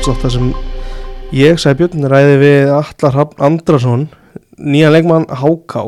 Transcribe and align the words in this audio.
í 0.00 0.02
hlávarsdóttar 0.02 0.32
sem 0.32 0.46
ég, 1.36 1.58
Sæbjörn, 1.60 2.06
ræði 2.08 2.36
við 2.40 2.70
Allar 2.72 3.16
Hafn 3.18 3.42
Andrason, 3.44 4.06
nýja 4.56 4.88
leikmann 4.88 5.26
Háká, 5.28 5.82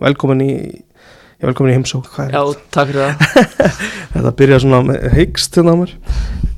velkomin 0.00 0.40
í, 0.40 0.54
ég 0.80 1.44
velkomin 1.44 1.74
í 1.74 1.76
heimsók. 1.76 2.08
Hvað 2.14 2.30
er 2.30 2.38
Já, 2.38 2.62
takk 2.72 2.88
fyrir 2.88 3.02
það 3.04 3.66
þetta? 4.14 4.32
Byrja 4.38 4.60
svona 4.64 4.80
með 4.88 5.04
heikst 5.12 5.60
hérna 5.60 5.76
á 5.76 5.80
mér. 5.82 5.92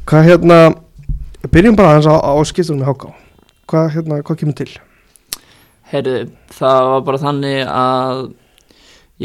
Hvað 0.07 0.29
hérna, 0.29 0.61
byrjum 1.51 1.81
bara 1.81 1.97
aðeins 1.97 2.07
á, 2.07 2.15
á 2.23 2.33
skiptunum 2.47 2.85
með 2.85 2.93
Háká. 2.93 3.13
Hvað 3.73 3.91
hérna, 3.97 4.23
hvað 4.23 4.41
kemur 4.45 4.59
til? 4.63 4.71
Heyrðu, 5.91 6.17
það 6.55 6.91
var 6.93 7.07
bara 7.11 7.23
þannig 7.27 7.61
að 7.67 8.25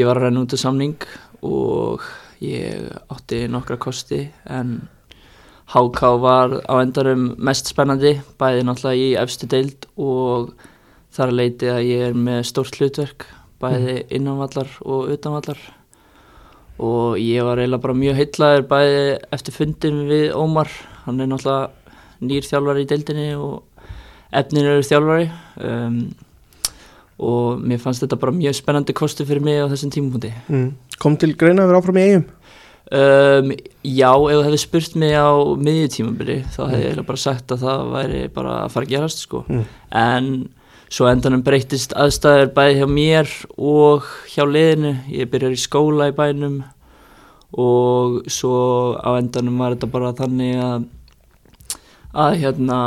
ég 0.01 0.09
var 0.09 0.17
að 0.17 0.29
renna 0.31 0.47
út 0.47 0.57
af 0.57 0.65
samning 0.65 1.09
og 1.45 2.09
ég 2.41 2.89
átti 3.13 3.45
nokkra 3.53 3.77
kosti 3.85 4.25
en 4.49 4.79
HK 5.67 6.01
var 6.23 6.53
á 6.63 6.73
endarum 6.79 7.33
mest 7.43 7.67
spennandi 7.73 8.13
bæði 8.39 8.63
náttúrulega 8.63 9.03
í 9.03 9.07
efstu 9.19 9.49
deild 9.51 9.87
og 9.99 10.53
þar 11.11 11.33
leiti 11.35 11.67
að 11.71 11.87
ég 11.89 12.05
er 12.07 12.15
með 12.15 12.45
stórt 12.47 12.77
hlutverk 12.79 13.25
bæði 13.59 13.97
innanvallar 14.13 14.69
og 14.85 15.09
utanvallar. 15.11 15.59
Og 16.77 17.17
ég 17.17 17.43
var 17.43 17.57
eiginlega 17.57 17.83
bara 17.83 17.97
mjög 17.97 18.19
heitlaður 18.19 18.67
bæði 18.69 19.01
eftir 19.33 19.55
fundin 19.55 20.03
við 20.07 20.29
Ómar. 20.37 20.69
Hann 21.07 21.19
er 21.19 21.31
náttúrulega 21.31 22.27
nýr 22.27 22.47
þjálfari 22.47 22.85
í 22.85 22.89
deildinni 22.91 23.27
og 23.35 23.89
efnin 24.31 24.69
eru 24.69 24.85
þjálfari. 24.85 25.29
Um, 25.57 25.99
og 27.17 27.63
mér 27.65 27.81
fannst 27.81 28.05
þetta 28.05 28.19
bara 28.21 28.35
mjög 28.35 28.59
spennandi 28.59 28.95
kostu 28.95 29.25
fyrir 29.25 29.43
mig 29.43 29.57
á 29.57 29.65
þessum 29.71 29.93
tímapunkti. 29.93 30.31
Mm. 30.53 30.67
Kom 31.01 31.17
til 31.17 31.33
greina 31.37 31.65
að 31.65 31.73
vera 31.73 31.81
áfram 31.81 31.97
í 31.97 32.05
eigum? 32.05 32.27
Um, 32.91 33.51
Já, 33.83 34.11
ef 34.13 34.37
þú 34.37 34.43
hefði 34.45 34.59
spurt 34.61 34.95
mig 34.95 35.13
á 35.15 35.27
miðjutímabili 35.59 36.37
þá 36.53 36.59
hefði 36.67 36.81
ég 36.83 36.87
eiginlega 36.91 37.07
bara 37.07 37.23
sagt 37.23 37.51
að 37.51 37.63
það 37.65 37.91
væri 37.95 38.21
bara 38.35 38.53
að 38.65 38.71
fara 38.75 38.85
að 38.85 38.93
gerast 38.93 39.23
sko. 39.25 39.43
Mm. 39.49 39.65
en 39.91 40.29
svo 40.89 41.07
endanum 41.11 41.41
breytist 41.43 41.91
aðstæður 41.99 42.53
bæði 42.55 42.77
hjá 42.79 42.87
mér 42.87 43.31
og 43.57 44.05
hjá 44.31 44.43
liðinu 44.47 44.93
ég 45.11 45.27
byrjar 45.31 45.51
í 45.55 45.59
skóla 45.59 46.07
í 46.07 46.15
bænum 46.15 46.61
og 47.57 48.21
svo 48.31 48.95
á 48.99 49.09
endanum 49.19 49.57
var 49.59 49.75
þetta 49.75 49.89
bara 49.91 50.13
þannig 50.15 50.55
að 50.63 50.85
að 52.17 52.37
hérna 52.41 52.77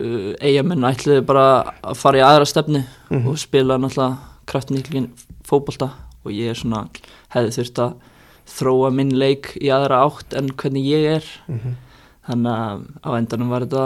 uh, 0.00 0.30
eigamenn 0.40 0.86
ætluðu 0.88 1.24
bara 1.26 1.46
að 1.82 1.98
fara 1.98 2.18
í 2.22 2.24
aðra 2.24 2.46
stefnu 2.48 2.84
Mhm. 3.10 3.28
og 3.30 3.38
spila 3.38 3.76
náttúrulega 3.78 4.16
kraftmiklin 4.46 5.10
fótbolta 5.46 5.90
og 6.24 6.32
ég 6.32 6.50
er 6.50 6.54
svona 6.58 6.86
hefði 7.34 7.52
þurft 7.58 7.78
að 7.84 7.92
þróa 8.50 8.92
minn 8.94 9.14
leik 9.16 9.54
í 9.60 9.70
aðra 9.72 10.04
átt 10.04 10.34
en 10.36 10.52
hvernig 10.54 10.84
ég 10.84 11.08
er 11.18 11.32
Mm 11.48 11.80
þannig 12.24 12.52
að 12.56 12.84
á 13.04 13.10
endanum 13.18 13.50
var 13.52 13.66
þetta 13.66 13.84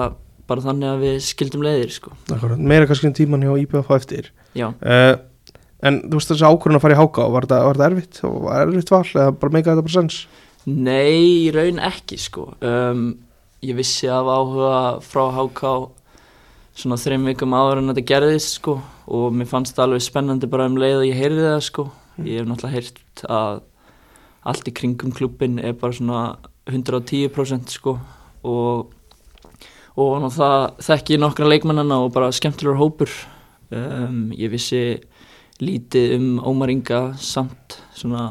bara 0.49 0.65
þannig 0.65 0.89
að 0.93 1.01
við 1.05 1.17
skildum 1.27 1.65
leiðir 1.67 1.91
sko. 1.93 2.13
Meira 2.57 2.89
kannski 2.89 3.09
en 3.11 3.17
tíman 3.19 3.45
hjá 3.45 3.53
IBF 3.65 3.91
á 3.91 3.95
eftir. 3.99 4.31
já, 4.57 4.73
Uh, 4.81 5.19
en 5.83 6.01
þú 6.09 6.19
veist 6.19 6.31
þessi 6.33 6.47
ákvörðun 6.47 6.79
að 6.79 6.83
fara 6.83 6.95
í 6.95 6.99
Háká, 6.99 7.25
var 7.31 7.47
þetta, 7.47 7.59
var 7.67 7.79
þetta 7.79 7.89
erfitt? 7.91 8.21
Var 8.23 8.63
erfitt 8.65 8.91
val 8.91 9.05
eða 9.05 9.35
bara 9.39 9.53
meika 9.53 9.71
þetta 9.75 9.87
bara 9.87 9.97
sens? 9.99 10.27
nei, 10.67 11.47
í 11.47 11.53
raun 11.55 11.79
ekki 11.79 12.19
sko. 12.19 12.55
um, 12.61 13.19
ég 13.63 13.77
vissi 13.77 14.09
af 14.09 14.27
áhuga 14.27 15.01
frá 15.03 15.31
HK 15.35 15.91
svona 16.79 16.99
þreim 16.99 17.25
vikum 17.27 17.55
áður 17.55 17.79
en 17.83 17.93
þetta 17.93 18.07
gerðist 18.07 18.59
sko. 18.59 18.81
og 19.07 19.33
mér 19.33 19.47
fannst 19.47 19.75
það 19.77 19.85
alveg 19.89 20.03
spennandi 20.03 20.47
bara 20.51 20.67
um 20.67 20.77
leið 20.77 21.03
og 21.03 21.09
ég 21.09 21.19
heyrði 21.19 21.47
það 21.47 21.63
sko. 21.63 21.91
ég 22.25 22.41
hef 22.41 22.47
náttúrulega 22.49 22.75
heyrt 22.75 23.25
að 23.29 23.63
allt 24.47 24.69
í 24.69 24.75
kringum 24.75 25.15
klubbin 25.15 25.59
er 25.59 25.75
bara 25.79 25.97
svona 25.97 26.23
110% 26.69 27.75
sko. 27.79 27.99
og 28.45 28.95
og 29.99 30.29
það 30.31 30.77
þekki 30.87 31.17
ég 31.17 31.23
nokkra 31.23 31.49
leikmannana 31.49 31.97
og 32.05 32.13
bara 32.15 32.31
skemmtilegur 32.31 32.79
hópur 32.79 33.11
um, 33.75 34.29
ég 34.31 34.53
vissi 34.53 35.01
lítið 35.59 36.15
um 36.15 36.29
Ómar 36.47 36.71
Inga 36.71 37.01
samt 37.19 37.81
svona 37.99 38.29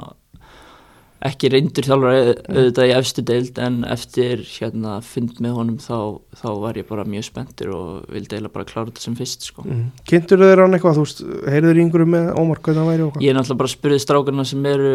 ekki 1.28 1.50
reyndur 1.50 1.88
þjálfari 1.88 2.34
auðvitað 2.46 2.88
í 2.92 2.94
efstu 2.94 3.24
deild 3.26 3.60
en 3.62 3.80
eftir 3.90 4.44
hérna 4.46 5.00
fund 5.04 5.40
með 5.44 5.56
honum 5.58 5.80
þá, 5.82 6.22
þá 6.38 6.50
var 6.62 6.78
ég 6.78 6.88
bara 6.90 7.08
mjög 7.10 7.26
spenntur 7.26 7.72
og 7.74 7.90
vildi 8.14 8.38
eiginlega 8.38 8.54
bara 8.54 8.68
klára 8.70 8.92
þetta 8.92 9.04
sem 9.04 9.18
fyrst 9.18 9.48
sko. 9.50 9.66
Mm. 9.66 9.88
Kynntur 10.08 10.44
þeir 10.46 10.62
hann 10.62 10.78
eitthvað, 10.78 11.02
þú 11.02 11.40
heyrður 11.50 11.82
einhverju 11.84 12.12
með 12.14 12.30
Ómar 12.38 12.62
hvernig 12.62 12.84
það 12.84 12.92
væri 12.92 13.08
hvað? 13.08 13.26
Ég 13.26 13.34
er 13.34 13.40
náttúrulega 13.40 13.64
bara 13.64 13.74
spurðið 13.74 14.04
strákarna 14.06 14.48
sem 14.48 14.70
eru 14.70 14.94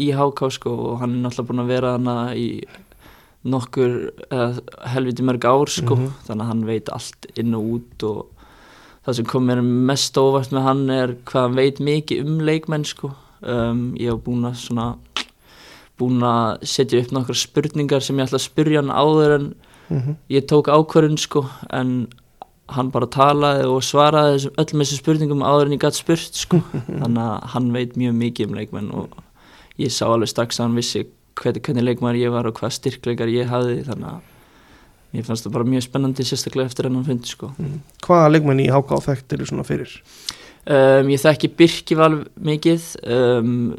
í 0.00 0.10
HK 0.14 0.50
sko 0.56 0.74
og 0.90 1.00
hann 1.02 1.18
er 1.18 1.24
náttúrulega 1.24 1.48
búin 1.50 1.64
að 1.64 1.72
vera 1.72 1.92
hana 1.96 2.16
í 2.34 2.48
nokkur 3.44 3.96
eða, 4.30 4.62
helviti 4.94 5.26
mörg 5.26 5.44
ár 5.44 5.70
sko. 5.70 5.96
Mhm. 5.96 6.12
þannig 6.26 6.44
að 6.44 6.50
hann 6.52 6.64
veit 6.66 6.88
allt 6.88 7.26
inn 7.36 7.54
og 7.54 7.68
út 7.76 8.06
og 8.08 8.26
það 9.04 9.14
sem 9.14 9.28
kom 9.28 9.46
mér 9.46 9.60
mest 9.62 10.16
óvart 10.16 10.50
með 10.50 10.62
hann 10.62 10.90
er 10.90 11.16
hvað 11.28 11.42
hann 11.42 11.58
veit 11.60 11.78
mikið 11.78 12.24
um 12.24 12.40
leikmenn 12.40 12.84
sko. 12.84 13.14
Um, 13.42 13.94
ég 14.00 14.08
hef 14.08 14.22
búin 14.24 14.48
að 14.48 14.56
svona 14.56 14.96
búin 15.98 16.24
að 16.24 16.64
setja 16.64 17.02
upp 17.02 17.12
nokkra 17.12 17.36
spurningar 17.36 18.02
sem 18.02 18.16
ég 18.16 18.26
ætla 18.26 18.40
að 18.40 18.48
spurja 18.48 18.80
hann 18.80 18.90
áður 18.90 19.34
en 19.38 19.54
Mm 19.88 20.16
ég 20.28 20.46
tók 20.48 20.68
ákvörðun 20.68 21.18
sko. 21.18 21.44
En 21.70 22.08
hann 22.72 22.90
bara 22.90 23.06
talaði 23.06 23.66
og 23.68 23.82
svaraði 23.84 24.48
öllum 24.56 24.80
þessum 24.80 25.00
spurningum 25.02 25.44
áður 25.44 25.68
en 25.68 25.76
ég 25.76 25.82
gætt 25.84 25.98
spurt 25.98 26.34
sko. 26.34 26.62
Þannig 27.00 27.20
að 27.20 27.48
hann 27.52 27.72
veit 27.74 27.96
mjög 28.00 28.14
mikið 28.14 28.48
um 28.48 28.54
leikmenn 28.58 28.90
og 28.96 29.18
ég 29.80 29.90
sá 29.92 30.06
alveg 30.06 30.30
strax 30.30 30.60
að 30.60 30.68
hann 30.68 30.78
vissi 30.78 31.02
hvernig, 31.40 31.64
hvernig 31.66 31.88
leikmenn 31.88 32.20
ég 32.20 32.32
var 32.34 32.46
og 32.46 32.56
hvað 32.58 32.76
styrkleikar 32.78 33.32
ég 33.32 33.50
hafði 33.50 33.82
þannig 33.88 34.12
að 34.12 34.30
mér 35.14 35.26
fannst 35.26 35.46
það 35.46 35.56
bara 35.56 35.70
mjög 35.70 35.84
spennandi 35.86 36.26
sérstaklega 36.26 36.70
eftir 36.70 36.88
hennan 36.88 37.06
fundi 37.06 37.30
sko. 37.30 37.52
Hvaða 38.02 38.32
leikmenn 38.34 38.64
í 38.64 38.70
Háká 38.74 38.98
þekktir 39.04 39.40
eru 39.40 39.50
svona 39.50 39.66
fyrir? 39.66 39.92
um, 40.66 41.10
ég 41.12 41.20
þekki 41.22 41.50
Birkival 41.58 42.12
mikið 42.34 42.86
um, 43.04 43.74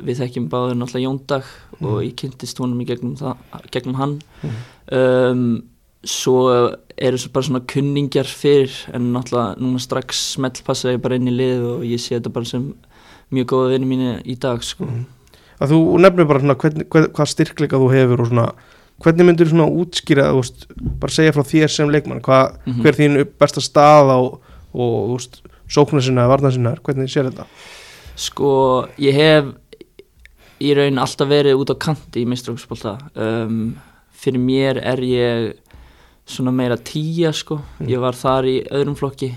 við 0.00 0.22
þekkjum 0.22 0.46
báður 0.52 0.78
náttúrulega 0.80 1.06
Jóndag 1.06 1.50
og 1.80 1.98
ég 2.04 2.14
kynntist 2.18 2.60
honum 2.62 2.80
í 2.80 2.88
gegnum, 2.88 3.16
það, 3.20 3.42
gegnum 3.74 3.98
hann. 4.00 4.16
Um, 4.96 5.44
svo 6.00 6.38
eru 6.96 7.20
svo 7.20 7.32
bara 7.34 7.44
svona 7.44 7.64
kunningjar 7.68 8.28
fyrir 8.28 8.72
en 8.96 9.10
náttúrulega 9.14 9.60
núna 9.60 9.82
strax 9.82 10.22
smellpassa 10.36 10.94
ég 10.94 11.02
bara 11.04 11.20
inn 11.20 11.28
í 11.28 11.36
lið 11.36 11.66
og 11.74 11.84
ég 11.88 12.00
sé 12.00 12.16
þetta 12.16 12.32
bara 12.32 12.48
sem 12.48 12.70
mjög 13.30 13.50
góða 13.52 13.74
vinni 13.74 13.90
mínu 13.92 14.14
í 14.24 14.38
dag 14.40 14.64
sko. 14.64 14.88
Að 15.60 15.74
þú 15.74 15.80
nefnir 16.00 16.26
bara 16.30 16.40
svona 16.40 16.56
hvern, 16.56 16.84
hvern, 16.88 17.08
hvað 17.16 17.30
styrkleika 17.34 17.80
þú 17.80 17.88
hefur 17.92 18.22
og 18.24 18.30
svona 18.30 18.46
hvernig 19.00 19.26
myndir 19.30 19.48
svona 19.48 19.64
útskýra, 19.68 20.26
þú 20.32 20.40
veist, 20.42 20.66
bara 21.00 21.12
segja 21.12 21.32
frá 21.32 21.44
þér 21.48 21.70
sem 21.72 21.88
leikmann, 21.88 22.20
hvað, 22.20 22.58
Mhm. 22.66 22.80
hver 22.82 22.96
þín 22.98 23.24
besta 23.40 23.60
staða 23.64 24.16
og, 24.20 24.40
og 24.74 25.20
þú 25.20 25.40
sóknar 25.70 26.02
sinna 26.04 26.24
eða 26.26 26.32
varnar 26.34 26.52
sinna, 26.52 26.74
hvernig 26.84 27.08
sér 27.08 27.30
þetta? 27.30 27.46
Sko, 28.16 28.88
ég 28.98 29.14
hef 29.14 29.44
í 30.60 30.74
raun 30.76 30.98
alltaf 31.00 31.28
verið 31.30 31.56
út 31.56 31.72
á 31.72 31.76
kanti 31.80 32.20
í 32.24 32.28
mistrafsbólta 32.28 32.98
um, 33.16 33.76
fyrir 34.12 34.40
mér 34.44 34.76
er 34.84 35.00
ég 35.00 35.54
svona 36.28 36.52
meira 36.52 36.76
tíja 36.76 37.32
sko 37.32 37.60
ég 37.80 37.98
var 38.02 38.12
þar 38.12 38.44
í 38.44 38.56
öðrum 38.68 38.96
flokki 38.98 39.32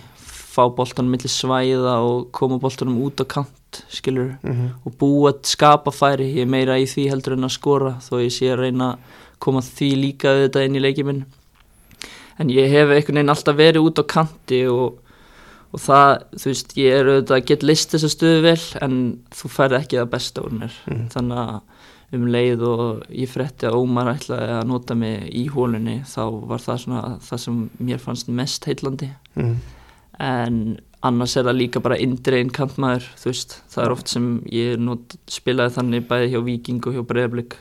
fá 0.53 0.67
boltanum 0.75 1.11
millir 1.13 1.31
svæða 1.31 1.97
og 2.05 2.31
koma 2.35 2.59
boltanum 2.61 2.99
út 3.05 3.21
á 3.21 3.25
kant 3.25 3.83
skilur 3.89 4.35
Mm 4.43 4.51
-hmm. 4.51 4.69
og 4.85 4.91
búa 4.99 5.31
að 5.31 5.43
skapa 5.43 5.91
færi 5.91 6.35
ég 6.35 6.41
er 6.41 6.45
meira 6.45 6.77
í 6.77 6.85
því 6.85 7.09
heldur 7.09 7.33
en 7.33 7.43
að 7.43 7.57
skora 7.57 7.97
þó 7.99 8.21
ég 8.21 8.31
sé 8.31 8.51
að 8.53 8.59
reyna 8.59 8.93
að 8.93 8.97
koma 9.39 9.61
því 9.61 9.89
líka 9.95 10.27
auðvitað 10.29 10.65
inn 10.65 10.75
í 10.75 10.79
leikið 10.79 11.05
minn. 11.05 11.25
En 12.39 12.49
ég 12.49 12.69
hef 12.69 12.89
einhvern 12.89 13.15
veginn 13.15 13.29
alltaf 13.29 13.55
verið 13.55 13.85
út 13.85 13.99
á 13.99 14.03
kanti 14.03 14.65
og, 14.67 14.97
og 15.73 15.79
það, 15.79 16.23
þú 16.39 16.45
veist, 16.45 16.77
ég 16.77 16.93
er 16.93 17.05
auðvitað 17.05 17.37
að 17.37 17.45
geta 17.45 17.67
list 17.67 17.91
þessa 17.93 18.09
stöðu 18.09 18.41
vel 18.41 18.63
en 18.81 19.19
þú 19.31 19.49
færð 19.49 19.77
ekki 19.81 19.99
það 19.99 20.09
besta 20.09 20.41
úr 20.41 20.51
mér. 20.51 20.73
Mhm. 20.87 21.07
þannig 21.13 21.37
að 21.37 21.61
um 22.13 22.25
leið 22.27 22.61
og 22.61 23.03
ég 23.09 23.29
frétti 23.29 23.65
að 23.65 23.75
Ómar 23.81 24.13
ætlaði 24.15 24.49
að 24.53 24.67
nota 24.67 24.95
mig 24.95 25.29
í 25.33 25.47
hólunni 25.49 26.03
þá 26.05 26.23
var 26.47 26.59
það 26.59 26.77
svona 26.77 27.17
það 27.19 27.37
sem 27.37 27.69
mér 27.79 27.97
fannst 27.97 28.27
mest 28.29 28.65
heillandi. 28.65 29.09
Mm 29.35 29.57
en 30.21 30.79
annars 31.03 31.35
er 31.37 31.47
það 31.47 31.59
líka 31.59 31.81
bara 31.83 31.99
indrein 31.99 32.51
kantmaður, 32.53 33.09
þú 33.19 33.29
veist, 33.31 33.57
það 33.73 33.85
er 33.85 33.95
oft 33.95 34.11
sem 34.13 34.27
ég 34.53 34.79
not, 34.79 35.15
spilaði 35.31 35.77
þannig 35.77 36.07
bæði 36.09 36.33
hjá 36.33 36.41
Viking 36.45 36.87
og 36.87 36.97
hjá 36.97 37.05
Breiðablík 37.09 37.57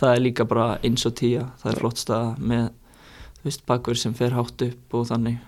það 0.00 0.14
er 0.14 0.24
líka 0.24 0.46
bara 0.48 0.70
eins 0.86 1.04
og 1.08 1.16
tíja, 1.18 1.46
það 1.60 1.72
er 1.72 1.82
flott 1.82 2.00
stað 2.00 2.40
með, 2.52 2.66
þú 3.38 3.48
veist, 3.48 3.64
bakverð 3.68 4.02
sem 4.02 4.16
fer 4.16 4.36
hátt 4.36 4.66
upp 4.66 4.96
og 4.96 5.06
þannig. 5.10 5.38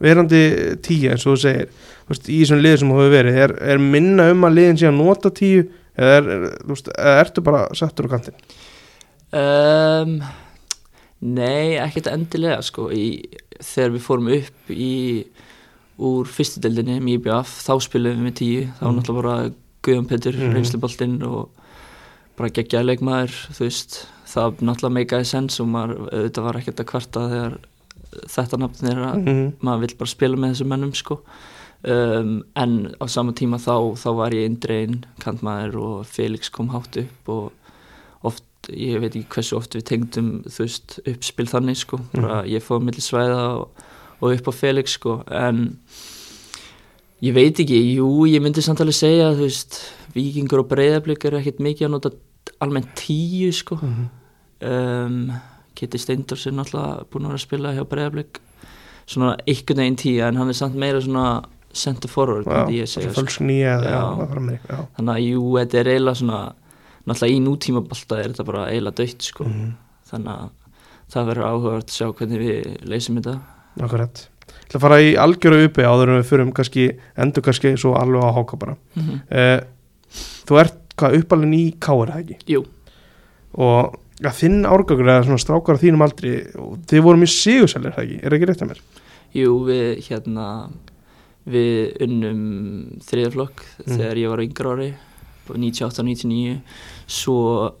Verandi 0.00 0.42
tíu 0.84 1.12
eins 1.12 1.26
og 1.26 1.36
þú 1.36 1.42
segir, 1.44 1.70
veist, 2.10 2.28
í 2.28 2.40
þessum 2.42 2.62
liður 2.64 2.82
sem 2.82 2.92
þú 2.92 2.98
hefur 2.98 3.14
verið, 3.14 3.40
er, 3.44 3.56
er 3.74 3.84
minna 3.84 4.28
um 4.34 4.48
að 4.48 4.58
liðin 4.58 4.80
sé 4.80 4.90
að 4.90 4.98
nota 4.98 5.32
tíu 5.34 5.64
eða 6.00 6.18
er, 6.18 6.30
er, 6.36 6.46
veist, 6.70 6.92
ertu 7.14 7.44
bara 7.46 7.64
settur 7.78 8.10
á 8.10 8.12
kantinn? 8.16 8.46
um, 9.36 10.16
Nei, 11.20 11.76
ekkert 11.76 12.08
endilega 12.08 12.62
sko, 12.64 12.86
í, 12.96 13.20
þegar 13.60 13.90
við 13.92 14.04
fórum 14.06 14.30
upp 14.32 14.70
í 14.72 14.92
úr 16.00 16.28
fyrstudeldinni 16.30 16.98
með 17.04 17.18
IBF, 17.20 17.50
þá 17.66 17.72
spilum 17.84 18.16
við 18.16 18.24
með 18.28 18.36
tíu 18.40 18.62
þá 18.78 18.84
Mm. 18.86 18.96
náttúrulega 18.98 19.22
bara 19.22 19.50
Guðjón 19.82 20.08
Petur, 20.08 20.32
Mhm. 20.36 20.54
reynsluboltinn 20.54 21.22
og 21.24 21.50
bara 22.36 22.50
geggjaði 22.50 22.86
leikmaður 22.90 23.34
þú 23.52 23.60
veist, 23.66 24.06
það 24.26 24.60
náttúrulega 24.64 24.96
meikaði 24.98 25.26
sens 25.26 25.60
og 25.60 25.66
maður 25.68 26.08
auðvitað 26.12 26.44
var 26.44 26.54
ekkert 26.60 26.80
að 26.80 26.90
kvarta 26.92 27.20
þegar 27.30 27.58
þetta 28.26 28.58
nafn 28.58 28.90
er 28.90 28.96
að 28.96 29.24
Mhm. 29.24 29.52
maður 29.62 29.80
vill 29.80 29.96
bara 29.98 30.08
spila 30.10 30.36
með 30.36 30.50
þessum 30.54 30.68
mennum 30.68 30.94
sko 30.94 31.20
um, 31.84 32.44
en 32.56 32.94
á 33.00 33.06
sama 33.08 33.32
tíma 33.32 33.56
þá, 33.56 33.96
þá 33.96 34.14
var 34.16 34.30
ég 34.32 34.44
indrein 34.46 35.04
kantmaður 35.20 35.74
og 35.80 36.06
Felix 36.06 36.48
kom 36.50 36.68
hátt 36.68 36.96
upp 36.98 37.28
og 37.28 37.52
oft, 38.24 38.42
ég 38.68 39.00
veit 39.00 39.14
ekki 39.16 39.28
hversu 39.28 39.56
oft 39.56 39.72
við 39.74 39.84
tengdum 39.88 40.42
þú 40.44 40.58
veist 40.66 40.98
uppspil 41.06 41.46
þannig 41.48 41.76
sko 41.76 42.00
bara 42.12 42.42
ég 42.44 42.60
fóð 42.62 42.82
milli 42.84 43.00
svæða 43.00 43.38
og, 43.60 43.68
og 44.20 44.34
upp 44.36 44.48
á 44.48 44.52
Felix 44.52 44.92
sko 44.98 45.22
en 45.30 45.78
ég 47.22 47.34
veit 47.36 47.58
ekki, 47.60 47.78
jú 47.96 48.26
ég 48.26 48.40
myndi 48.42 48.62
samt 48.64 48.80
alveg 48.80 48.94
segja 48.96 49.32
þú 49.36 49.44
veist 49.46 49.80
vikingur 50.14 50.62
og 50.64 50.68
breyðablík 50.72 51.24
eru 51.28 51.38
ekkert 51.40 51.60
mikið 51.60 51.86
að 51.88 51.90
nota 51.96 52.10
almennt 52.60 52.94
tíu 52.96 53.52
sko 53.52 53.76
Mhm. 53.80 54.08
um, 54.62 55.32
Kitty 55.74 55.98
Steindors 55.98 56.46
er 56.46 56.52
náttúrulega 56.52 57.06
búin 57.08 57.24
að 57.24 57.30
vera 57.30 57.38
að 57.38 57.44
spila 57.46 57.72
hjá 57.76 57.84
Breiðablík 57.88 58.40
svona 59.06 59.36
einhvern 59.48 59.80
veginn 59.80 59.96
tíu 59.96 60.22
en 60.26 60.36
hann 60.36 60.48
er 60.48 60.58
samt 60.58 60.74
meira 60.76 61.00
svona 61.00 61.44
center 61.72 62.08
forward 62.10 62.46
ég 62.74 62.88
segja 62.90 63.12
sko. 63.14 63.44
nýja 63.44 63.76
Já. 63.80 63.90
já, 63.90 64.58
já. 64.68 64.86
þannig 64.98 65.14
að 65.14 65.24
jú, 65.30 65.42
þetta 65.56 65.78
er 65.80 65.90
eiginlega 65.94 66.16
svona 66.20 66.40
náttúrulega 67.06 67.36
í 67.36 67.40
nútíma 67.46 67.82
balta 67.88 68.18
er 68.20 68.28
þetta 68.32 68.44
bara 68.46 68.66
eiginlega 68.70 68.96
döitt 69.00 69.22
sko. 69.22 69.44
Mhm. 69.44 69.70
þannig 70.10 70.34
að 70.34 70.50
það 71.10 71.26
verður 71.30 71.48
áhugavert 71.50 71.88
að 71.88 71.96
sjá 71.96 72.12
hvernig 72.14 72.40
við 72.44 72.88
leysum 72.90 73.16
þetta 73.20 73.40
Akkurat. 73.80 74.28
Ég 74.50 74.66
ætla 74.70 74.78
að 74.78 74.84
fara 74.84 74.98
í 75.02 75.14
algjöru 75.18 75.64
uppi 75.66 75.82
áður 75.86 76.08
en 76.12 76.20
við 76.20 76.28
förum 76.30 76.52
kannski, 76.54 76.84
endur 77.18 77.42
kannski 77.42 77.72
svo 77.76 77.94
alveg 77.98 78.22
á 78.22 78.30
háka 78.38 78.56
bara. 78.58 78.76
mm 78.96 79.02
-hmm. 79.02 79.20
Uh, 79.30 79.60
þú 80.46 80.60
ert 80.60 80.76
hvað 80.96 81.18
uppalinn 81.22 81.54
í 81.54 81.64
káir, 81.80 82.08
það 82.12 82.20
ekki? 82.20 82.36
Jú, 82.46 82.64
Og 83.54 83.94
ja, 84.22 84.30
þinn 84.30 84.64
árgangur 84.66 85.08
eða 85.08 85.24
svona 85.24 85.38
strákar 85.38 85.76
þínum 85.80 86.02
aldri, 86.02 86.46
þið 86.86 87.00
voru 87.02 87.18
mjög 87.18 87.32
sigursælir, 87.34 87.92
það 87.96 88.04
ekki? 88.04 88.18
Er 88.22 88.30
það 88.30 88.36
ekki 88.36 88.46
rétt 88.46 88.62
að 88.62 88.68
mér? 88.68 88.80
jú, 89.34 89.64
við 89.64 90.08
hérna 90.08 90.68
við 91.46 91.96
unnum 92.04 93.00
þriðaflokk 93.00 93.62
Mm. 93.86 93.96
þegar 93.96 94.16
ég 94.16 94.28
var 94.28 94.38
á 94.38 94.46
yngra 94.46 94.70
ári 94.76 94.94
98-99 95.48 96.60
svo 97.06 97.72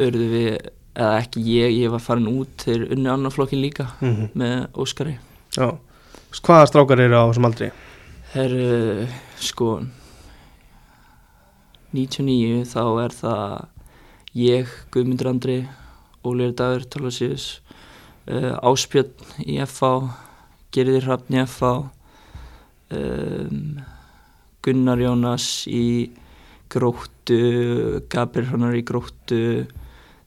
urðu 0.00 0.28
við 0.30 0.58
eða 0.96 1.18
ekki 1.20 1.42
ég, 1.44 1.74
ég 1.84 1.90
var 1.92 2.00
farin 2.00 2.28
út 2.30 2.64
þegar 2.64 2.92
unnu 2.96 3.10
annar 3.12 3.30
flokkin 3.34 3.60
líka 3.62 3.86
Mm 4.00 4.28
með 4.34 4.66
Óskari 4.74 5.16
Já. 5.56 5.76
Hvaða 6.30 6.66
strákar 6.70 7.00
eru 7.02 7.18
á 7.18 7.24
þessum 7.30 7.48
aldri? 7.48 7.70
Herru, 8.32 9.06
sko 9.42 9.70
99 11.94 12.62
þá 12.70 12.82
er 13.02 13.14
það 13.18 13.54
ég, 14.38 14.74
Guðmundur 14.94 15.30
Andri 15.32 15.56
Ólíður 16.22 16.54
Dagur, 16.60 16.84
Tálfarsíðus 16.92 17.46
uh, 18.30 18.54
Áspjörn 18.62 19.42
í 19.42 19.58
FH 19.64 19.90
Gerðir 20.74 21.08
Hrafn 21.08 21.34
í 21.34 21.42
FH 21.42 21.70
um, 22.94 23.80
Gunnar 24.62 25.02
Jónas 25.02 25.48
í 25.66 25.84
Gróttu 26.70 27.40
Gabriel 28.12 28.52
Hrannar 28.52 28.76
í 28.78 28.84
Gróttu 28.86 29.40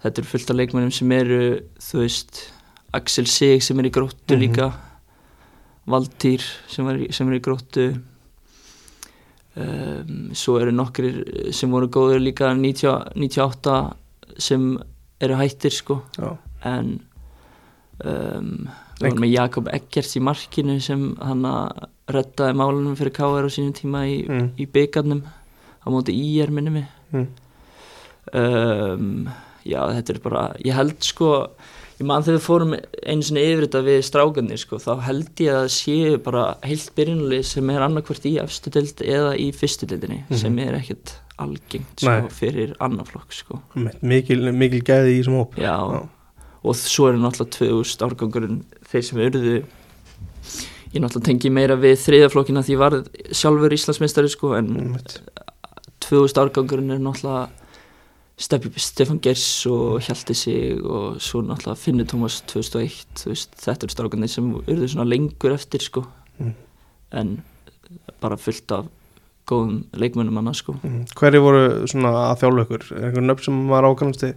þetta 0.03 0.17
eru 0.19 0.27
fullt 0.33 0.51
af 0.51 0.59
leikmennum 0.59 0.91
sem 0.91 1.11
eru 1.15 1.39
þú 1.79 2.01
veist, 2.03 2.41
Axel 2.93 3.29
Sig 3.31 3.63
sem 3.63 3.79
er 3.79 3.87
í 3.87 3.93
Gróttu 3.95 4.35
Mhm. 4.35 4.41
líka 4.43 4.73
Valtýr 5.89 6.41
sem, 6.71 6.87
í- 6.95 7.11
sem 7.11 7.27
er 7.27 7.39
í 7.39 7.43
Gróttu 7.43 7.87
um, 9.59 10.29
svo 10.37 10.57
eru 10.61 10.71
nokkrir 10.75 11.51
sem 11.55 11.71
voru 11.73 11.89
góður 11.91 12.21
líka 12.23 12.53
90, 12.55 13.13
98 13.19 13.75
sem 14.41 14.69
eru 15.23 15.35
hættir 15.39 15.75
sko 15.75 15.99
Já. 16.17 16.31
en 16.71 16.93
um, 18.03 18.69
við 18.99 19.09
vorum 19.09 19.21
með 19.25 19.33
Jakob 19.35 19.67
Eggerts 19.75 20.15
í 20.17 20.23
markinu 20.23 20.79
sem 20.83 21.09
hann 21.21 21.43
að 21.49 21.83
reddaði 22.13 22.57
málunum 22.59 22.97
fyrir 22.99 23.13
KR 23.15 23.47
á 23.47 23.51
sínum 23.51 23.75
tíma 23.77 24.05
í, 24.09 24.17
Mm. 24.27 24.49
í 24.59 24.65
byggarnum 24.67 25.21
á 25.83 25.87
móti 25.91 26.15
IR 26.15 26.51
minni 26.51 26.69
mig 26.79 26.87
Mm. 27.13 27.27
um, 28.33 29.29
já 29.67 29.79
þetta 29.93 30.13
er 30.15 30.19
bara 30.23 30.43
ég 30.65 30.73
held 30.73 30.97
sko 31.05 31.29
ég 31.99 32.05
man 32.09 32.23
þegar 32.25 32.37
við 32.39 32.45
fórum 32.47 32.71
einu 33.05 33.21
sinni 33.27 33.43
yfir 33.51 33.65
þetta 33.67 33.81
við 33.85 33.99
strákanir 34.07 34.57
sko 34.61 34.79
þá 34.81 34.91
held 35.05 35.43
ég 35.45 35.53
að 35.59 35.67
séu 35.75 36.17
bara 36.25 36.45
heilt 36.65 36.89
byrjunalið 36.97 37.43
sem 37.45 37.69
er 37.69 37.85
annarkvort 37.85 38.25
í 38.25 38.33
efstu 38.41 38.71
dild 38.73 39.03
eða 39.05 39.35
í 39.37 39.51
fyrstu 39.53 39.85
dildinni 39.91 40.23
Mhm. 40.29 40.37
sem 40.41 40.59
er 40.59 40.73
ekkert 40.79 41.13
algengt 41.39 41.99
sko 42.01 42.29
fyrir 42.29 42.75
annarflokk 42.79 43.31
sko 43.33 43.61
Mikil, 44.01 44.51
mikil 44.51 44.81
gæði 44.81 45.13
í 45.13 45.21
þessum 45.21 45.37
hóp. 45.41 45.55
já, 45.57 45.77
Já. 45.77 46.07
og 46.63 46.75
svo 46.75 47.07
er 47.09 47.17
náttúrulega 47.17 47.57
2000 47.57 48.07
árgangurinn 48.09 48.63
þeir 48.91 49.03
sem 49.03 49.19
urðu 49.19 49.55
ég 50.93 51.01
náttúrulega 51.01 51.25
tengi 51.25 51.49
meira 51.49 51.75
við 51.75 51.97
þriðaflokkina 52.05 52.61
því 52.63 52.73
ég 52.75 52.77
var 52.77 53.03
sjálfur 53.33 53.73
Íslandsmeistari 53.73 54.29
sko 54.29 54.53
en 54.57 54.67
Einmitt. 54.77 55.19
2000 55.99 56.41
árgangurinn 56.43 56.91
er 56.91 56.99
náttúrulega 56.99 57.49
Stefan 58.43 59.19
Gers 59.23 59.45
og 59.71 60.01
Hjalti 60.03 60.35
Sig 60.35 60.81
og 60.83 61.19
svo 61.23 61.41
náttúrulega 61.45 61.79
Finnur 61.79 62.07
Tómas 62.11 62.41
2001 62.49 63.05
þú 63.21 63.31
veist, 63.31 63.53
þetta 63.63 63.85
eru 63.87 63.93
strákanir 63.95 64.31
sem 64.33 64.49
urðu 64.63 64.89
svona 64.91 65.07
lengur 65.09 65.55
eftir 65.55 65.81
sko 65.85 66.05
Mm. 66.39 66.53
en 67.13 67.43
bara 68.21 68.35
fullt 68.41 68.71
af 68.73 68.85
góðum 69.47 69.83
leikmönnum 69.93 70.37
annars 70.41 70.57
sko 70.63 70.73
Mm. 70.83 71.05
Hverju 71.15 71.41
voru 71.41 71.87
svona 71.87 72.09
að 72.33 72.39
þjálfu 72.41 72.63
ykkur? 72.65 72.83
Er 72.97 73.05
einhver 73.11 73.21
nöfn 73.27 73.43
sem 73.45 73.67
var 73.69 73.83
ákvæmst 73.83 74.23
þið? 74.23 74.33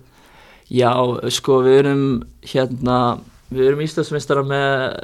Já, 0.71 0.93
sko 1.31 1.63
við 1.63 1.79
erum 1.79 2.23
hérna, 2.43 3.19
við 3.53 3.67
erum 3.69 3.81
Íslandsmeistara 3.81 4.43
með 4.43 4.97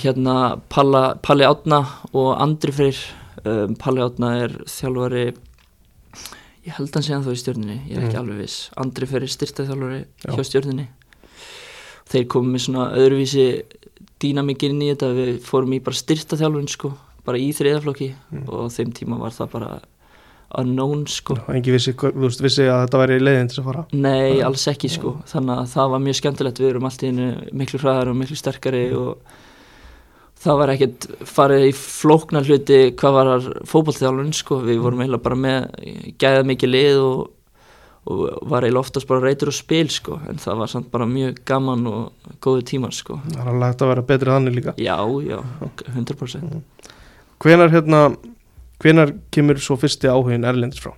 hérna 0.00 0.60
Palla, 0.68 1.14
Palli 1.22 1.44
Átna 1.48 1.80
og 2.12 2.34
Andri 2.40 2.72
Freyr 2.72 2.98
um, 3.44 3.74
Palli 3.80 4.02
Átna 4.04 4.32
er 4.44 4.56
þjálfari 4.68 5.30
ég 6.66 6.72
held 6.76 6.94
hann 6.94 7.06
hann 7.08 7.24
þá 7.24 7.30
í 7.32 7.40
stjórninni 7.42 7.76
ég 7.88 7.96
er 7.96 8.06
ekki 8.08 8.16
Mm. 8.18 8.22
alveg 8.24 8.40
viss 8.44 8.70
Andri 8.76 9.06
Freyr 9.06 9.22
er 9.22 9.32
styrta 9.32 9.64
þjálfari 9.68 10.00
Já. 10.26 10.32
hjá 10.36 10.44
stjórninni 10.50 10.88
þeir 12.10 12.26
komum 12.32 12.52
með 12.54 12.64
svona 12.66 12.88
öðruvísi 12.98 13.46
dýnamikinn 14.20 14.74
inn 14.76 14.82
í 14.84 14.90
þetta 14.92 15.12
við 15.16 15.38
fórum 15.46 15.72
í 15.76 15.80
bara 15.84 15.96
styrta 15.96 16.36
þjálfun 16.36 16.68
sko 16.68 16.92
bara 17.24 17.38
í 17.38 17.50
þriðaflokki 17.56 18.10
Mm. 18.32 18.48
og 18.48 18.70
þeim 18.74 18.92
tíma 18.92 19.18
var 19.20 19.30
það 19.30 19.50
bara 19.52 19.80
unknown 20.58 21.06
sko 21.06 21.36
Engi 21.48 21.70
vissi, 21.72 21.92
veist, 21.94 22.40
vissi 22.42 22.64
að 22.66 22.86
þetta 22.88 22.98
væri 23.04 23.18
leiðin 23.22 23.48
til 23.52 23.60
að 23.62 23.66
fara. 23.68 23.84
Nei, 23.92 24.40
alls 24.42 24.64
ekki 24.66 24.88
sko 24.90 25.12
þannig 25.30 25.60
að 25.62 25.68
það 25.76 25.90
var 25.92 26.00
mjög 26.00 26.18
skemmtilegt 26.20 26.58
við 26.58 26.70
erum 26.72 26.84
allt 26.88 27.02
í 27.04 27.10
einu 27.12 27.28
miklu 27.52 27.78
hraðar 27.78 28.10
og 28.10 28.16
miklu 28.18 28.36
sterkari 28.36 28.82
og 28.92 29.18
það 30.40 30.60
var 30.60 30.72
ekkert 30.74 31.06
farið 31.28 31.66
í 31.68 31.74
flóknar 31.76 32.46
hluti 32.48 32.78
hvað 32.98 33.16
var 33.16 33.50
fótballþjálun 33.68 34.32
sko. 34.36 34.60
Við 34.64 34.80
vorum 34.84 35.02
eiginlega 35.04 35.26
bara 35.26 35.38
með 35.40 36.14
gæða 36.20 36.46
mikið 36.48 36.72
lið 36.72 37.00
og, 37.04 37.20
og 38.10 38.22
var 38.52 38.66
eiginlega 38.66 38.84
oftast 38.84 39.10
bara 39.10 39.24
reytur 39.24 39.52
og 39.52 39.56
spil 39.56 39.90
sko. 39.92 40.20
En 40.30 40.40
það 40.40 40.62
var 40.62 40.72
samt 40.72 40.90
bara 40.92 41.08
mjög 41.10 41.42
gaman 41.48 41.86
og 41.90 42.32
góðu 42.44 42.64
tímar 42.72 42.96
sko. 42.96 43.20
Það 43.28 43.42
er 43.42 43.52
alveg 43.52 43.72
hægt 43.72 43.84
að 43.84 43.92
vera 43.94 44.06
betri 44.12 44.34
þannig 44.34 44.58
líka. 44.60 44.76
Já, 44.80 44.96
já, 45.26 45.38
100% 45.94 46.88
Hvenar, 47.40 47.70
hérna, 47.72 48.00
hvenar 48.84 49.14
kemur 49.32 49.60
svo 49.64 49.78
fyrsti 49.80 50.10
áhugin 50.12 50.44
Erlendis 50.44 50.82
frá? 50.82 50.92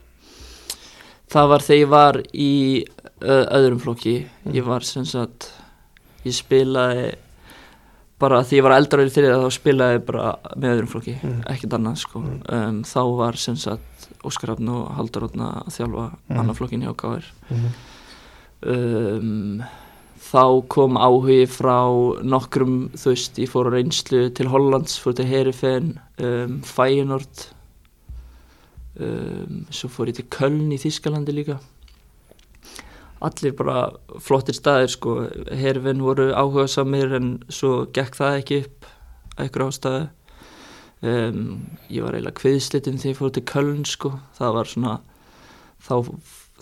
Það 1.30 1.50
var 1.52 1.62
þegar 1.64 1.80
ég 1.80 1.90
var 1.92 2.16
í 2.34 2.54
öðrum 3.22 3.78
flokki. 3.82 4.16
Ég 4.50 4.66
var 4.66 4.82
sem 4.86 5.06
sagt 5.06 5.52
Ég 6.22 6.34
spilaði 6.36 7.08
bara 8.22 8.40
því 8.46 8.58
ég 8.60 8.64
var 8.66 8.74
eldra 8.78 9.04
í 9.06 9.10
þriða 9.12 9.38
þá 9.42 9.48
spilaði 9.56 9.96
ég 9.98 10.04
bara 10.08 10.32
með 10.56 10.74
öðrum 10.76 10.90
flokki 10.94 11.14
Mm. 11.22 11.40
ekkert 11.54 11.76
annað 11.78 11.96
sko 12.04 12.22
um, 12.22 12.82
þá 12.86 13.00
var 13.18 13.36
sem 13.42 13.56
sagt 13.58 14.08
Óskar 14.24 14.52
Rafn 14.52 14.68
og 14.70 14.92
Haldur 14.96 15.24
Rafn 15.26 15.42
að 15.48 15.70
þjálfa 15.76 16.04
Mm. 16.30 16.38
annar 16.40 16.58
flokkin 16.58 16.84
hjá 16.86 16.92
KR 17.02 17.24
Mm. 17.50 17.70
um, 18.72 19.62
þá 20.22 20.44
kom 20.70 20.94
áhugi 20.96 21.40
frá 21.50 21.80
nokkrum 22.22 22.76
þú 22.94 23.10
veist, 23.12 23.38
ég 23.42 23.50
fór 23.50 23.68
á 23.68 23.74
reynslu 23.74 24.20
til 24.34 24.46
Hollands, 24.52 24.94
fór 25.02 25.16
til 25.18 25.26
Herifen 25.26 25.96
um, 26.22 26.60
Feyenoord 26.62 27.48
um, 29.00 29.66
svo 29.72 29.90
fór 29.92 30.10
ég 30.12 30.16
til 30.20 30.28
Köln 30.32 30.70
í 30.72 30.78
Þískalandi 30.80 31.34
líka 31.34 31.58
allir 33.22 33.52
bara 33.56 33.92
flottir 34.20 34.54
staðir 34.56 34.90
sko, 34.92 35.12
Herifen 35.54 36.02
voru 36.02 36.30
áhuga 36.34 36.66
samir 36.68 37.12
en 37.18 37.28
svo 37.48 37.86
gekk 37.94 38.16
það 38.18 38.38
ekki 38.40 38.58
upp 38.66 38.88
að 39.38 39.48
ykkur 39.48 39.64
ástæðu 39.68 40.02
um, 41.02 41.40
ég 41.90 42.04
var 42.04 42.16
eiginlega 42.16 42.38
kviðslitinn 42.40 42.98
þegar 43.00 43.14
ég 43.14 43.20
fór 43.20 43.32
til 43.36 43.44
Köln 43.52 43.84
sko, 43.88 44.12
það 44.38 44.56
var 44.58 44.70
svona 44.72 44.96
þá, 45.82 45.94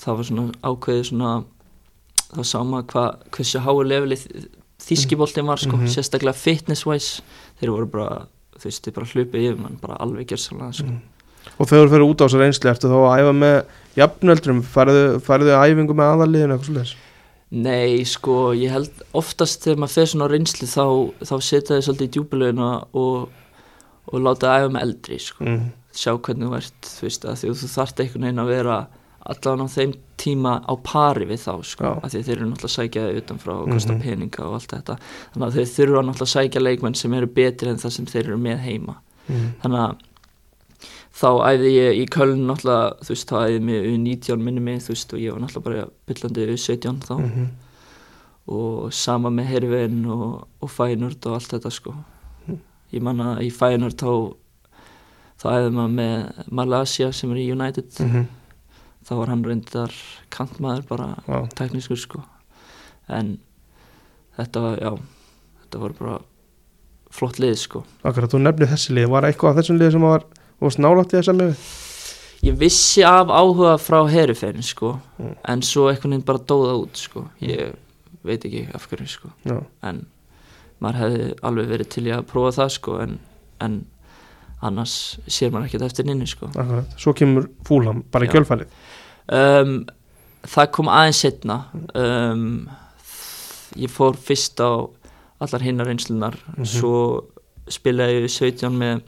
það 0.01 0.17
var 0.21 0.29
svona 0.31 0.47
ákveðið 0.71 1.09
svona 1.11 1.33
þá 2.31 2.43
sá 2.47 2.59
maður 2.65 2.89
hvað 2.95 3.29
hversu 3.37 3.63
háu 3.67 3.77
leveli 3.85 4.19
þískiboltin 4.81 5.49
var 5.51 5.61
sko, 5.61 5.77
Mhm. 5.77 5.91
sérstaklega 5.93 6.37
fitness 6.39 6.87
wise 6.87 7.23
þeir 7.61 7.73
voru 7.75 7.87
bara, 7.91 8.27
þú 8.57 8.65
veist, 8.69 8.85
þeir 8.87 8.95
bara 8.97 9.07
hlupið 9.13 9.43
yfir 9.49 9.59
mann, 9.61 9.79
bara 9.83 9.97
alveg 10.01 10.27
gjörsanlega 10.31 10.73
sko. 10.75 10.87
Mm. 10.87 11.03
Og 11.61 11.69
þegar 11.69 11.87
þú 11.87 11.93
fyrir 11.95 12.07
út 12.09 12.21
á 12.21 12.25
þessar 12.27 12.47
einsli 12.49 12.71
ertu 12.73 12.91
þá 12.91 12.99
að 13.05 13.21
æfa 13.21 13.37
með 13.37 13.57
jafnöldrum 14.01 14.61
færðu, 14.65 15.55
æfingu 15.61 15.97
með 15.99 16.13
aðaliðin 16.15 16.55
eitthvað 16.57 16.71
svolítið 16.73 17.07
Nei, 17.51 18.05
sko, 18.07 18.53
ég 18.55 18.71
held 18.71 19.01
oftast 19.19 19.65
þegar 19.65 19.81
maður 19.83 19.95
fer 19.97 20.07
svona 20.13 20.29
reynsli 20.31 20.69
þá, 20.71 20.85
þá 21.27 21.33
setja 21.43 21.75
þið 21.75 21.81
svolítið 21.89 22.07
í 22.07 22.13
djúbuleguna 22.15 22.69
og, 22.95 23.25
og 24.07 24.23
láta 24.23 24.47
það 24.53 24.61
æfa 24.61 24.71
með 24.77 24.85
eldri, 24.87 25.19
sko. 25.25 25.45
mm. 25.49 25.65
Sjá 25.91 26.13
hvernig 26.23 26.47
þú 26.47 26.59
ert, 26.61 26.91
þú 26.95 27.07
veist, 27.09 27.25
að 27.27 27.41
því 27.41 27.49
að 27.51 27.57
þú 27.65 27.71
þarft 27.73 28.03
einhvern 28.05 28.27
veginn 28.29 28.43
að 28.45 28.53
vera 28.55 28.77
allavega 29.35 29.67
á 29.67 29.75
þeim 29.75 29.95
tíma 30.23 30.53
á 30.63 30.73
pari 30.87 31.27
við 31.27 31.43
þá, 31.43 31.51
sko. 31.67 31.91
Að 31.99 32.15
því 32.15 32.21
þeir 32.29 32.37
eru 32.37 32.47
náttúrulega 32.53 32.71
að 32.71 32.77
sækja 32.77 33.03
þig 33.09 33.19
utanfrá 33.25 33.53
og 33.57 33.73
kosta 33.75 33.93
Mhm. 33.97 34.01
peninga 34.07 34.47
og 34.47 34.55
allt 34.61 34.71
þetta. 34.77 34.97
Þannig 35.35 35.47
að 35.49 35.59
þeir 35.59 35.69
þurfa 35.75 36.05
náttúrulega 36.07 36.29
að 36.31 36.35
sækja 36.37 36.63
leikmenn 36.63 36.97
sem 37.03 37.15
eru 37.19 37.27
betri 37.27 37.69
en 37.75 37.83
það 37.83 37.97
sem 37.99 38.07
þeir 38.07 38.25
eru 38.31 38.39
með 38.47 38.59
heima. 38.69 38.95
Mm. 39.27 39.51
Þannig 39.65 39.83
að 39.83 40.07
þá 41.15 41.31
æði 41.51 41.73
ég 41.75 42.03
í 42.03 42.05
Köln 42.11 42.47
náttúrulega, 42.47 42.95
þú 43.03 43.15
veist, 43.15 43.31
þá 43.31 43.37
æði 43.47 43.65
mig 43.67 43.89
U19 43.91 44.45
minni 44.45 44.61
mig, 44.61 44.85
þú 44.85 44.95
veist, 44.95 45.13
og 45.17 45.21
ég 45.21 45.35
var 45.35 45.43
náttúrulega 45.45 45.67
bara 45.67 45.91
byllandi 46.07 46.47
U17 46.55 47.03
þá. 47.09 47.17
Mm 47.19 47.51
og 48.51 48.91
sama 48.95 49.31
með 49.33 49.53
Hervin 49.55 50.01
og, 50.11 50.47
og 50.61 50.73
Fænurd 50.73 51.27
og 51.29 51.37
allt 51.37 51.55
þetta 51.55 51.73
sko. 51.75 51.95
Ég 52.91 53.03
man 53.07 53.23
að 53.23 53.45
í 53.47 53.51
Fænurd 53.55 54.01
þá 54.01 54.11
þá 55.41 55.47
æði 55.55 55.71
maður 55.77 55.93
með 55.95 56.49
Malaysia 56.59 57.13
sem 57.17 57.31
er 57.33 57.41
í 57.41 57.47
United. 57.55 57.93
-hmm. 58.01 58.27
þá 59.07 59.13
var 59.17 59.31
hann 59.33 59.45
reyndar 59.45 59.95
kantmaður 60.29 60.83
bara 60.89 61.09
Já. 61.29 61.49
teknískur 61.55 61.97
sko. 61.97 62.25
En 63.09 63.39
þetta 64.37 64.61
var, 64.61 64.77
já 64.79 64.99
þetta 65.63 65.79
var 65.79 65.93
bara 65.99 66.19
flott 67.11 67.39
lið 67.39 67.57
sko. 67.57 67.85
Akkurat, 68.05 68.31
þú 68.31 68.43
nefnir 68.43 68.69
þessi 68.69 68.95
lið, 68.95 69.09
var 69.09 69.25
eitthvað 69.25 69.51
af 69.51 69.57
þessum 69.57 69.79
lið 69.79 69.93
sem 69.93 70.03
var, 70.03 70.25
var 70.61 70.75
snálátt 70.77 71.13
í 71.15 71.19
þessa 71.21 71.35
lið 71.37 71.63
ég 72.43 72.57
vissi 72.61 73.03
af 73.05 73.29
áhuga 73.29 73.75
frá 73.81 74.01
Herifein 74.09 74.63
sko 74.65 74.99
Mm. 75.21 75.35
en 75.49 75.61
svo 75.63 75.89
einhvern 75.91 76.11
veginn 76.15 76.25
bara 76.25 76.39
dóða 76.39 76.75
út 76.81 76.97
sko. 76.97 77.27
Ég 77.43 77.75
veit 78.25 78.45
ekki 78.45 78.63
af 78.75 78.87
hverju 78.89 79.07
sko. 79.09 79.29
Já, 79.45 79.59
en 79.83 80.07
maður 80.81 80.97
hefði 81.03 81.27
alveg 81.43 81.69
verið 81.69 81.89
til 81.93 82.05
að 82.15 82.23
prófa 82.31 82.55
það 82.63 82.71
sko 82.79 82.95
en, 83.03 83.19
en 83.61 83.75
annars 84.63 85.19
sér 85.29 85.51
maður 85.53 85.67
ekkert 85.69 85.83
eftir 85.91 86.05
nynni 86.09 86.27
sko. 86.27 86.47
Akkurat, 86.57 86.95
svo 86.97 87.13
kemur 87.13 87.51
fúlam 87.69 88.03
bara 88.13 88.25
í 88.25 88.29
kjölfælið 88.33 88.67
um, 89.37 89.75
það 90.49 90.71
kom 90.73 90.89
aðeins 90.89 91.21
setna 91.21 91.59
um, 91.95 92.69
ég 93.77 93.93
fór 93.93 94.17
fyrst 94.17 94.61
á 94.65 94.89
allar 95.41 95.61
hinnar 95.65 95.89
einslunar 95.93 96.37
Mhm. 96.57 96.65
svo 96.65 97.25
spilaði 97.69 98.23
ég 98.25 98.31
17 98.33 98.73
með 98.81 99.03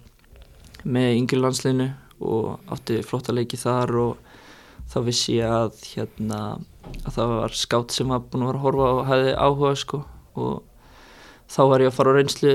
með 0.85 1.17
yngri 1.21 1.41
landsliðinu 1.41 1.89
og 2.23 2.73
átti 2.73 3.01
flotta 3.07 3.35
leiki 3.35 3.59
þar 3.61 3.95
og 4.03 4.33
þá 4.93 4.99
vissi 5.07 5.39
ég 5.39 5.49
að 5.51 5.79
hérna 5.95 6.43
að 7.07 7.15
það 7.17 7.33
var 7.37 7.57
skátt 7.57 7.95
sem 7.95 8.11
var 8.11 8.23
búin 8.27 8.45
að 8.45 8.53
vera 8.53 8.61
að 8.61 8.67
horfa 8.67 8.91
og 8.91 9.07
hefði 9.09 9.33
áhuga 9.39 9.73
sko 9.79 10.03
og 10.43 10.53
þá 11.53 11.63
var 11.71 11.85
ég 11.85 11.93
að 11.93 11.97
fara 11.97 12.13
á 12.13 12.17
reynslu 12.19 12.55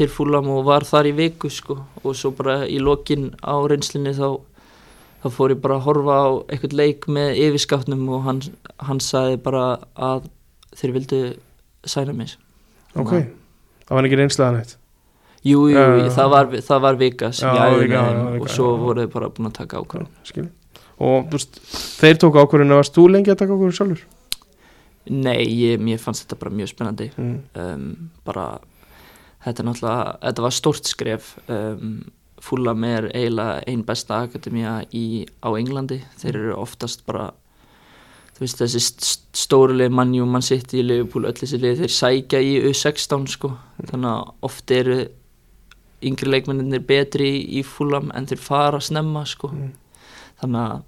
til 0.00 0.08
fúlam 0.10 0.48
og 0.52 0.64
var 0.68 0.86
þar 0.86 1.10
í 1.10 1.16
viku 1.16 1.50
sko 1.52 1.78
og 2.02 2.16
svo 2.16 2.32
bara 2.36 2.62
í 2.68 2.78
lokin 2.82 3.30
á 3.42 3.54
reynslunni 3.70 4.14
þá 4.16 4.40
þá 5.20 5.28
fór 5.36 5.54
ég 5.54 5.62
bara 5.62 5.78
að 5.78 5.86
horfa 5.88 6.16
á 6.16 6.28
eitthvað 6.48 6.76
leik 6.80 7.08
með 7.12 7.40
yfirskáttnum 7.46 8.06
og 8.08 8.24
hann, 8.26 8.42
hann 8.80 9.02
sagði 9.04 9.40
bara 9.44 9.64
að 9.94 10.30
þeir 10.76 10.96
vildu 10.96 11.22
sæna 11.84 12.16
mig 12.16 12.36
Ok, 12.98 13.12
það 13.86 13.96
var 13.96 14.08
ekki 14.08 14.18
reynslaðan 14.18 14.62
eitt 14.62 14.79
Jú, 15.40 15.66
jú, 15.72 15.76
já. 15.76 16.08
það, 16.12 16.30
var, 16.34 16.54
það 16.66 16.80
var 16.84 16.96
vika 17.00 17.30
sem 17.32 17.48
Já, 17.56 17.60
ég 17.80 17.94
æði 17.96 18.40
og 18.42 18.48
svo 18.52 18.72
voru 18.80 19.06
þið 19.06 19.12
bara 19.14 19.30
búin 19.32 19.48
að 19.48 19.56
taka 19.56 19.80
ákvörðun. 19.80 20.50
Og 21.00 21.30
veist, 21.32 21.60
þeir 21.96 22.20
tóku 22.20 22.42
ákvörðinu, 22.42 22.76
varst 22.76 22.96
þú 22.96 23.06
lengi 23.08 23.32
að 23.32 23.38
taka 23.40 23.56
ákvörðinu 23.56 23.78
sjálfur? 23.78 24.02
Nei, 25.10 25.40
ég, 25.48 25.80
mér 25.80 26.02
fannst 26.02 26.26
þetta 26.26 26.40
bara 26.42 26.52
mjög 26.58 26.72
spennandi. 26.74 27.08
Mm. 27.16 27.36
um, 27.56 28.10
bara 28.28 28.46
þetta 29.46 29.62
er 29.62 29.68
náttúrulega, 29.70 30.16
þetta 30.26 30.44
var 30.44 30.56
stórt 30.58 30.90
skref. 30.90 31.34
Um, 31.48 31.94
Fulham 32.40 32.84
er 32.88 33.08
eiginlega 33.12 33.64
ein 33.68 33.84
besta 33.88 34.22
akademía 34.26 34.80
í, 34.96 35.24
á 35.44 35.48
Englandi, 35.56 36.02
þeir 36.20 36.36
eru 36.36 36.58
oftast 36.60 37.04
bara 37.08 37.30
veist 38.40 38.60
þessi 38.60 38.80
st 38.80 39.18
stóru 39.36 39.74
leið 39.76 39.92
mannjú, 39.92 40.26
mann 40.28 40.44
sitt 40.44 40.72
í 40.72 40.80
Liverpool, 40.84 41.26
öll 41.28 41.36
þessi 41.36 41.60
leið, 41.60 41.82
þeir 41.82 41.92
sækja 41.92 42.40
í 42.40 42.54
U16 42.70 43.26
sko, 43.34 43.52
þannig 43.90 44.08
að 44.10 44.30
oft 44.48 44.72
eru 44.74 44.96
yngri 46.02 46.30
leikmenninir 46.30 46.80
betri 46.86 47.30
í, 47.58 47.62
Fulham 47.66 48.10
en 48.14 48.26
þeir 48.26 48.38
fara 48.40 48.80
snemma 48.80 49.24
sko, 49.26 49.48
Mm. 49.52 49.72
þannig 50.42 50.70
að 50.70 50.82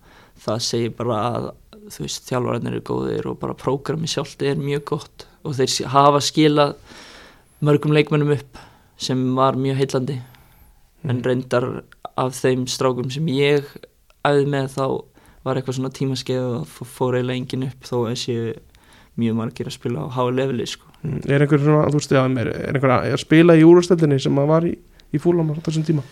það 0.47 0.61
segir 0.61 0.97
bara 0.97 1.19
að 1.33 1.51
þú 1.93 1.99
veist, 2.07 2.27
þjálfararnir 2.31 2.73
eru 2.77 2.81
góðir 2.81 3.27
og 3.27 3.39
bara 3.41 3.55
prógrami 3.55 4.07
sjálft 4.09 4.43
er 4.43 4.55
mjög 4.57 4.85
gott 4.85 5.27
og 5.45 5.55
þeir 5.59 5.87
hafa 5.91 6.21
skilað 6.21 6.75
mörgum 7.63 7.93
leikmennum 7.95 8.33
upp 8.37 8.59
sem 8.97 9.35
var 9.37 9.55
mjög 9.55 9.77
heillandi 9.83 10.21
en 11.05 11.17
Mm. 11.19 11.23
reyndar 11.23 11.83
af 12.17 12.33
þeim 12.33 12.67
strákum 12.69 13.11
sem 13.11 13.27
ég 13.27 13.65
æði 14.25 14.47
með 14.47 14.69
þá 14.77 15.05
var 15.45 15.57
eitthvað 15.57 15.75
svona 15.75 15.91
tímaskeið 15.91 16.61
og 16.61 16.67
fór 16.67 17.17
eiginlega 17.19 17.41
engin 17.41 17.65
upp 17.67 17.83
þó 17.83 17.97
að 18.07 18.17
séu 18.23 18.55
mjög 19.19 19.35
margir 19.37 19.67
að 19.67 19.73
spila 19.77 20.07
á 20.07 20.15
hái 20.15 20.31
leveli 20.33 20.67
sko. 20.67 20.87
Mm. 21.05 21.21
Er 21.29 21.41
einhver 21.43 21.59
svona, 21.59 21.89
þú 21.91 21.99
veist, 21.99 22.13
er, 22.13 22.49
er 22.49 22.79
að, 22.79 23.13
að 23.13 23.19
spila 23.19 23.57
í 23.59 23.65
úrstöldinni 23.67 24.21
sem 24.23 24.39
að 24.39 24.47
var 24.47 24.63
í, 24.63 24.77
í 25.13 25.19
fúlam 25.21 25.51
á 25.53 25.55
þessum 25.61 25.85
tíma? 25.87 26.03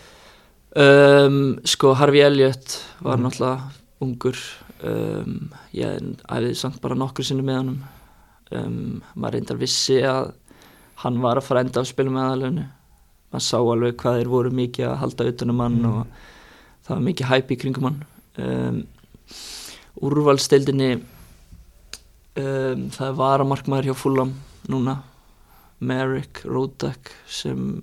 um, 0.76 1.58
sko 1.64 1.94
Harfi 1.98 2.20
Elliot 2.22 2.76
var 3.02 3.16
Mhm. 3.18 3.24
náttúrulega 3.26 3.60
ungur 4.00 4.36
um, 4.84 5.50
ég 5.74 6.16
æði 6.28 6.54
samt 6.56 6.80
bara 6.80 6.94
nokkur 6.94 7.24
sinni 7.24 7.42
með 7.42 7.56
honum 7.58 7.82
um, 8.52 9.02
maður 9.16 9.32
reyndar 9.38 9.58
vissi 9.60 10.00
að 10.02 10.32
hann 11.02 11.20
var 11.20 11.36
að 11.40 11.44
fara 11.48 11.60
að 11.60 11.66
enda 11.66 11.80
á 11.80 11.84
spilum 11.90 12.14
með 12.14 12.28
aðalöfnu 12.28 12.64
maður 13.32 13.46
sá 13.46 13.58
alveg 13.58 13.96
hvað 13.96 14.16
þeir 14.20 14.28
voru 14.28 14.50
mikið 14.50 14.86
að 14.88 14.96
halda 15.02 15.28
utanum 15.32 15.60
hann 15.60 15.78
Mhm. 15.82 15.92
og 15.92 16.06
það 16.86 16.94
var 16.96 17.04
mikið 17.08 17.26
hæpi 17.32 17.54
í 17.56 17.60
kringum 17.60 17.84
hann 17.88 18.04
um, 18.38 18.82
úrvalstildinni 20.00 20.90
um, 22.36 22.84
það 22.94 23.06
er 23.08 23.16
varamarkmaður 23.18 23.88
hjá 23.90 23.96
Fulham 23.96 24.34
núna 24.70 24.98
Merrick 25.80 26.42
Rodak 26.44 27.10
sem 27.28 27.82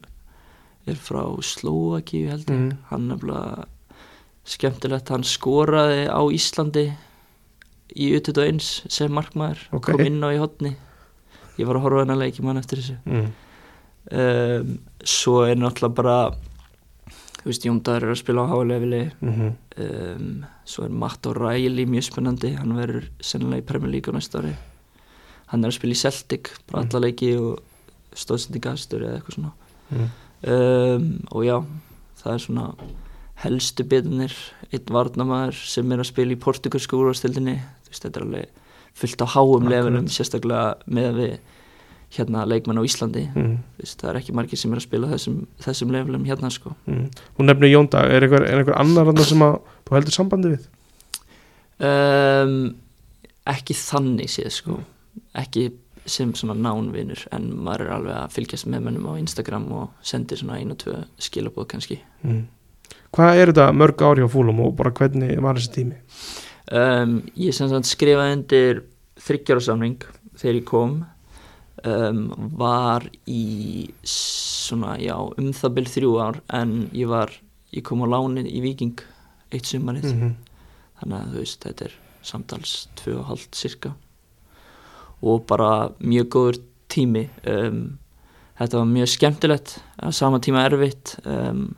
er 0.88 0.96
frá 0.96 1.24
Slovaki 1.44 2.25
held 2.29 2.46
ég 2.48 2.58
Mm. 2.60 2.77
hann 2.89 3.17
bara 3.20 3.65
skemmtilegt 4.46 5.10
hann 5.10 5.24
skoraði 5.24 6.08
á 6.08 6.22
Íslandi 6.32 6.94
í 7.96 8.12
U21 8.15 8.62
sem 8.89 9.12
markmaður 9.12 9.58
Ok. 9.74 9.86
kom 9.91 10.00
inn 10.06 10.22
á 10.24 10.29
í 10.32 10.38
hotni 10.39 10.75
ég 11.58 11.65
var 11.67 11.75
að 11.75 11.82
horfa 11.82 12.00
hennar 12.06 12.17
leiki 12.22 12.44
mann 12.44 12.58
eftir 12.58 12.77
þessu 12.79 12.98
Mm. 13.06 13.32
um, 14.12 14.79
svo 15.03 15.41
er 15.50 15.56
náttúrulega 15.56 15.96
bara 15.96 16.32
þú 17.38 17.46
veist 17.51 17.65
Jóndar 17.65 18.03
er 18.03 18.12
að 18.13 18.22
spila 18.22 18.44
á 18.48 18.51
háleifili 18.51 19.12
Mm 19.22 19.34
-hmm. 19.34 19.53
um, 20.15 20.46
svo 20.65 20.84
er 20.86 20.89
Matt 20.89 21.22
O'Reilly 21.27 21.86
mjög 21.86 22.03
spennandi 22.12 22.56
hann 22.58 22.74
verður 22.75 23.08
sennilega 23.22 23.62
í 23.62 23.65
Premier 23.65 23.91
League 23.91 24.12
á 24.13 24.15
næsta 24.15 24.39
ári 24.39 24.56
hann 25.48 25.63
er 25.63 25.70
að 25.70 25.74
spila 25.79 25.91
í 25.94 25.96
Celtic 25.96 26.50
bara 26.72 26.84
Mhm. 26.84 26.89
alla 26.96 27.08
leiki 27.08 27.38
og 27.38 27.60
stóðsendingastur 28.15 29.01
eða 29.01 29.20
eitthvað 29.22 29.36
svona 29.36 29.51
Mm. 29.91 30.10
Um, 30.46 31.10
og 31.32 31.46
já, 31.48 31.58
það 32.22 32.34
er 32.34 32.44
svona 32.46 32.70
helstu 33.44 33.86
bitunir 33.88 34.36
einn 34.72 34.94
varnamaður 34.94 35.60
sem 35.70 35.91
er 35.94 36.01
að 36.01 36.10
spila 36.10 36.34
í 36.34 36.39
portugalsku 36.41 36.98
úrvastildinni 36.98 37.60
þetta 37.89 38.13
er 38.13 38.25
alveg 38.25 38.63
fullt 38.98 39.22
á 39.24 39.27
háum 39.36 39.70
levelum 39.70 40.10
sérstaklega 40.10 40.77
með 40.89 41.22
við 41.22 41.38
hérna 42.17 42.46
leikmenn 42.48 42.79
á 42.79 42.88
Íslandi. 42.88 43.25
Mm. 43.36 43.58
Þú 43.75 43.84
veist, 43.84 44.00
það 44.00 44.10
er 44.10 44.20
ekki 44.22 44.34
margir 44.38 44.60
sem 44.62 44.72
er 44.72 44.79
að 44.79 44.86
spila 44.88 45.10
þessum, 45.12 45.41
þessum 45.63 45.89
levelum 45.91 46.24
hérna 46.27 46.50
sko. 46.53 46.72
Mm. 46.88 47.10
Hún 47.38 47.50
nefnir 47.50 47.74
Jóndag, 47.74 48.08
er 48.15 48.25
einhver, 48.25 48.46
er 48.48 48.62
einhver 48.62 48.77
annar 48.79 49.10
þarna 49.10 49.25
sem 49.27 49.44
að 49.44 49.58
þú 49.84 49.98
heldur 49.98 50.15
sambandi 50.15 50.53
við? 50.53 50.67
um, 51.84 52.56
ekki 53.48 53.75
þannig 53.77 54.32
séð 54.32 54.53
sko. 54.56 54.79
Ekki 55.38 55.70
sem 56.08 56.34
svona 56.34 56.56
nánvinur 56.58 57.26
en 57.36 57.50
maður 57.64 57.82
er 57.86 57.94
alveg 57.98 58.16
að 58.18 58.36
fylgjast 58.38 58.68
með 58.68 58.86
mönnum 58.88 59.10
á 59.12 59.20
Instagram 59.20 59.72
og 59.72 59.90
sendir 60.02 60.38
svona 60.42 60.60
ein 60.60 60.72
og 60.72 60.78
tvö 60.84 61.02
skilabóð 61.20 61.68
kannski 61.74 62.00
Mm. 62.24 62.48
Hvað 63.14 63.40
er 63.40 63.52
þetta 63.52 63.72
mörg 63.74 64.02
ári 64.02 64.24
á 64.26 64.30
fúlum 64.30 64.60
og 64.66 64.76
bara 64.76 64.92
hvernig 64.92 65.42
var 65.42 65.56
þessi 65.56 65.72
tími? 65.76 65.96
um, 66.72 67.22
ég 67.36 67.54
skrifaði 67.54 68.34
undir 68.34 68.82
þryggjárasamning 69.20 70.04
þegar 70.38 70.56
ég 70.56 70.66
kom 70.66 71.06
um, 71.86 72.24
var 72.58 73.06
í 73.28 73.90
svona 74.04 74.98
já 75.02 75.16
um 75.16 75.52
það 75.54 75.76
byrð 75.78 75.94
þrjú 75.96 76.12
ár 76.22 76.42
en 76.54 76.90
ég 76.94 77.08
var 77.08 77.32
ég 77.76 77.84
kom 77.84 78.04
á 78.04 78.08
lánið 78.08 78.50
í 78.52 78.62
Viking 78.66 79.00
eitt 79.52 79.66
sumarið 79.66 80.12
Mm 80.14 80.22
-hmm. 80.22 80.36
þannig 81.00 81.18
að 81.22 81.32
þú 81.32 81.38
veist 81.40 81.64
þetta 81.64 81.86
er 81.86 81.94
samtals 82.22 82.88
tvö 82.96 83.20
og 83.20 83.26
hálft 83.26 83.56
cirka 83.56 83.94
og 85.22 85.46
bara 85.50 85.90
mjög 86.00 86.30
góður 86.34 86.60
tími. 86.92 87.28
Um, 87.48 87.98
þetta 88.58 88.82
var 88.82 88.90
mjög 88.92 89.12
skemmtilegt 89.14 89.78
á 90.02 90.10
sama 90.16 90.40
tíma 90.44 90.66
erfitt 90.66 91.18
um, 91.26 91.76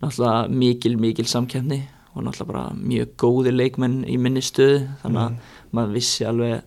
náttúrulega 0.00 0.48
mikil, 0.48 0.96
mikil 1.00 1.26
samkefni 1.28 1.82
og 2.14 2.24
náttúrulega 2.24 2.50
bara 2.52 2.64
mjög 2.74 3.14
góði 3.20 3.54
leikmenn 3.54 4.02
í 4.08 4.18
minni 4.18 4.42
stöðu 4.44 4.84
þannig 5.02 5.22
að 5.24 5.56
maður 5.76 5.96
vissi 5.98 6.26
alveg 6.26 6.66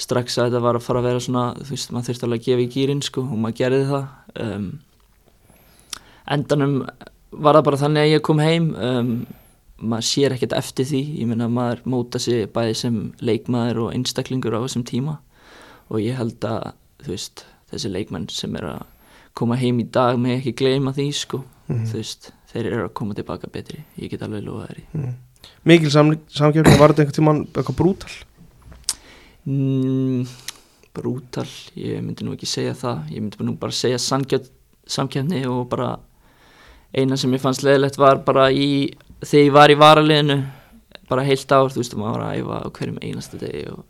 strax 0.00 0.38
að 0.38 0.48
þetta 0.48 0.62
var 0.64 0.78
að 0.78 0.86
fara 0.86 1.02
að 1.02 1.08
vera 1.10 1.22
svona 1.24 1.44
þú 1.58 1.74
veist, 1.74 1.92
maður 1.92 2.08
þurfti 2.08 2.26
alveg 2.26 2.40
að 2.40 2.46
gefa 2.48 2.64
í 2.64 2.70
gýrin 2.74 3.02
sko 3.04 3.24
og 3.26 3.40
maður 3.40 3.58
gerði 3.60 3.82
það. 3.90 4.06
Um, 4.44 4.68
endanum 6.30 6.76
var 7.30 7.58
það 7.58 7.66
bara 7.68 7.80
þannig 7.84 8.06
að 8.06 8.14
ég 8.14 8.24
kom 8.26 8.42
heim. 8.42 8.70
Um, 8.74 9.10
maður 9.80 10.06
sér 10.08 10.36
ekkert 10.36 10.56
eftir 10.56 10.88
því. 10.88 11.02
Ég 11.20 11.28
minna 11.28 11.48
að 11.48 11.56
maður 11.56 11.82
móta 11.92 12.20
sig 12.22 12.48
bæði 12.54 12.78
sem 12.80 12.96
leikmaður 13.20 13.84
og 13.84 13.92
einstaklingur 13.96 14.56
á 14.56 14.64
þessum 14.64 14.86
tíma 14.88 15.18
og 15.90 15.98
ég 16.00 16.16
held 16.16 16.40
að 16.46 16.72
veist, 17.06 17.44
þessi 17.72 17.90
leikmenn 17.90 18.28
sem 18.30 18.54
er 18.56 18.62
að 18.62 18.82
koma 19.34 19.56
heim 19.56 19.78
í 19.80 19.86
dag 19.90 20.18
með 20.18 20.38
ekki 20.40 20.54
gleyma 20.60 20.92
því 20.94 21.08
sko, 21.14 21.44
Mhm. 21.68 21.86
þú 21.86 21.92
veist 22.00 22.30
þeir 22.52 22.66
eru 22.72 22.84
að 22.88 22.94
koma 22.94 23.14
tilbaka 23.14 23.46
betri, 23.52 23.84
ég 23.98 24.10
get 24.10 24.22
alveg 24.22 24.44
lofa 24.44 24.66
þeirri 24.68 24.84
Mm. 24.94 25.14
Mikil 25.64 25.90
sam, 25.90 26.10
samkjöfni, 26.28 26.78
var 26.78 26.88
þetta 26.92 27.04
einhvern 27.04 27.18
tímann 27.18 27.46
eitthvað 27.52 27.76
brútal? 27.76 28.10
mm, 29.46 30.26
brútal 30.94 31.46
ég 31.78 32.00
myndi 32.04 32.24
nú 32.26 32.34
ekki 32.36 32.46
segja 32.50 32.74
það 32.76 33.10
ég 33.14 33.22
myndi 33.22 33.46
nú 33.46 33.54
bara 33.58 33.72
segja 33.72 33.98
samkjöfni, 33.98 35.44
og 35.46 35.68
bara 35.70 35.98
eina 36.94 37.16
sem 37.16 37.30
ég 37.32 37.40
fannst 37.40 37.62
leðilegt 37.62 37.96
var 37.98 38.18
bara 38.26 38.48
í 38.50 38.90
þegar 39.22 39.44
ég 39.46 39.52
var 39.52 39.68
í 39.70 39.78
varaliðinu 39.78 40.38
bara 41.10 41.24
heilt 41.26 41.52
ár, 41.52 41.70
þú 41.70 41.80
veist, 41.82 41.94
maður 41.98 42.18
var 42.18 42.26
að 42.26 42.40
æfa 42.40 42.58
á 42.62 42.68
hverjum 42.70 42.98
einasta 43.02 43.38
degi 43.40 43.64
og 43.72 43.84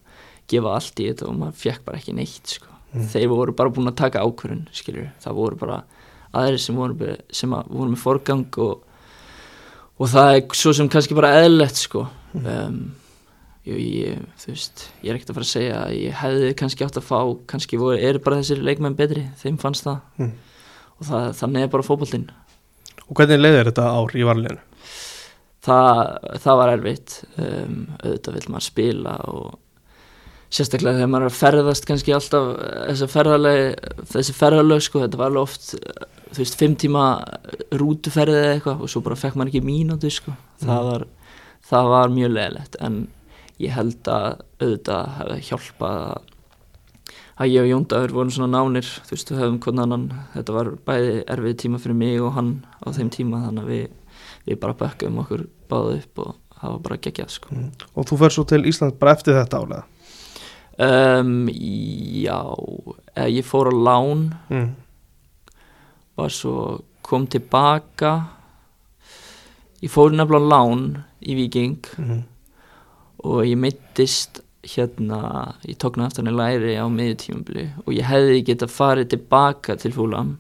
gefa 0.51 0.75
allt 0.77 1.01
í 1.03 1.09
þetta 1.11 1.29
og 1.31 1.39
maður 1.41 1.59
fekk 1.63 1.85
bara 1.87 2.01
ekki 2.01 2.15
neitt 2.17 2.55
sko. 2.59 2.67
Mm. 2.91 3.05
þeir 3.13 3.29
voru 3.31 3.53
bara 3.55 3.71
búin 3.71 3.87
að 3.87 4.01
taka 4.01 4.23
ákvörun 4.27 4.65
skilur, 4.75 5.11
það 5.23 5.37
voru 5.39 5.59
bara 5.61 5.77
aðrir 6.35 6.59
sem 6.63 6.75
voru, 6.79 7.13
sem 7.31 7.53
að, 7.55 7.69
voru 7.71 7.93
með 7.93 8.01
forgang 8.03 8.59
og, 8.65 8.81
og 10.01 10.11
það 10.11 10.31
er 10.41 10.57
svo 10.59 10.73
sem 10.75 10.89
kannski 10.91 11.15
bara 11.19 11.31
eðlilegt 11.39 11.79
sko 11.79 12.03
um, 12.35 12.81
ég, 13.69 14.19
veist 14.43 14.89
ég 15.05 15.13
er 15.13 15.21
ekkert 15.21 15.31
að 15.31 15.39
fara 15.39 15.47
að 15.47 15.53
segja 15.53 15.79
að 15.85 15.95
ég 16.01 16.19
hefði 16.25 16.51
kannski 16.59 16.87
átt 16.89 16.99
að 16.99 17.07
fá 17.13 17.19
kannski 17.55 17.79
voru, 17.79 17.99
eru 18.11 18.23
bara 18.27 18.41
þessir 18.43 18.63
leikmenn 18.67 18.99
betri 18.99 19.29
þeim 19.43 19.59
fannst 19.63 19.87
það 19.87 20.01
Mm. 20.19 20.33
og 20.99 21.07
það, 21.13 21.31
þannig 21.45 21.63
er 21.69 21.73
bara 21.79 21.87
fótboltinn 21.93 22.29
Og 23.07 23.15
hvernig 23.19 23.41
leiðir 23.41 23.71
þetta 23.71 23.87
ár 23.95 24.19
í 24.19 24.27
varleginu? 24.27 24.61
það, 25.67 26.01
það 26.43 26.59
var 26.65 26.75
erfitt 26.75 27.17
um, 27.39 27.81
auðvitað 28.03 28.37
vill 28.41 28.49
maður 28.55 28.67
spila 28.67 29.15
og 29.31 29.51
sérstaklega 30.51 30.99
þegar 30.99 31.11
maður 31.13 31.27
er 31.27 31.31
að 31.31 31.39
ferðast 31.39 31.87
kannski 31.87 32.15
alltaf 32.15 32.49
þessi 32.89 33.09
ferðalög, 33.13 33.91
þessi 34.11 34.35
ferðalög 34.35 34.83
sko, 34.83 35.05
þetta 35.05 35.21
var 35.21 35.31
alveg 35.31 35.47
oft 35.47 35.69
þú 36.31 36.43
veist, 36.43 36.59
fimm 36.59 36.75
tíma 36.79 37.05
rútuferðið 37.79 38.41
eða 38.41 38.57
eitthvað 38.57 38.83
og 38.85 38.91
svo 38.91 39.03
bara 39.07 39.19
fekk 39.19 39.39
maður 39.39 39.53
ekki 39.53 39.63
mínútu 39.67 40.11
sko. 40.15 40.35
það, 40.63 40.91
var, 40.91 41.07
það 41.71 41.93
var 41.95 42.13
mjög 42.17 42.35
leðilegt 42.35 42.77
en 42.83 42.99
ég 43.61 43.77
held 43.77 44.11
að 44.11 44.29
auðvitað 44.61 45.15
hefði 45.21 45.41
hjálpað 45.51 46.03
að 47.41 47.55
ég 47.55 47.63
og 47.65 47.71
Jóndagur 47.71 48.15
vorum 48.19 48.35
svona 48.35 48.59
nánir 48.59 48.91
þú 49.07 49.15
veist, 49.15 49.31
við 49.33 49.41
höfum 49.41 49.63
hvernig 49.65 49.87
annan 49.87 50.09
þetta 50.35 50.57
var 50.59 50.75
bæði 50.89 51.15
erfið 51.35 51.57
tíma 51.63 51.81
fyrir 51.81 51.99
mig 52.03 52.21
og 52.21 52.35
hann 52.37 52.53
á 52.85 52.89
þeim 52.97 53.15
tíma 53.15 53.45
þannig 53.47 53.65
að 53.65 53.73
við, 53.75 53.87
við 54.51 54.61
bara 54.61 54.79
bökkum 54.83 55.23
okkur 55.23 55.47
báðu 55.71 55.97
upp 56.01 56.25
og 56.27 56.35
það 56.61 56.75
var 56.75 56.83
bara 56.85 57.01
geggjað 57.07 57.33
sko. 57.33 57.63
Og 57.97 58.09
þú 58.11 58.21
fer 58.21 58.35
svo 58.35 58.45
til 58.51 58.61
Ísland 58.69 58.99
bara 59.01 59.15
eftir 59.17 59.39
þetta 59.39 59.63
álega? 59.63 59.87
Um, 60.81 61.49
Já 61.51 62.41
eh, 63.17 63.29
ég 63.37 63.45
fór 63.45 63.69
á 63.69 63.75
lán. 63.75 64.31
Mm. 64.51 64.71
var 66.17 66.31
svo 66.31 66.81
kom 67.03 67.27
tilbaka. 67.27 68.29
Ég 69.81 69.89
fór 69.91 70.13
nefnilega 70.13 70.45
á 70.45 70.51
lán 70.53 70.83
í 71.21 71.35
Viking 71.39 71.79
Mm. 71.97 72.23
og 73.25 73.45
ég 73.45 73.57
meittist 73.57 74.41
hérna, 74.63 75.55
ég 75.65 75.77
tók 75.77 75.97
náttúrulega 75.97 76.37
læri 76.37 76.75
á 76.77 76.85
miðjutímabili 76.89 77.71
og 77.87 77.93
ég 77.97 78.05
hefði 78.05 78.43
getað 78.45 78.75
farið 78.75 79.09
tilbaka 79.15 79.77
til 79.77 79.93
fúlam. 79.93 80.37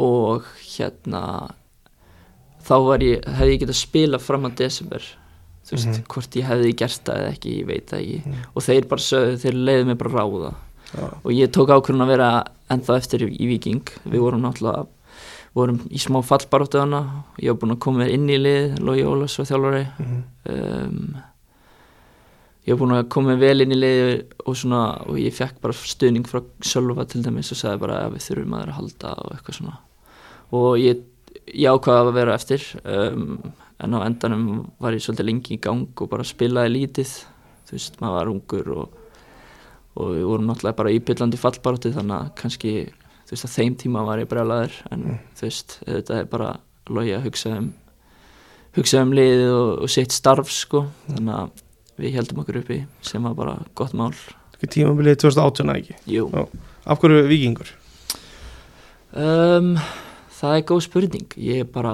Og 0.00 0.42
hérna 0.64 1.50
þá 2.64 2.74
var 2.86 2.98
ég, 3.04 3.20
hefði 3.24 3.52
ég 3.52 3.60
getað 3.60 3.80
spila 3.80 4.18
fram 4.18 4.48
á 4.48 4.50
desember 4.56 5.02
þú 5.64 5.70
veist, 5.76 5.86
Mhm. 5.88 6.04
hvort 6.08 6.30
ég 6.36 6.44
hefði 6.48 6.76
gert 6.76 7.04
það 7.04 7.16
eða 7.20 7.32
ekki, 7.32 7.52
ég 7.60 7.66
veit 7.66 7.86
það 7.86 8.00
ekki 8.00 8.26
Mhm. 8.26 8.34
og 8.54 8.62
þeir 8.62 8.88
bara 8.88 9.00
sögðu, 9.00 9.38
þeir 9.44 9.54
leiði 9.64 9.86
mig 9.86 9.98
bara 9.98 10.10
ráða 10.10 10.54
Já. 10.94 11.04
og 11.24 11.30
ég 11.32 11.48
tók 11.48 11.68
ákvörðun 11.68 12.02
að 12.04 12.12
vera 12.14 12.44
ennþá 12.70 12.96
eftir 12.96 13.18
í, 13.28 13.36
í 13.40 13.46
Viking 13.48 13.84
við 14.08 14.20
vorum 14.20 14.42
náttúrulega 14.42 14.86
vorum 15.54 15.78
í 15.90 15.98
smá 16.02 16.20
fallbaróttu 16.22 16.80
hana 16.80 17.24
ég 17.40 17.48
var 17.48 17.56
búinn 17.60 17.76
að 17.76 17.78
koma 17.80 18.08
inn 18.10 18.26
í 18.28 18.36
lið 18.38 18.78
Lógi 18.80 19.04
Ólafs 19.06 19.38
var 19.38 19.46
þjálfari 19.46 19.86
Mm. 19.98 20.22
um, 20.50 21.16
ég 22.66 22.74
var 22.76 22.80
búinn 22.86 22.96
að 22.98 23.08
koma 23.12 23.36
vel 23.38 23.60
inn 23.60 23.72
í 23.72 23.78
lið 23.78 24.24
og 24.46 24.54
svona 24.56 24.80
og 25.08 25.16
ég 25.20 25.32
fekk 25.36 25.60
bara 25.60 25.72
stuðning 25.74 26.26
frá 26.26 26.42
Sölva 26.64 27.06
til 27.08 27.22
dæmis 27.22 27.52
og 27.52 27.58
sagði 27.60 27.80
bara 27.80 27.98
að 28.08 28.14
við 28.16 28.24
þurfum 28.28 28.54
að 28.56 28.62
vera 28.64 28.72
að 28.72 28.78
halda 28.80 29.14
og 29.24 29.32
eitthvað 29.36 29.58
svona 29.60 29.76
og 30.52 30.78
ég, 30.78 31.02
ég 31.54 31.70
ákvaði 31.74 32.08
að 32.08 32.14
vera 32.14 32.34
eftir 32.34 32.62
um, 32.84 33.52
en 33.82 33.96
á 33.96 33.98
endanum 34.06 34.44
var 34.82 34.94
ég 34.94 35.02
svolítið 35.02 35.26
lengi 35.28 35.56
í 35.56 35.60
gang 35.62 35.88
og 36.00 36.10
bara 36.12 36.26
spilaði 36.26 36.74
lítið. 36.76 37.14
Þú 37.64 37.74
veist, 37.78 37.96
maður 38.00 38.18
var 38.18 38.30
ungur 38.34 38.68
og, 38.74 38.98
og 39.98 40.12
við 40.14 40.26
vorum 40.28 40.50
náttúrulega 40.50 40.78
bara 40.82 40.92
í 40.94 41.00
byllandi 41.00 41.40
fallbaróttu 41.40 41.94
þannig 41.94 42.16
að 42.18 42.30
kannski 42.42 42.74
þú 43.24 43.32
veist 43.34 43.48
að 43.48 43.54
þeim 43.56 43.78
tíma 43.80 44.04
var 44.06 44.20
ég 44.22 44.28
brjálæður 44.30 44.76
en 44.92 45.06
þú 45.34 45.46
veist, 45.48 45.78
þetta 45.88 46.20
er 46.20 46.30
bara 46.30 46.50
logi 46.92 47.14
að 47.16 47.26
hugsa 47.30 47.54
um 47.58 47.72
hugsa 48.74 49.02
um 49.06 49.12
liðið 49.14 49.52
og, 49.54 49.68
og 49.86 49.90
sitt 49.94 50.12
starf 50.12 50.50
sko, 50.50 50.84
þannig 51.06 51.34
að 51.38 51.62
við 52.02 52.16
heldum 52.18 52.40
okkur 52.42 52.58
uppi 52.58 52.80
sem 53.06 53.22
var 53.22 53.36
bara 53.38 53.58
gott 53.78 53.94
mál. 53.94 54.10
Tímabilið 54.64 55.18
2018 55.22 55.68
eða 55.68 55.80
ekki? 55.82 55.94
Jú, 56.10 56.24
Já. 56.32 56.46
Af 56.88 57.00
hverju 57.02 57.26
vikingur? 57.28 57.70
um, 59.14 59.74
það 60.40 60.56
er 60.56 60.64
góð 60.70 60.82
spurning. 60.88 61.36
Ég 61.38 61.68
bara 61.72 61.92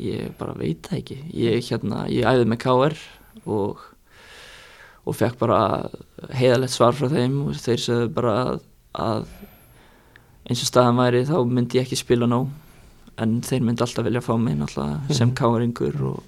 ég 0.00 0.32
bara 0.38 0.54
veit 0.58 0.86
það 0.88 0.98
ekki. 1.00 1.16
Ég, 1.36 1.64
hérna, 1.70 2.04
ég 2.12 2.26
æði 2.28 2.46
með 2.50 2.60
KR 2.64 2.96
og, 3.46 3.82
og 5.04 5.16
fekk 5.18 5.38
bara 5.40 5.60
heiðalegt 6.36 6.74
svar 6.74 6.96
frá 6.96 7.08
þeim 7.12 7.38
og 7.48 7.58
þeir 7.60 7.82
sögðu 7.84 8.12
bara 8.16 8.34
að, 8.44 8.60
að 8.94 9.26
eins 10.50 10.62
og 10.64 10.70
staðan 10.70 11.00
væri 11.00 11.24
þá 11.28 11.36
myndi 11.46 11.78
ég 11.80 11.86
ekki 11.88 12.00
spila 12.00 12.28
nóg. 12.30 12.48
En 13.20 13.40
þeir 13.44 13.66
myndi 13.66 13.84
alltaf 13.84 14.06
vilja 14.06 14.22
fá 14.24 14.32
mig 14.40 14.56
náttúrulega 14.56 15.12
sem 15.14 15.28
Mhm. 15.28 15.36
KR-ingur 15.36 16.00
og, 16.08 16.22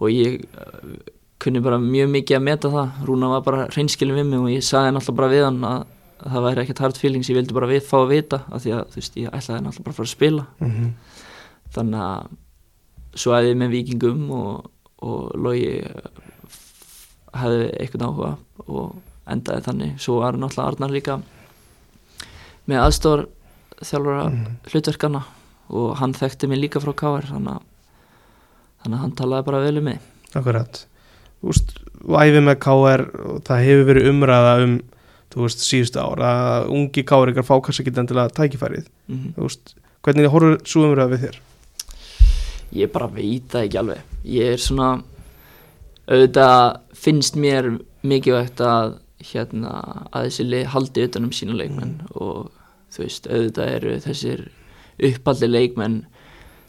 og 0.00 0.10
ég 0.12 0.42
uh, 0.44 0.98
kunni 1.40 1.62
bara 1.64 1.78
mjög 1.80 2.10
mikið 2.12 2.36
að 2.36 2.44
meta 2.44 2.68
það. 2.68 3.00
Rúna 3.08 3.30
var 3.32 3.40
bara 3.46 3.66
hreinskilin 3.72 4.18
við 4.20 4.28
mig 4.28 4.38
og 4.44 4.50
ég 4.52 4.62
sagði 4.66 4.92
náttúrulega 4.92 5.16
bara 5.22 5.32
við 5.32 5.44
hann 5.48 5.64
að 5.64 5.80
að 6.20 6.34
það 6.34 6.42
væri 6.44 6.60
ekkert 6.60 6.80
hard 6.84 6.98
feelings, 7.00 7.28
ég 7.30 7.36
vildi 7.38 7.54
bara 7.56 7.66
við, 7.70 7.80
fá 7.88 7.94
að 7.96 8.10
vita 8.12 8.38
af 8.52 8.60
því 8.60 8.72
að 8.76 8.80
þú 8.92 8.98
veist, 9.00 9.14
ég 9.16 9.30
ætlaði 9.32 9.62
náttúrulega 9.64 9.84
bara 9.86 9.94
að 9.94 9.96
fara 9.96 10.04
að 10.04 10.10
spila. 10.10 10.42
Mm 10.60 10.70
-hmm. 10.70 10.90
þannig 11.72 12.00
að 12.04 12.26
svo 13.14 13.32
æði 13.36 13.52
ég 13.54 13.58
með 13.60 13.74
vikingum 13.74 14.30
og, 14.36 14.70
og 15.02 15.32
logi 15.34 15.80
hefði 17.36 17.66
eitthvað 17.80 18.06
áhuga 18.08 18.30
og 18.66 18.94
endaði 19.30 19.64
þannig. 19.66 19.92
Svo 20.02 20.20
var 20.20 20.38
náttúrulega 20.38 20.72
Arnar 20.74 20.94
líka 20.94 21.18
með 22.70 22.82
aðstór 22.84 23.26
þjálfara 23.80 24.24
Mhm. 24.30 24.56
hlutverkana 24.70 25.22
og 25.70 25.96
hann 26.00 26.12
þekkti 26.14 26.48
mig 26.48 26.58
líka 26.60 26.80
frá 26.82 26.92
KR 26.94 27.26
þannig 27.30 27.60
þannig 28.82 28.96
að 28.96 29.02
hann 29.04 29.12
talaði 29.12 29.44
bara 29.46 29.60
vel 29.64 29.78
um 29.78 29.84
mig. 29.84 30.00
Akkurat. 30.34 30.86
Þú 31.42 31.52
æfið 32.20 32.42
með 32.44 32.58
KR 32.60 33.04
það 33.46 33.64
hefur 33.64 33.86
verið 33.90 34.08
umræða 34.10 34.54
um 34.64 34.80
veist, 35.36 35.60
síðustu 35.62 36.00
ár 36.02 36.18
að 36.18 36.68
ungi 36.74 37.04
KR 37.06 37.30
fá 37.46 37.54
kannski 37.62 37.84
ekki 37.86 38.00
endilega 38.02 38.34
tækifærið. 38.34 38.86
Mm 39.08 39.34
þú 39.36 39.46
veist, 39.46 39.74
hvernig 40.02 40.26
horfur 40.32 40.58
svo 40.66 40.82
umræða 40.88 41.12
við 41.14 41.24
þér? 41.26 41.38
Ég 42.76 42.92
bara 42.92 43.10
veit 43.12 43.48
það 43.52 43.66
ekki 43.66 43.80
alveg. 43.80 44.16
Ég 44.24 44.54
er 44.54 44.62
svona 44.62 44.90
auðvitað 46.10 46.64
finnst 47.00 47.38
mér 47.40 47.70
mikilvægt 48.06 48.60
að 48.64 48.98
hérna 49.30 49.72
að 50.10 50.28
þessi 50.28 50.46
lið 50.48 50.68
haldi 50.74 51.06
utanum 51.06 51.32
sína 51.36 51.56
leikmenn 51.58 51.98
og 52.14 52.48
þú 52.90 53.02
veist 53.04 53.28
auðvitað 53.28 53.74
eru 53.76 53.96
þessir 54.06 54.46
uppaldi 55.10 55.48
leikmenn 55.50 55.98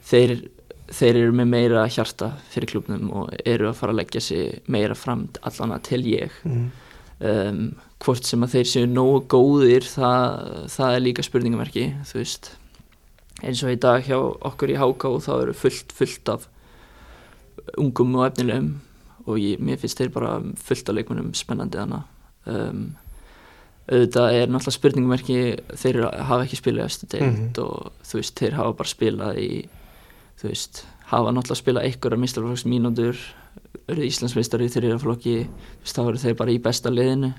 þeir, 0.07 0.35
þeir 0.91 1.21
eru 1.23 1.37
með 1.39 1.51
meira 1.53 1.85
hjarta 1.91 2.33
fyrir 2.51 2.73
klubnum 2.73 3.11
og 3.21 3.31
eru 3.45 3.69
að 3.69 3.77
fara 3.79 3.95
að 3.95 4.01
leggja 4.01 4.23
sig 4.27 4.59
meira 4.71 4.97
fram 4.97 5.27
allan 5.47 5.75
að 5.77 5.85
til 5.89 6.01
ég. 6.11 6.41
Mm. 6.47 6.67
um, 7.31 7.63
hvort 8.01 8.25
sem 8.25 8.43
að 8.43 8.55
þeir 8.55 8.69
séu 8.71 8.89
nógu 8.89 9.21
góðir 9.29 9.85
það, 9.85 10.67
það 10.73 10.95
er 10.95 11.03
líka 11.05 11.25
spurningamerki 11.25 11.85
þú 12.09 12.17
veist 12.17 12.51
eins 13.43 13.61
og 13.65 13.71
í 13.73 13.79
dag 13.81 14.03
hjá 14.05 14.17
okkur 14.19 14.69
í 14.73 14.77
HK 14.79 15.11
þá 15.25 15.31
eru 15.41 15.53
fullt, 15.57 15.91
fullt 15.97 16.29
af 16.29 16.47
ungum 17.77 18.15
og 18.19 18.27
efnilegum 18.29 18.71
og 19.27 19.37
ég, 19.37 19.59
mér 19.61 19.77
finnst 19.81 19.99
þeir 20.01 20.11
bara 20.13 20.35
fullt 20.57 20.89
af 20.89 20.95
leikmunum 20.97 21.33
spennandi 21.37 21.77
hana 21.77 22.03
um, 22.49 22.95
auðvitað 23.91 24.37
er 24.37 24.47
náttúrulega 24.49 24.77
spurningumerki 24.77 25.37
þeir 25.81 25.99
hafa 26.29 26.45
ekki 26.45 26.57
spilað 26.61 26.87
eftir 26.89 27.11
deild 27.15 27.37
Mhm. 27.37 27.51
og 27.65 27.91
þú 28.07 28.19
veist, 28.21 28.35
þeir 28.39 28.57
hafa 28.57 28.73
bara 28.79 28.89
spilað 28.89 29.37
í 29.41 29.51
þú 30.41 30.47
veist, 30.49 30.83
hafa 31.11 31.31
náttúrulega 31.35 31.61
spilað 31.61 31.85
einhverja 31.89 32.21
mistarflokks 32.23 32.65
mínútur 32.65 33.17
eru 33.91 34.01
Íslandsmeistari 34.07 34.65
í 34.69 34.73
þriðja 34.73 34.99
flokki 35.01 35.35
þú 35.45 35.83
veist, 35.85 35.95
þá 35.97 36.01
eru 36.07 36.17
þeir 36.23 36.35
bara 36.39 36.51
í 36.51 36.59
besta 36.61 36.89
liðinu. 36.89 37.33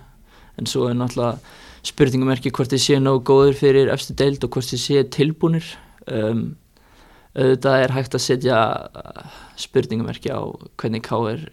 En 0.58 0.66
svo 0.66 0.88
er 0.90 0.94
náttúrulega 0.94 1.38
spurningumerki 1.82 2.50
hvort 2.52 2.70
þeir 2.70 2.82
séu 2.84 3.00
nógu 3.00 3.22
góður 3.24 3.56
fyrir 3.58 3.88
eftir 3.90 4.14
deild 4.16 4.44
og 4.44 4.50
hvort 4.54 4.68
þeir 4.68 4.82
séu 4.82 5.04
tilbúnir 5.08 5.64
um, 6.08 6.56
auðvitað 7.36 7.82
er 7.84 7.92
hægt 7.96 8.14
að 8.14 8.20
setja 8.26 8.58
uh, 8.94 9.30
spurningumerki 9.56 10.28
á 10.32 10.40
hvernig 10.76 11.02
K.R. 11.06 11.46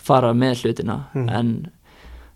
fara 0.00 0.32
með 0.34 0.62
hlutina 0.64 1.06
Mhm. 1.14 1.28
en 1.28 1.70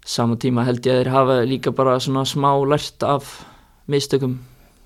saman 0.04 0.36
tíma 0.38 0.64
held 0.66 0.82
ég 0.84 0.92
að 0.92 1.04
þeir 1.04 1.12
hafa 1.14 1.36
líka 1.48 1.72
bara 1.74 1.96
svona 2.00 2.24
smá 2.28 2.52
lært 2.68 3.02
af 3.02 3.44
mistökum 3.88 4.38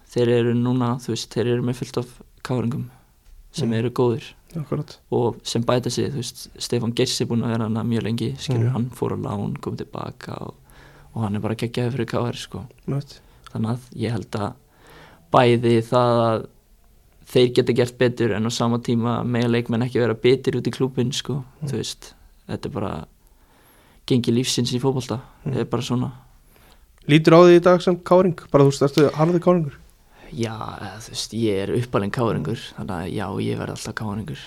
þeir 0.09 0.29
eru 0.29 0.55
núna, 0.55 0.97
þú 1.03 1.09
veist, 1.15 1.31
þeir 1.35 1.47
eru 1.55 1.63
með 1.63 1.75
fullt 1.81 1.99
af 1.99 2.23
káringum 2.45 2.91
sem 3.53 3.69
Mhm. 3.69 3.79
eru 3.79 3.91
góðir 3.91 4.25
akkurat 4.57 4.97
og 5.11 5.37
sem 5.43 5.63
bæta 5.63 5.91
sig, 5.91 6.11
þú 6.13 6.17
veist, 6.17 6.49
Stefán 6.59 6.95
Geirs 6.95 7.21
er 7.21 7.27
búin 7.27 7.43
að 7.43 7.51
vera 7.53 7.65
hana 7.65 7.83
mjög 7.83 8.03
lengi, 8.03 8.37
skilur, 8.39 8.65
Mhm. 8.71 8.73
hann 8.73 8.91
fór 8.91 9.13
á 9.13 9.19
lán, 9.19 9.61
kom 9.61 9.77
tilbaka 9.77 10.33
og, 10.41 10.55
og 11.15 11.23
hann 11.23 11.35
er 11.37 11.41
bara 11.41 11.55
geggjaði 11.57 11.93
fyrir 11.93 12.07
KR, 12.07 12.33
sko 12.37 12.67
Mjög. 12.87 13.19
þannig 13.53 13.71
að 13.71 13.81
ég 13.97 14.11
held 14.13 14.31
að 14.31 14.55
bæði 15.35 15.75
það 15.89 16.21
að 16.29 16.47
þeir 17.29 17.51
geta 17.59 17.75
gert 17.77 17.99
betur 18.01 18.33
en 18.37 18.49
á 18.49 18.51
sama 18.55 18.79
tíma 18.81 19.19
með 19.29 19.51
leikmenn 19.53 19.85
ekki 19.85 20.01
vera 20.01 20.15
betur 20.17 20.57
út 20.61 20.69
í 20.71 20.73
klúbin 20.73 21.13
sko, 21.13 21.43
Mm. 21.61 21.69
þú 21.69 21.77
veist 21.77 22.13
þetta 22.49 22.67
er 22.71 22.73
bara 22.73 22.93
gengi 24.09 24.33
lífsins 24.33 24.73
í 24.73 24.81
fótbolta, 24.81 25.21
Mm. 25.45 25.53
þetta 25.53 25.61
er 25.61 25.71
bara 25.77 25.83
svona 25.83 26.11
Lítur 27.09 27.33
á 27.37 27.41
því 27.41 27.57
í 27.57 27.63
dag 27.65 27.81
sem 27.83 27.97
káring 27.97 28.37
bara 28.51 28.65
þú 28.65 28.71
veist, 28.73 28.83
ertu 28.83 29.11
harði 29.13 29.41
káringur 29.41 29.77
já, 30.33 30.53
þú 31.01 31.09
veist, 31.13 31.33
ég 31.33 31.63
er 31.63 31.73
uppalinn 31.77 32.11
káringur 32.13 32.61
þannig 32.77 32.97
að 32.97 33.13
já, 33.17 33.27
ég 33.41 33.59
verð 33.59 33.71
alltaf 33.77 33.95
káringur 33.95 34.39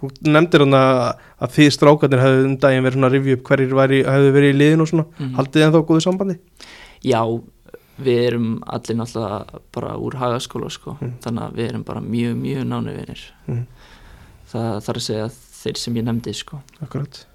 Þú 0.00 0.08
nefndir 0.26 0.60
hann 0.64 0.74
að, 0.74 1.18
þið 1.54 1.68
strákarnir 1.76 2.20
hefðu 2.22 2.44
um 2.48 2.54
daginn 2.56 2.82
verið 2.86 2.94
svona 2.96 3.08
að 3.10 3.14
rifja 3.14 3.34
upp 3.36 3.42
hverjir 3.50 3.74
væri, 3.78 3.98
hefðu 4.04 4.30
verið 4.34 4.54
í 4.54 4.56
liðin 4.58 4.80
og 4.80 4.88
svona 4.90 5.04
mm. 5.18 5.34
haldið 5.36 5.58
þið 5.60 5.66
ennþá 5.66 5.82
góðu 5.90 6.02
sambandi? 6.06 6.36
já, 7.04 7.20
við 8.00 8.18
erum 8.26 8.48
allir 8.66 8.96
náttúrulega 8.98 9.60
bara 9.72 9.96
úr 9.98 10.16
hagaskóla 10.18 10.70
sko, 10.70 10.96
Mm. 11.00 11.12
þannig 11.22 11.42
að 11.44 11.54
við 11.54 11.68
erum 11.68 11.84
bara 11.84 12.00
mjög, 12.00 12.34
mjög 12.36 12.64
nánu 12.66 12.94
vinir 12.96 13.20
Mm. 13.48 13.66
það 14.50 14.80
þarf 14.84 14.96
að 14.96 15.06
segja 15.08 15.28
þeir 15.62 15.76
sem 15.78 15.94
ég 15.94 16.04
nefndi 16.04 16.34
sko 16.34 16.60
Akkurat 16.82 17.26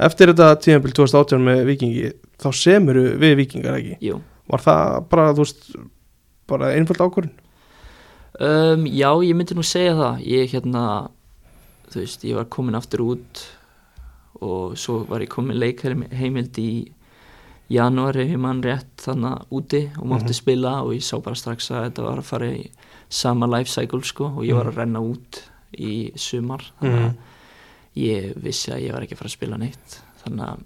Eftir 0.00 0.26
þetta 0.32 0.56
tímabil 0.64 0.92
2018 0.96 1.44
með 1.44 1.64
vikingi 1.66 2.12
þá 2.40 2.48
semur 2.56 2.94
við 3.20 3.36
vikingar 3.36 3.76
ekki 3.78 3.98
Jú. 4.00 4.20
Var 4.48 4.58
það 4.60 5.08
bara, 5.10 5.32
þú 5.32 5.36
veist 5.44 5.76
bara 6.48 6.72
einföld 6.74 6.98
ákvörðin? 7.04 7.30
Um, 8.40 8.86
já, 8.86 9.10
ég 9.22 9.34
myndi 9.36 9.54
nú 9.54 9.62
segja 9.62 9.92
það 9.94 10.20
ég 10.26 10.50
hérna 10.54 10.84
þú 11.90 12.00
veist, 12.00 12.24
ég 12.24 12.34
var 12.38 12.44
komin 12.46 12.74
aftur 12.78 13.00
út 13.04 13.42
og 14.40 14.76
svo 14.78 15.04
var 15.06 15.20
ég 15.20 15.28
komin 15.28 15.58
leikheimild 15.60 16.56
í 16.58 16.70
janúari 17.70 18.24
ef 18.24 18.30
ég 18.34 18.38
mann 18.42 18.62
rétt 18.62 18.96
þannig 19.04 19.44
úti 19.54 19.82
og 19.98 20.06
mátti 20.10 20.32
Mhm. 20.32 20.38
spila 20.40 20.72
og 20.82 20.92
ég 20.94 21.02
sá 21.06 21.22
bara 21.22 21.36
strax 21.36 21.70
að 21.70 21.84
þetta 21.90 22.02
var 22.02 22.18
að 22.18 22.24
fara 22.24 22.46
í 22.50 22.70
sama 23.08 23.46
life 23.46 23.70
cycle 23.70 24.02
sko 24.02 24.24
og 24.36 24.42
ég 24.44 24.54
var 24.54 24.66
að 24.72 24.76
renna 24.76 25.00
út 25.00 25.42
í 25.78 26.12
sumar. 26.18 26.64
Þannig 26.80 26.98
að 26.98 27.10
Mhm. 27.10 27.16
ég 27.96 28.34
vissi 28.42 28.70
að 28.72 28.82
ég 28.86 28.92
var 28.92 29.02
ekki 29.02 29.14
að 29.14 29.18
fara 29.18 29.28
að 29.28 29.38
spila 29.38 29.56
neitt. 29.58 30.00
Þannig 30.24 30.46
að 30.48 30.58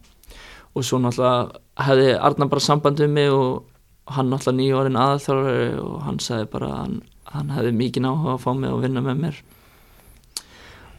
og 0.77 0.83
svo 0.83 0.99
náttúrulega 0.99 1.57
hefði 1.79 2.19
Arnar 2.21 2.49
bara 2.49 2.61
samband 2.61 3.01
um 3.01 3.12
mig 3.14 3.31
og 3.31 3.64
hann 4.09 4.29
náttúrulega 4.31 4.59
nýju 4.59 4.75
orðin 4.81 4.99
aðalþjálfari 4.99 5.79
og 5.85 6.03
hann 6.03 6.19
sagði 6.19 6.51
bara 6.51 6.67
að 6.67 6.77
hann, 6.79 7.03
hann 7.27 7.49
hefði 7.49 7.73
mikið 7.77 8.03
áhuga 8.09 8.35
að 8.35 8.40
fá 8.40 8.53
mig 8.59 8.71
og 8.73 8.83
vinna 8.83 9.01
með 9.01 9.21
mér. 9.21 9.35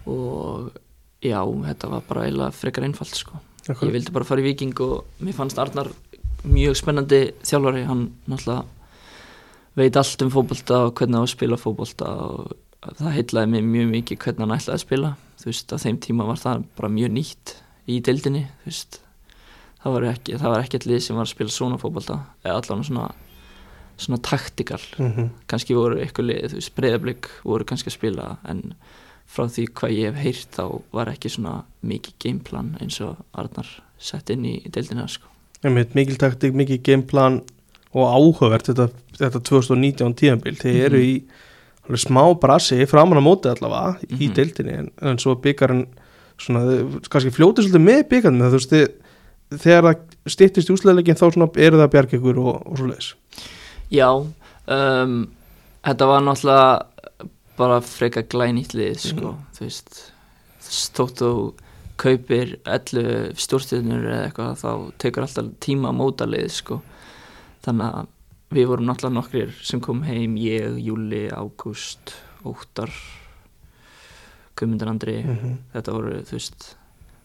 Og 0.08 0.72
já, 1.22 1.42
þetta 1.66 1.90
var 1.90 2.02
bara 2.08 2.26
eiginlega 2.28 2.54
frekar 2.54 2.84
einfalt 2.88 3.16
sko 3.18 3.40
ég 3.68 3.94
vildi 3.96 4.14
bara 4.14 4.28
fara 4.28 4.44
í 4.44 4.46
Viking 4.46 4.80
og 4.86 5.24
mér 5.24 5.38
fannst 5.38 5.60
Arnar 5.62 5.90
mjög 6.46 6.78
spennandi 6.78 7.22
þjálfari. 7.46 7.86
Hann 7.90 8.08
náttúrulega 8.30 8.66
veit 9.76 9.98
allt 10.00 10.22
um 10.24 10.32
fótbolta 10.32 10.86
og 10.88 10.94
hvernig 11.00 11.20
á 11.20 11.24
að 11.26 11.34
spila 11.34 11.60
fótbolta 11.60 12.12
og 12.26 12.54
það 13.00 13.16
heitlaði 13.18 13.52
mig 13.52 13.66
mjög 13.72 13.90
mikið 13.96 14.22
hvernig 14.24 14.46
hann 14.46 14.58
ætlaði 14.58 14.78
að 14.78 14.86
spila. 14.86 15.16
Þú 15.42 15.50
veist, 15.50 15.74
á 15.74 15.78
þeim 15.82 16.00
tíma 16.06 16.30
var 16.30 16.40
það 16.42 16.64
bara 16.78 16.94
mjög 16.94 17.12
nýtt 17.18 17.56
í 17.92 18.00
deildinni, 18.06 18.46
þú 18.64 18.72
veist. 18.72 19.00
Það 19.82 19.96
var 19.96 20.08
ekki, 20.10 20.38
það 20.42 20.54
var 20.54 20.64
ekki 20.64 20.82
allir 20.82 21.02
sem 21.04 21.18
var 21.18 21.28
að 21.28 21.34
spila 21.36 21.54
svona 21.54 21.82
fótbolta, 21.82 22.20
eða 22.46 22.60
allavega 22.62 22.90
svona 22.90 23.10
svona 23.98 24.18
taktikal. 24.22 24.82
Mm 24.98 25.12
-hmm. 25.12 25.30
kannski 25.48 25.74
voru 25.74 26.00
eitthvað 26.00 26.50
þú 26.50 26.54
veist, 26.54 26.76
breyðablík 26.76 27.28
voru 27.44 27.64
kannski 27.64 27.90
að 27.90 27.94
spila 27.94 28.38
en 28.44 28.74
frá 29.28 29.48
því 29.52 29.66
hvað 29.74 29.96
ég 29.96 30.14
hef 30.14 30.24
heyrt 30.24 30.52
þá 30.56 30.82
var 30.96 31.10
ekki 31.12 31.30
svona 31.34 31.64
mikið 31.86 32.14
gameplan 32.24 32.74
eins 32.82 33.00
og 33.02 33.18
Arnar 33.34 33.68
sett 34.00 34.30
inn 34.30 34.46
í 34.46 34.56
deildina 34.70 35.08
sko. 35.10 35.28
Mikil 35.66 36.18
taktik, 36.22 36.54
mikil 36.54 36.78
gameplan 36.86 37.42
og 37.96 38.06
áhugavert 38.12 38.68
þetta, 38.70 38.90
þetta 39.18 39.42
2019 39.50 40.14
tíðanbíl 40.20 40.58
þeir 40.60 40.80
eru 40.90 41.00
Mhm. 41.00 41.06
í 41.10 41.24
alveg 41.86 42.02
smá 42.02 42.22
brasi 42.40 42.86
framan 42.90 43.18
á 43.18 43.24
móti 43.24 43.50
allavega 43.50 43.98
í 44.10 44.28
Mhm. 44.28 44.34
deildinni 44.36 44.74
en, 44.78 44.92
en 45.02 45.18
svo 45.18 45.36
þau 46.62 47.00
kannski 47.10 47.32
fljóti 47.32 47.64
svolítið 47.64 47.86
með 47.86 48.04
byggarinn 48.10 48.42
þú 48.42 48.52
veist, 48.52 48.70
þið, 48.70 48.88
þegar 49.60 49.84
það 49.84 50.00
stýttist 50.28 50.70
í 50.70 50.74
úsleðleikin 50.76 51.16
þá 51.16 51.32
svona 51.32 51.50
eru 51.58 51.78
það 51.78 51.92
bjarg 51.94 52.14
ykkur 52.20 52.38
og, 52.40 52.68
og 52.68 52.78
svo 52.78 52.88
leiðis 52.90 53.14
Já 53.92 54.10
um, 54.68 55.28
þetta 55.86 56.08
var 56.10 56.22
náttúrulega 56.22 56.86
bara 57.58 57.82
freka 57.82 58.26
glænýtt 58.32 58.76
lið 58.76 58.98
sko, 59.00 59.36
þú 59.56 59.68
veist 59.68 60.02
stótt 60.66 61.22
og 61.26 61.62
kaupir 62.02 62.58
11 62.68 63.38
stjórnstjörnur 63.40 64.08
eða 64.10 64.24
eitthvað 64.28 64.58
þá 64.60 64.72
tekur 65.00 65.26
alltaf 65.26 65.52
tíma 65.64 65.92
að 65.92 66.00
móta 66.02 66.28
lið 66.28 66.50
sko. 66.52 66.82
þannig 67.66 68.00
að 68.00 68.12
við 68.56 68.68
vorum 68.70 68.88
náttúrulega 68.90 69.18
nokkrir 69.18 69.54
sem 69.66 69.82
kom 69.82 70.04
heim 70.06 70.36
ég, 70.38 70.80
Júli, 70.86 71.28
Ágúst 71.34 72.14
Óttar 72.46 72.92
Guðmundur 74.56 74.92
Andri 74.92 75.24
mm 75.24 75.36
-hmm. 75.36 75.56
þetta 75.74 75.92
voru, 75.92 76.22
þú 76.22 76.32
veist 76.32 76.76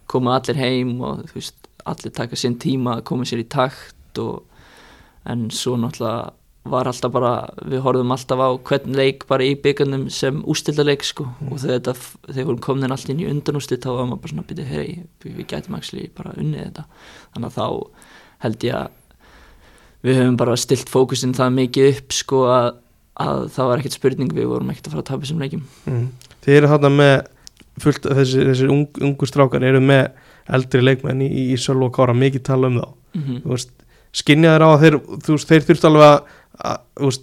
koma 0.07 0.37
allir 0.37 0.57
heim 0.57 1.01
og 1.01 1.25
þú 1.29 1.35
veist 1.35 1.69
allir 1.85 2.12
taka 2.12 2.37
sinn 2.37 2.59
tíma 2.59 2.97
að 2.97 3.05
koma 3.05 3.25
sér 3.25 3.38
í 3.45 3.49
takt 3.49 4.19
og 4.19 4.45
en 5.25 5.51
svo 5.51 5.77
náttúrulega 5.77 6.33
var 6.64 6.88
alltaf 6.90 7.12
bara, 7.12 7.49
við 7.64 7.81
horfum 7.81 8.12
alltaf 8.12 8.40
á 8.40 8.49
hvern 8.68 8.96
leik 8.96 9.25
bara 9.31 9.46
í 9.46 9.55
byggarnum 9.57 10.11
sem 10.12 10.42
ústildaleik 10.44 11.05
sko 11.05 11.25
Mm. 11.25 11.53
og 11.53 11.59
þegar 11.59 11.96
þegar 12.29 12.46
vorum 12.46 12.61
komin 12.61 12.92
allt 12.92 13.09
inn 13.09 13.20
í 13.20 13.29
undanústild 13.31 13.81
þá 13.81 13.96
var 13.96 14.07
maður 14.07 14.20
bara 14.20 14.33
svona 14.33 14.46
byrja, 14.49 14.66
hei, 14.68 15.03
við, 15.25 15.37
við 15.37 15.46
gætum 15.46 15.79
bara 16.16 16.35
unnið 16.37 16.64
þetta 16.64 16.85
þannig 17.35 17.49
að 17.49 17.57
þá 17.57 17.66
held 18.44 18.64
ég 18.64 18.75
að 18.75 18.88
við 20.03 20.16
höfum 20.20 20.37
bara 20.37 20.57
stilt 20.57 20.88
fókusin 20.88 21.35
það 21.35 21.57
mikið 21.57 21.88
upp 21.94 22.12
sko 22.12 22.44
að, 22.49 22.70
að 23.20 23.49
það 23.57 23.66
var 23.70 23.79
ekkert 23.79 23.99
spurning 23.99 24.33
við 24.33 24.46
vorum 24.46 24.70
ekkert 24.70 24.87
að 24.87 24.92
fara 24.92 25.05
að 25.05 25.11
tapa 25.11 25.25
þessum 25.25 25.44
leikjum 25.44 25.64
mm. 25.87 26.09
Þið 26.40 26.57
eru 26.57 26.70
þarna 26.73 26.90
með 26.96 27.16
fullt, 27.81 28.07
þessi, 28.07 28.44
þessi 28.49 28.70
ung, 28.73 28.87
ungu 29.01 29.29
strákar 29.29 29.64
eru 29.64 29.81
með 29.81 30.09
eldri 30.51 30.83
leikmenn 30.83 31.23
í, 31.25 31.29
í 31.53 31.57
Sölv 31.61 31.88
og 31.88 31.94
Kára 31.94 32.16
mikið 32.16 32.44
tala 32.49 32.68
um 32.68 32.81
þá 32.81 32.88
mm 32.88 33.23
-hmm. 33.23 33.40
þeir 34.12 34.64
á 34.64 34.68
að 34.70 34.81
þeir, 34.81 34.96
þeir 35.46 35.66
þurft 35.68 35.85
alveg 35.85 36.03
að, 36.03 36.18
að 36.18 36.31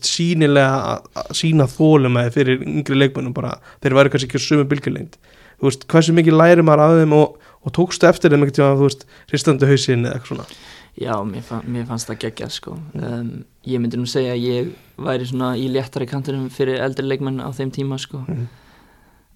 sínilega 0.08 0.78
að, 0.94 1.10
að 1.22 1.34
sína 1.42 1.68
þólum 1.72 2.22
að 2.22 2.32
fyrir 2.38 2.64
yngri 2.64 2.98
leikmennum 3.02 3.36
bara, 3.36 3.58
þeir 3.84 3.98
væri 4.00 4.14
kannski 4.14 4.30
ekki 4.32 4.44
sömu 4.44 4.68
bylgjulengd. 4.72 5.20
Þú 5.58 5.70
veist, 5.70 5.86
hversu 5.90 6.14
mikið 6.14 6.38
læri 6.38 6.66
maður 6.66 6.84
af 6.86 6.98
þeim 7.02 7.14
og, 7.18 7.38
og 7.66 7.74
tókstu 7.74 8.10
eftir 8.10 8.34
þeim 8.34 8.46
ekkert 8.46 8.64
þú 8.64 8.88
veist, 8.88 9.08
hristandi 9.32 9.70
hausinn 9.70 10.06
eða 10.06 10.20
eitthvað 10.20 10.34
svona? 10.34 10.50
Já, 10.98 11.14
mér, 11.22 11.44
fann, 11.46 11.66
mér 11.70 11.86
fannst 11.86 12.10
það 12.10 12.22
geggjað 12.24 12.54
sko. 12.56 12.76
Um, 12.98 13.32
Ég 13.68 13.82
myndi 13.84 14.00
nú 14.00 14.08
segja 14.10 14.34
að 14.34 14.46
ég 14.48 14.70
væri 15.04 15.26
svona 15.28 15.52
í 15.60 15.68
léttari 15.70 16.08
kantinum 16.10 16.48
fyrir 16.54 16.80
eldri 16.82 17.06
leikmenn 17.06 17.42
á 17.44 17.50
þeim 17.54 17.74
tíma 17.76 18.00
sko. 18.02 18.24
Mhm. 18.26 18.46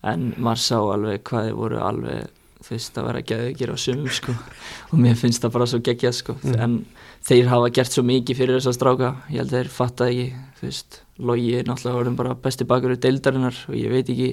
En 0.07 0.21
maður 0.41 0.61
sá 0.63 0.77
alveg 0.79 1.21
hvað 1.27 1.49
þið 1.49 1.57
voru 1.59 1.81
alveg 1.85 2.29
þú 2.61 2.73
veist 2.73 2.97
að 2.97 3.07
vera 3.09 3.21
geðugir 3.21 3.73
á 3.73 3.77
sumum 3.77 4.09
sko. 4.09 4.33
Og 4.91 5.01
mér 5.03 5.19
finnst 5.19 5.43
það 5.43 5.53
bara 5.57 5.67
svo 5.69 5.81
geggjað 5.85 6.17
sko. 6.17 6.37
Mhm. 6.41 6.59
en 6.65 6.85
þeir 7.27 7.47
hafa 7.51 7.69
gert 7.75 7.91
svo 7.93 8.03
mikið 8.07 8.37
fyrir 8.39 8.57
þess 8.59 8.71
að 8.71 8.77
stráka 8.79 9.09
ég 9.29 9.37
held 9.43 9.51
að 9.53 9.57
þeir 9.59 9.69
fatta 9.75 10.07
ekki 10.09 10.27
þú 10.59 10.67
veist, 10.67 11.01
Logi 11.21 11.51
er 11.59 11.63
náttúrulega 11.69 11.99
orðin 12.01 12.15
bara 12.17 12.33
besti 12.35 12.65
bakur 12.65 12.95
deildarinnar 12.97 13.57
og 13.69 13.75
ég 13.77 13.91
veit 13.93 14.09
ekki 14.09 14.29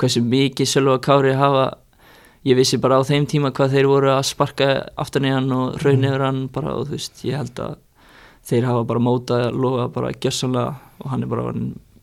hversu 0.00 0.22
mikið 0.24 0.70
Sölva 0.70 0.98
Kári 1.04 1.34
hafa 1.36 1.66
ég 2.48 2.56
vissi 2.56 2.78
bara 2.80 2.96
á 2.98 3.02
þeim 3.04 3.26
tíma 3.28 3.52
hvað 3.54 3.74
þeir 3.76 3.86
voru 3.90 4.10
að 4.14 4.24
sparka 4.30 4.68
aftan 4.98 5.28
í 5.28 5.32
hann 5.34 5.52
og 5.52 5.76
raun 5.84 6.00
Mhm. 6.00 6.08
yfir 6.08 6.24
hann 6.24 6.46
bara 6.48 6.74
og 6.74 6.86
þú 6.88 6.96
veist, 6.96 7.22
ég 7.24 7.36
held 7.36 7.54
að 7.60 7.76
þeir 8.48 8.64
hafa 8.66 8.84
bara 8.84 8.98
mótað 9.00 9.52
loga 9.54 9.88
bara 9.92 10.12
gjössanlega 10.12 10.74
og 11.04 11.10
hann 11.10 11.22
er 11.22 11.26
bara 11.26 11.52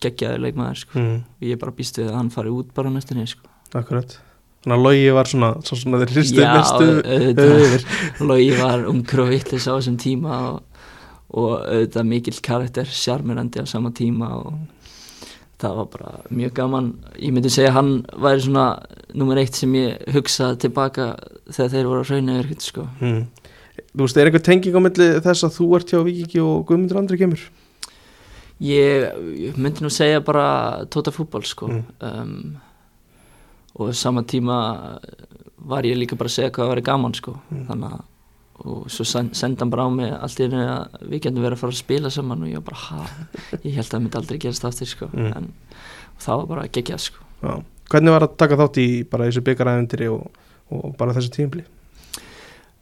geggjaði 0.00 0.38
leikmaður 0.40 0.76
sko. 0.76 0.98
mm, 0.98 1.24
ég 1.42 1.52
er 1.52 1.56
bara 1.60 1.72
býst 1.72 1.98
við 1.98 2.08
að 2.08 2.14
hann 2.14 2.30
fari 2.30 2.48
út 2.48 2.72
bara 2.74 2.88
næstinni 2.90 3.26
sko. 3.28 3.42
akkurat 3.74 4.18
þannig 4.60 4.76
að 4.76 4.84
logi 4.86 5.12
var 5.16 5.30
svona, 5.30 5.52
svo 5.64 5.78
svona 5.80 6.00
þeir 6.02 6.16
hristu 6.16 6.42
Já, 6.42 6.50
mestu 6.56 6.88
yfir 7.34 7.86
Logi 8.30 8.50
var 8.58 8.84
ungur 8.90 9.24
og 9.24 9.32
vittlis 9.32 9.68
á 9.68 9.72
þessum 9.72 9.96
tíma 10.00 10.40
og 10.50 10.58
og 11.30 11.60
auðvitað 11.62 12.08
mikill 12.10 12.38
karakter 12.42 12.88
sjarmirandi 12.90 13.62
á 13.62 13.66
sama 13.70 13.92
tíma 13.94 14.32
og 14.40 14.54
það 15.60 15.76
var 15.76 15.88
bara 15.92 16.12
mjög 16.34 16.54
gaman 16.56 16.88
ég 17.20 17.34
myndi 17.34 17.52
segja 17.52 17.70
að 17.70 17.76
hann 17.76 17.92
væri 18.24 18.44
svona 18.46 18.64
nummer 19.14 19.38
eitt 19.38 19.58
sem 19.58 19.74
ég 19.78 20.00
hugsa 20.14 20.54
tilbaka 20.58 21.12
þegar 21.52 21.72
þeir 21.74 21.90
voru 21.90 22.02
að 22.02 22.10
hrauna 22.10 22.38
yfir 22.40 22.64
sko. 22.64 22.88
mm. 22.98 23.20
Þú 23.90 24.04
veist, 24.04 24.18
er 24.18 24.28
eitthvað 24.28 24.46
tenging 24.46 24.76
á 24.76 24.80
milli 24.82 25.06
þess 25.24 25.46
að 25.46 25.54
þú 25.56 25.66
ert 25.78 25.92
hjá 25.92 26.00
Víkingi 26.04 26.40
og 26.42 26.64
Guðmundur 26.68 26.98
Andri 27.00 27.18
kemur? 27.20 27.44
ég, 28.60 29.06
ég 29.40 29.56
myndi 29.56 29.84
nú 29.84 29.90
segja 29.92 30.20
bara 30.24 30.84
tóta 30.92 31.12
fútbol 31.14 31.46
sko. 31.48 31.70
Mm. 31.70 31.86
um, 32.04 32.58
og 33.78 33.94
sama 33.94 34.22
tíma 34.22 34.56
var 35.70 35.82
ég 35.86 35.98
líka 35.98 36.16
bara 36.18 36.28
að 36.30 36.36
segja 36.38 36.50
hvað 36.50 36.66
að 36.66 36.72
vera 36.74 36.86
gaman 36.90 37.14
sko. 37.14 37.36
Mm. 37.50 37.66
þannig 37.68 37.92
að 37.98 38.00
og 38.60 38.90
svo 38.92 39.04
sen- 39.08 39.32
sendi 39.32 39.60
hann 39.62 39.70
bara 39.72 39.86
á 39.88 39.90
mig 39.90 40.12
allt 40.12 40.40
í 40.40 40.44
einu 40.44 40.58
að 40.60 40.96
við 41.08 41.20
getum 41.24 41.42
verið 41.42 41.56
að 41.56 41.60
fara 41.62 41.72
að 41.72 41.78
spila 41.80 42.10
saman 42.12 42.42
og 42.44 42.48
ég 42.50 42.58
var 42.60 42.66
bara 42.66 42.76
ha, 42.76 43.06
ég 43.64 43.72
held 43.74 43.86
að 43.86 43.92
það 43.94 44.02
myndi 44.02 44.18
aldrei 44.20 44.38
gerast 44.38 44.64
aftur 44.68 44.86
sko. 44.90 45.08
Mm. 45.14 45.32
en 45.36 45.52
það 46.20 46.36
var 46.42 46.46
bara 46.50 46.66
geggjað 46.68 47.00
sko. 47.06 47.24
Já. 47.40 47.54
Hvernig 47.90 48.12
var 48.12 48.22
að 48.26 48.36
taka 48.36 48.58
þátt 48.60 48.76
í 48.82 48.88
bara 49.10 49.26
þessu 49.30 49.42
byggaræðendiri 49.48 50.10
og, 50.12 50.26
og 50.70 50.92
bara 50.98 51.14
þessu 51.16 51.32
tímpli? 51.34 51.64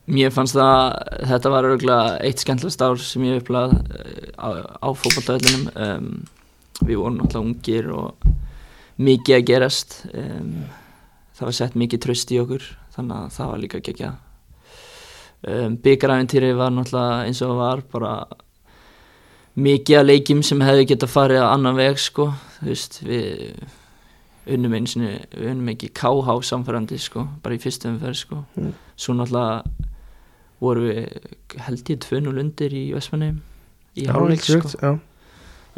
Mér 0.09 0.33
fannst 0.33 0.57
það, 0.57 0.99
þetta 1.31 1.51
var 1.53 1.67
örgulega 1.69 2.19
eitt 2.25 2.41
skemmtilegst 2.43 2.83
ár 2.83 2.99
sem 3.05 3.25
ég 3.29 3.43
upplað 3.43 3.75
á, 4.41 4.49
á 4.83 4.89
fótballtöðlinum 4.97 5.67
um, 5.77 6.11
við 6.81 6.97
vorum 6.97 7.19
náttúrulega 7.21 7.45
ungir 7.45 7.91
og 7.93 8.31
mikið 8.99 9.37
að 9.39 9.47
gerast. 9.51 9.99
Um, 10.13 10.53
það 11.39 11.47
var 11.49 11.57
sett 11.61 11.77
mikið 11.79 12.03
tröst 12.07 12.33
í 12.35 12.41
okkur 12.43 12.65
þannig 12.97 13.17
að 13.21 13.33
það 13.37 13.51
var 13.53 13.63
líka 13.63 13.81
geggjað. 13.87 14.17
Um, 15.49 15.77
byggaræfintýri 15.85 16.53
var 16.59 16.73
náttúrulega 16.75 17.27
eins 17.29 17.43
og 17.47 17.57
var 17.61 17.83
bara 17.93 18.15
mikið 19.59 19.99
að 20.01 20.09
leikjum 20.09 20.41
sem 20.47 20.63
hefði 20.67 20.89
getað 20.93 21.13
farið 21.13 21.45
á 21.47 21.55
annan 21.55 21.79
veg 21.79 21.99
sko, 22.03 22.33
þú 22.59 22.67
veist 22.73 22.99
við 23.07 23.55
unnum 24.49 24.75
eins 24.79 24.97
og 24.99 25.05
við 25.05 25.51
unnum 25.53 25.71
ekki 25.75 25.91
KH 25.99 26.35
samfærandi 26.51 26.99
sko, 27.03 27.27
bara 27.43 27.55
í 27.59 27.63
fyrstu 27.63 27.91
umferð 27.93 28.19
sko. 28.19 28.43
Mm. 28.59 28.75
svo 28.99 29.15
náttúrulega 29.15 29.87
voru 30.59 30.87
við 30.89 31.01
held 31.69 31.91
ég 31.95 32.01
2-0 32.03 32.41
undir 32.43 32.73
í 32.75 32.85
Vestmanni 32.97 33.29
í 33.99 34.07
hálfleik 34.11 34.43
sko, 34.43 34.95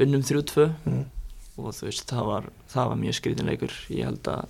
unnum 0.00 0.22
3-2 0.24 0.70
Mm. 0.88 1.04
Og 1.66 1.74
þú 1.76 1.88
veist 1.90 2.08
það 2.10 2.24
var, 2.30 2.48
það 2.72 2.88
var 2.92 2.98
mjög 3.04 3.18
skrítinleikur 3.20 3.76
ég 3.94 4.08
held 4.08 4.30
að 4.32 4.48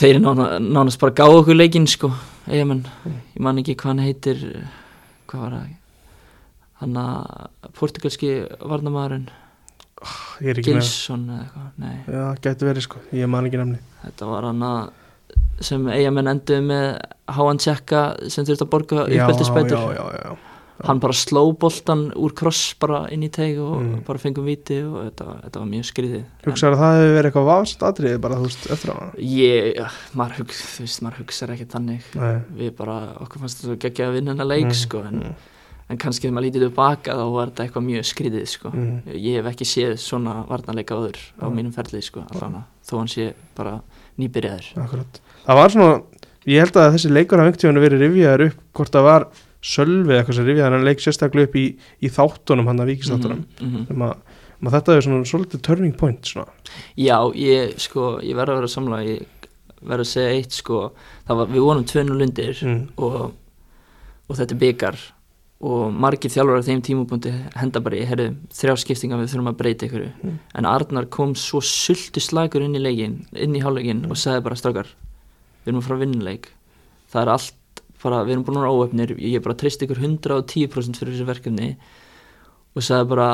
þeir 0.00 0.20
nána, 0.22 0.46
nánast 0.62 1.00
bara 1.02 1.14
gáðu 1.18 1.40
okkur 1.42 1.58
leikinn 1.58 1.88
sko, 1.90 2.12
eigamenn 2.48 2.84
Mm. 3.04 3.18
ég 3.36 3.40
man 3.42 3.58
ekki 3.58 3.74
hvað 3.76 3.90
hann 3.90 4.04
heitir 4.04 4.40
hvað 5.30 5.40
var 5.44 5.52
það? 5.56 5.76
Hann 6.80 6.96
að 6.96 7.72
portugalski 7.76 8.30
varnamæðurinn 8.60 9.28
ég 10.40 10.48
er 10.54 10.60
ekki 10.60 10.72
með 10.72 10.80
Gilsson 10.80 11.26
eða 11.28 11.40
eitthvað, 11.44 11.70
nei. 11.76 11.96
Já, 12.08 12.22
gæti 12.46 12.68
verið 12.70 12.86
sko, 12.86 13.00
ég 13.12 13.28
man 13.28 13.46
ekki 13.50 13.60
nefni 13.60 13.80
þetta 14.04 14.30
var 14.30 14.46
hann 14.48 14.62
að 14.64 14.80
sem 15.60 15.88
eigamenn 15.92 16.30
enduðu 16.32 16.62
með 16.70 16.86
háan 17.36 17.58
tjekka 17.60 18.04
sem 18.32 18.46
þurfti 18.48 18.64
að 18.64 18.70
borga 18.72 19.02
Já, 19.12 19.24
uppeldisbætur 19.26 19.76
já, 19.76 19.98
já, 19.98 20.04
já, 20.14 20.22
já. 20.24 20.49
Hann 20.84 21.00
bara 21.02 21.12
sló 21.12 21.42
boltan 21.60 22.06
úr 22.16 22.32
kross 22.32 22.74
bara 22.80 23.02
inn 23.12 23.22
í 23.22 23.28
teig 23.30 23.58
og 23.60 23.80
Mm. 23.82 24.02
bara 24.06 24.18
fengum 24.18 24.44
viti 24.48 24.78
og 24.82 25.10
þetta, 25.10 25.26
þetta 25.44 25.58
var 25.60 25.68
mjög 25.68 25.84
skriðið 25.90 26.24
Hugsaður 26.46 26.74
að 26.76 26.80
það 26.80 26.96
hefur 27.00 27.14
verið 27.16 27.30
eitthvað 27.30 27.48
vafst 27.50 27.82
atriði 27.82 28.20
bara, 28.20 28.34
þú 28.40 28.48
veist, 28.48 28.66
eftir 28.70 28.90
á 28.90 28.94
hana? 28.96 29.12
Ég, 29.18 29.80
maður, 30.16 30.36
hug, 30.40 30.46
þú 30.48 30.84
veist, 30.86 31.02
maður 31.04 31.18
hugsar 31.20 31.48
ekki 31.54 31.66
þannig. 31.74 32.02
Nei, 32.14 32.36
við 32.56 32.70
bara, 32.76 32.98
okkur 33.20 33.40
fannst 33.44 33.64
þetta 33.64 33.78
geggja 33.84 34.08
að 34.08 34.14
vinna 34.18 34.30
hennar 34.34 34.46
leik 34.50 34.64
Mm, 34.70 34.74
sko, 34.80 34.98
en, 35.06 35.20
mm, 35.20 35.34
en 35.90 35.98
kannski 35.98 36.28
þegar 36.28 36.34
maður 36.38 36.46
lítið 36.48 36.64
tilbaka 36.68 37.12
þá 37.18 37.24
var 37.34 37.46
þetta 37.50 37.64
eitthvað 37.66 37.86
mjög 37.90 38.04
skriðið 38.12 38.46
sko. 38.48 38.70
mm. 38.70 39.02
ég 39.20 39.34
hef 39.42 39.46
ekki 39.52 39.66
séð 39.66 39.94
svona 39.98 40.46
varnarleika 40.48 40.94
áður 40.94 41.18
á 41.40 41.44
Já. 41.44 41.50
mínum 41.50 41.72
ferlið 41.74 42.02
sko, 42.04 42.24
allavega, 42.30 42.64
þó 42.88 42.96
hann 42.98 43.08
sé 43.08 43.32
bara 43.56 43.80
nýbyrjaður. 44.18 44.72
Akkurat. 44.84 45.20
Það 45.46 45.56
var 45.60 45.68
svona, 45.68 46.02
ég 46.46 46.58
held 46.64 46.72
að 46.80 46.92
þessi 46.96 47.10
leikur 47.12 47.38
einhvern 47.40 47.58
tíðan 47.60 47.82
verið 47.84 48.00
rifjaður 48.06 48.46
upp 48.48 48.58
hvort 48.72 48.90
það 48.92 49.02
var 49.10 49.26
Sölvi 49.62 50.14
eða 50.14 50.22
eitthvað 50.22 50.38
sem 50.38 50.46
rifjaður 50.48 50.76
hann 50.78 50.86
leik 50.88 51.02
sérstaklega 51.04 51.48
upp 51.50 51.56
í, 51.60 51.64
í 52.00 52.08
þáttunum 52.08 52.70
hann 52.70 52.80
að 52.80 52.92
vikistáttunum 52.94 53.42
Mhm, 53.60 53.66
mhm. 53.68 53.86
um 53.92 54.02
að, 54.06 54.14
um 54.60 54.68
að 54.70 54.76
þetta 54.78 54.96
er 54.96 55.04
svona 55.06 55.28
svolítið 55.28 55.62
turning 55.66 55.96
point 56.00 56.24
svona. 56.24 56.48
Já, 56.96 57.18
ég, 57.36 57.76
sko, 57.78 58.18
ég 58.24 58.36
verð 58.38 58.54
að 58.54 58.60
vera 58.62 58.72
samla 58.76 59.02
ég 59.04 59.26
verð 59.80 60.04
að 60.06 60.10
segja 60.14 60.34
eitt 60.36 60.52
sko, 60.52 60.80
var, 61.28 61.46
við 61.48 61.64
vonum 61.64 61.84
2-0 61.88 62.22
undir 62.26 62.58
mm. 62.64 62.80
og, 63.00 63.32
og 64.28 64.36
þetta 64.36 64.54
er 64.56 64.60
byggar 64.64 64.98
og 65.60 65.92
margir 65.92 66.32
þjálfur 66.32 66.60
á 66.60 66.64
þeim 66.64 66.80
tímubúndi 66.84 67.30
henda 67.60 67.80
bara 67.84 67.96
í, 68.00 68.04
herru, 68.08 68.30
þrjá 68.56 68.74
skiptingar 68.80 69.20
við 69.20 69.28
þurfum 69.34 69.50
að 69.52 69.58
breyta 69.60 69.86
ykkur 69.88 70.06
Mm. 70.24 70.38
en 70.56 70.64
Arnar 70.68 71.06
kom 71.12 71.34
svo 71.36 71.60
sultu 71.60 72.20
slagur 72.20 72.62
inn 72.64 72.76
í 72.76 72.80
leikin 72.80 73.26
inn 73.36 73.56
í 73.56 73.60
hálfleikin 73.60 74.06
og 74.08 74.16
sagði 74.16 74.44
bara 74.46 74.56
strákar 74.56 74.88
við 75.64 75.68
erum 75.72 75.80
að 75.82 75.86
fara 75.88 75.96
að 75.98 76.04
vinna 76.06 76.24
leik 76.30 76.48
það 77.12 77.22
er 77.22 77.32
allt 77.34 77.54
bara, 78.02 78.22
við 78.24 78.34
erum 78.36 78.44
búin 78.48 78.58
að 78.60 78.64
vera 78.64 78.76
óöfnir 78.78 79.14
ég 79.18 79.42
bara 79.44 79.56
treysta 79.60 79.86
ykkur 79.86 80.00
110% 80.02 81.00
fyrir 81.00 81.14
þessu 81.16 81.28
verkefni 81.28 81.70
og 82.76 82.84
sagði 82.86 83.08
bara 83.12 83.28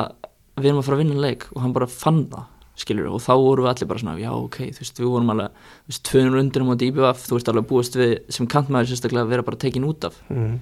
við 0.57 0.71
erum 0.71 0.81
að 0.81 0.87
fara 0.87 0.97
að 0.97 1.03
vinna 1.03 1.23
leik 1.27 1.47
og 1.53 1.61
hann 1.63 1.75
bara 1.75 1.87
fann 1.91 2.23
það 2.31 2.45
skilur 2.77 3.09
og 3.09 3.21
þá 3.25 3.31
vorum 3.41 3.65
við 3.65 3.71
allir 3.71 3.89
bara 3.89 4.01
svona 4.03 4.17
já 4.21 4.31
ok, 4.37 4.57
þú 4.75 4.81
veist, 4.83 4.99
við 5.01 5.09
vorum 5.09 5.31
alveg 5.33 5.53
þú 5.57 5.91
veist, 5.91 6.03
200 6.11 6.41
undir 6.43 6.65
á 6.67 6.75
DBF, 6.81 7.23
þú 7.25 7.37
veist 7.37 7.51
alveg 7.51 7.69
búist 7.71 7.95
við 7.97 8.11
sem 8.37 8.49
kantmaður 8.53 8.91
sérstaklega 8.91 9.25
að 9.25 9.31
vera 9.33 9.45
bara 9.47 9.61
tekin 9.63 9.87
út 9.87 10.05
af 10.09 10.19
Mm. 10.29 10.59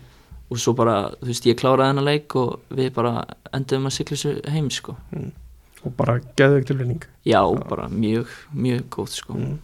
og 0.51 0.57
svo 0.61 0.75
bara, 0.77 1.09
þú 1.19 1.27
veist, 1.31 1.47
ég 1.49 1.57
kláraði 1.59 1.89
hennar 1.91 2.05
leik 2.05 2.35
og 2.39 2.59
við 2.69 2.93
bara 2.93 3.25
endaðum 3.51 3.89
að 3.89 3.95
sigla 3.97 4.15
þessu 4.15 4.49
heim 4.53 4.69
sko. 4.69 4.95
og 5.85 5.95
bara 5.97 6.19
geðu 6.37 6.59
ekki 6.59 6.67
tilvinning 6.71 7.03
já, 7.25 7.41
bara 7.67 7.89
mjög, 7.89 8.27
mjög 8.53 8.83
góð 8.89 9.09
sko. 9.09 9.33
mm. 9.33 9.59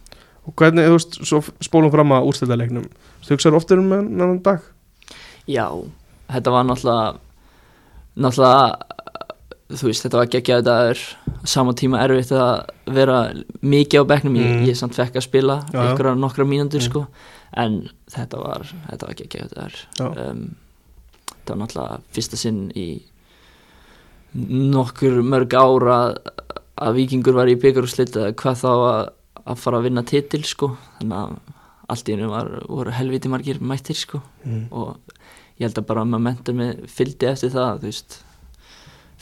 og 0.46 0.54
hvernig, 0.56 0.84
þú 0.90 0.98
veist, 0.98 1.18
svo 1.24 1.40
spólum 1.62 1.90
fram 1.94 2.12
að 2.12 2.28
úrstæðaleiknum 2.32 2.88
þú 3.22 3.34
hugsaður 3.36 3.56
oftur 3.60 3.78
um 3.82 3.92
enn 3.92 4.42
dag? 4.42 4.60
Já, 5.48 5.66
þetta 6.32 6.50
var 6.54 6.64
náttúrulega 6.64 7.18
náttúrulega 8.16 8.88
þú 9.72 9.86
veist, 9.88 10.02
þetta 10.04 10.18
var 10.20 10.26
geggjað 10.28 10.62
dagur. 10.66 10.98
Á 11.42 11.46
sama 11.48 11.72
tíma 11.72 12.02
erfitt 12.04 12.32
að 12.36 12.66
vera 12.92 13.32
mikið 13.64 14.02
á 14.04 14.10
bekknum, 14.10 14.34
ég, 14.36 14.50
Mm. 14.60 14.66
ég 14.68 14.76
samt 14.76 14.94
fekk 14.94 15.14
að 15.16 15.22
spila 15.24 15.56
já. 15.72 15.80
einhverja 15.80 16.14
nokkra 16.18 16.44
mínútur 16.44 16.80
Mm. 16.82 16.88
sko. 16.90 17.06
En 17.54 17.88
þetta 18.10 18.36
var, 18.38 18.62
þetta 18.90 19.06
var 19.06 19.14
geggjað 19.14 19.54
dagur. 19.54 20.28
Um, 20.30 20.56
þetta 21.28 21.56
var 21.56 21.56
náttúrulega 21.66 22.00
fyrsta 22.12 22.36
sinn 22.36 22.70
í 22.76 23.02
nokkur 24.34 25.22
mörg 25.22 25.52
ára 25.54 26.14
að 26.82 26.94
vikingur 26.96 27.34
var 27.36 27.46
í 27.52 27.56
byggarúslit 27.60 28.14
eða 28.16 28.32
hvað 28.34 28.60
þá 28.62 28.68
að, 28.72 29.10
að 29.46 29.58
fara 29.58 29.78
að 29.80 29.82
vinna 29.88 30.02
titil 30.08 30.42
sko. 30.48 30.76
Þannig 31.00 31.18
að 31.18 31.34
allt 31.92 32.08
í 32.08 32.16
hennu 32.16 32.28
voru 32.68 32.94
helviti 32.94 33.30
margir 33.32 33.60
mættir 33.60 33.98
sko. 33.98 34.22
Mm. 34.44 34.66
og 34.70 34.96
ég 35.58 35.66
held 35.66 35.78
að 35.78 35.88
bara 35.90 36.04
momentumi 36.08 36.68
fylgdi 36.90 37.28
eftir 37.30 37.52
það 37.54 37.82
þú 37.82 37.90
veist. 37.90 38.20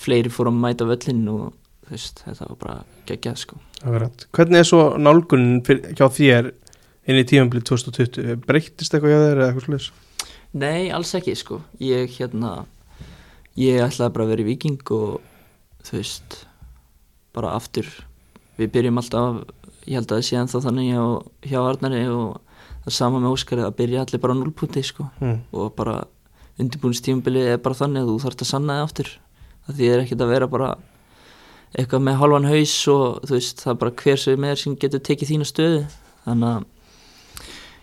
Fleiri 0.01 0.33
fóru 0.33 0.53
að 0.53 0.63
mæta 0.63 0.87
völlin 0.89 1.27
og 1.29 1.51
þú 1.87 1.97
veist 1.97 2.23
þetta 2.25 2.49
var 2.49 2.61
bara 2.65 2.77
geggjað 3.11 3.41
sko. 3.45 3.61
Akkurat. 3.81 4.27
hvernig 4.37 4.61
er 4.61 4.69
svo 4.69 4.83
nálgunin 5.01 5.63
hjá 5.97 6.07
þér 6.13 6.53
inn 7.09 7.19
í 7.19 7.25
tímanblið 7.27 7.65
2020 7.71 8.45
breyttist 8.45 8.95
eitthvað 8.95 9.15
hjá 9.15 9.21
þér 9.25 9.39
eða 9.41 9.49
eitthvað 9.49 9.67
sluðis 9.67 9.91
Nei, 10.51 10.91
alls 10.91 11.13
ekki 11.15 11.37
sko. 11.39 11.61
Ég 11.79 12.11
hérna 12.19 12.65
ég 13.59 13.79
ætlaði 13.85 14.15
bara 14.17 14.25
að 14.27 14.33
vera 14.33 14.43
í 14.43 14.47
viking 14.49 14.93
og 14.97 15.21
þú 15.87 16.01
veist 16.01 16.39
bara 17.37 17.53
aftur. 17.55 17.87
Við 18.59 18.73
byrjum 18.75 18.99
alltaf 18.99 19.45
ég 19.87 19.97
held 19.97 20.11
að 20.11 20.17
það 20.17 20.27
sé 20.27 20.39
ennþá 20.41 20.63
þannig 20.67 20.89
hjá, 20.91 21.05
hjá 21.53 21.61
Arnari 21.63 22.03
og 22.11 22.50
það 22.85 22.93
sama 22.97 23.21
með 23.21 23.35
Óskari 23.37 23.65
að 23.67 23.77
byrja 23.77 24.05
allir 24.05 24.21
bara 24.23 24.35
á 24.35 24.41
núlpunti 24.41 24.83
sko. 24.85 25.09
Mm. 25.21 25.39
og 25.53 25.75
bara 25.77 26.05
undirbúinistímabilið 26.61 27.47
er 27.55 27.61
bara 27.65 27.75
þannig 27.79 28.03
að 28.05 28.11
þú 28.13 28.17
þarfst 28.25 28.43
að 28.45 28.51
sanna 28.51 28.77
þig 28.79 28.85
aftur. 28.89 29.11
Það 29.67 29.79
þýðir 29.81 30.03
ekkert 30.05 30.25
að 30.25 30.33
vera 30.35 30.47
bara 30.51 30.69
eitthvað 31.79 32.03
með 32.09 32.19
halvan 32.21 32.49
haus 32.51 32.75
og 32.91 33.21
þú 33.29 33.37
veist 33.37 33.63
það 33.65 33.73
er 33.75 33.81
bara 33.85 33.97
hver 34.03 34.19
sem 34.25 34.45
er 34.51 34.61
sem 34.61 34.77
getur 34.77 35.03
tekið 35.07 35.31
þína 35.33 35.49
stöðu. 35.49 35.81
Þannig 36.27 36.49
að 36.51 36.65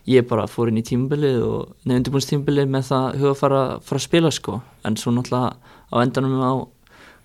ég 0.08 0.28
bara 0.30 0.46
fór 0.48 0.70
inn 0.72 0.80
í 0.80 0.86
tímabilið 0.88 1.40
og 1.44 1.72
nefn 1.86 1.98
undirbúinistímabilið 2.02 2.70
með 2.72 2.86
það 2.92 3.08
huga 3.22 3.32
að 3.34 3.40
fara, 3.42 3.62
fara 3.84 4.00
að 4.02 4.06
spila 4.08 4.32
sko. 4.32 4.60
En 4.88 4.96
svo 5.00 5.12
náttúrulega 5.12 5.56
á 5.92 5.96
endanum 6.04 6.38
á 6.44 6.52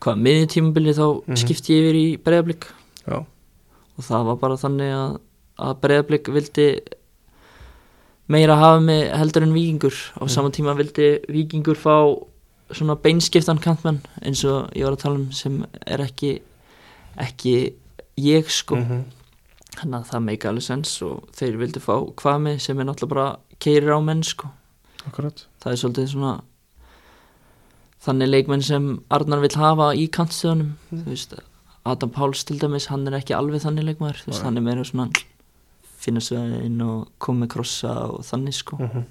hvað 0.03 0.23
miðjum 0.25 0.49
tímabilið 0.57 0.99
þá 0.99 1.07
Mhm. 1.27 1.37
skipti 1.43 1.75
ég 1.77 1.83
yfir 1.85 1.99
í 2.01 2.07
breyðablík 2.19 2.65
já, 3.07 3.19
og 3.23 4.03
það 4.03 4.25
var 4.27 4.37
bara 4.37 4.57
þannig 4.57 4.91
að, 4.97 5.21
að 5.59 5.81
breyðablík 5.83 6.33
vildi 6.35 6.67
meira 8.33 8.57
hafa 8.61 8.81
mig 8.81 9.11
heldur 9.21 9.43
en 9.47 9.53
vikingur 9.57 9.93
á 10.19 10.23
Mm. 10.23 10.29
sama 10.35 10.51
tíma 10.51 10.75
vildi 10.79 11.09
vikingur 11.29 11.77
fá 11.77 11.97
svona 12.73 12.97
beinskiptan 12.97 13.59
kantmenn 13.61 14.01
eins 14.23 14.45
og 14.49 14.71
ég 14.75 14.85
var 14.85 14.93
að 14.97 15.03
tala 15.05 15.15
um 15.21 15.33
sem 15.33 15.65
er 15.87 15.99
ekki 16.07 16.41
ekki 17.19 17.75
ég 18.19 18.49
sko. 18.51 18.77
Mhm. 18.77 19.03
þannig 19.73 19.99
að 20.03 20.09
það 20.11 20.23
meika 20.25 20.49
alveg 20.51 20.63
sens 20.63 20.91
og 21.03 21.29
þeir 21.33 21.57
vildi 21.57 21.81
fá 21.81 21.95
kvami 22.17 22.59
sem 22.61 22.79
er 22.81 22.85
náttúrulega 22.85 23.09
bara 23.15 23.37
keirir 23.59 23.95
á 23.97 24.01
menn 24.05 24.23
sko. 24.23 24.49
Akkurat. 25.09 25.47
Það 25.63 25.73
er 25.73 25.79
svolítið 25.81 26.09
svona 26.13 26.33
þannig 28.05 28.29
leikmenn 28.29 28.63
sem 28.67 28.89
Arnar 29.11 29.41
vill 29.41 29.57
hafa 29.57 29.93
í 29.97 30.09
kantstöðunum. 30.11 30.73
Þú 30.93 31.05
veist, 31.07 31.35
Adam 31.87 32.11
Páls 32.11 32.45
til 32.45 32.59
dæmis 32.59 32.87
hann 32.93 33.07
er 33.09 33.17
ekki 33.19 33.35
alveg 33.35 33.63
þannig 33.65 33.85
veist, 33.99 34.27
Nei. 34.29 34.43
hann 34.43 34.57
er 34.59 34.61
meira 34.61 34.85
svona 34.85 35.09
finna 36.03 36.21
sveðin 36.25 36.81
og 36.85 37.09
koma 37.23 37.45
með 37.47 37.53
krossa 37.57 37.93
og 38.11 38.23
þannig 38.27 38.57
sko 38.59 38.79
Mhm. 38.83 39.05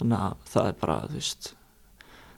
þannig 0.00 0.18
að 0.26 0.34
það 0.52 0.68
er 0.68 0.78
bara 0.80 0.98
veist 1.12 1.52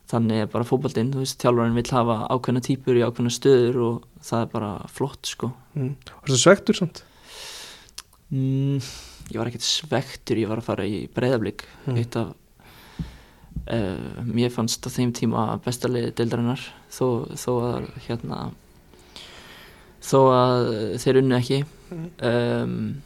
þannig 0.06 0.42
er 0.44 0.46
bara 0.52 0.64
veist, 0.64 1.40
þjálfarinn 1.42 1.74
vill 1.74 1.90
hafa 1.90 2.16
ákveðna 2.30 2.62
típur 2.62 2.94
í 2.94 3.02
ákveðna 3.02 3.32
stöður 3.34 3.76
og 3.88 4.02
það 4.22 4.42
er 4.42 4.50
bara 4.52 4.72
flott 4.88 5.26
sko 5.26 5.52
mm. 5.74 5.94
Varstu 6.22 6.38
svektur 6.38 6.74
samt? 6.78 7.02
mm, 8.30 8.78
ég 9.32 9.38
var 9.40 9.46
ekkert 9.50 9.66
svektur 9.66 10.38
ég 10.38 10.48
var 10.50 10.58
að 10.62 10.68
fara 10.68 10.84
í 10.86 11.06
breyðablík 11.10 11.64
Mm. 11.86 11.96
eitt 11.98 12.16
af 12.16 12.34
uh, 13.66 14.22
mér 14.26 14.50
fannst 14.54 14.86
á 14.86 14.90
þeim 14.90 15.12
tíma 15.16 15.58
bestalið 15.64 16.12
deildarinnar 16.18 16.60
þó, 16.90 17.26
þó 17.34 17.50
að 17.66 17.90
hérna 18.06 18.40
þó 20.06 20.18
að 20.30 20.70
þeir 21.02 21.18
unni 21.22 21.36
ekki 21.40 21.60
um, 22.22 23.02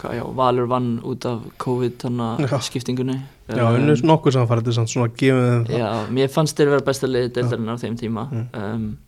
hvað, 0.00 0.14
já, 0.18 0.24
Valur 0.36 0.66
vann 0.70 1.00
út 1.04 1.24
af 1.26 1.42
COVID 1.58 2.04
Já. 2.48 2.58
skiptingunni 2.66 3.16
Já, 3.48 3.64
unnur 3.76 4.00
nokkuð 4.08 4.32
samfærið 4.38 4.72
samt 4.78 4.88
svona 4.92 5.08
gefið 5.12 5.44
þeim 5.50 5.64
það 5.68 5.78
Já, 5.78 5.90
mér 6.16 6.28
fannst 6.32 6.56
þeir 6.58 6.70
vera 6.72 6.86
besta 6.86 7.06
liði 7.10 7.32
deildarinnar 7.36 7.76
á 7.76 7.82
þeim 7.84 7.96
tíma 8.00 8.24
Mm. 8.32 8.48
um, 8.54 8.98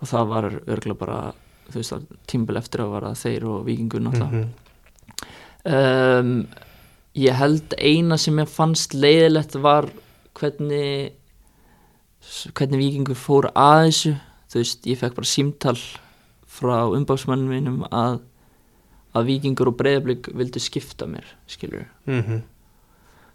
og 0.00 0.08
það 0.08 0.28
var 0.28 0.44
örgulega 0.66 0.98
bara 0.98 1.18
þú 1.70 1.74
veist 1.82 1.92
að 1.92 2.06
tímbil 2.26 2.56
eftir 2.56 2.80
að 2.80 2.90
vara 2.94 3.10
þeir 3.14 3.44
og 3.50 3.64
vikingur 3.66 4.00
náttúrulega 4.00 4.40
Mhm. 4.40 4.48
um, 5.66 6.46
ég 7.14 7.34
held 7.36 7.74
eina 7.78 8.16
sem 8.18 8.36
ég 8.40 8.48
fannst 8.48 8.94
leiðilegt 8.94 9.56
var 9.60 9.90
hvernig 10.34 11.12
hvernig 12.54 12.78
vikingur 12.80 13.16
fór 13.18 13.50
að 13.56 13.86
þessu 13.90 14.14
þú 14.50 14.58
veist, 14.60 14.86
ég 14.86 14.98
fekk 14.98 15.14
bara 15.14 15.30
símtal 15.30 15.76
frá 16.50 16.76
umbásmannum 16.96 17.48
mínum 17.52 17.84
að 17.90 18.20
að 19.14 19.26
vikingur 19.26 19.68
og 19.72 19.76
breyðablík 19.80 20.28
vildu 20.38 20.60
skipta 20.62 21.06
mér, 21.06 21.24
skilur 21.50 21.86
Mhm. 22.06 22.42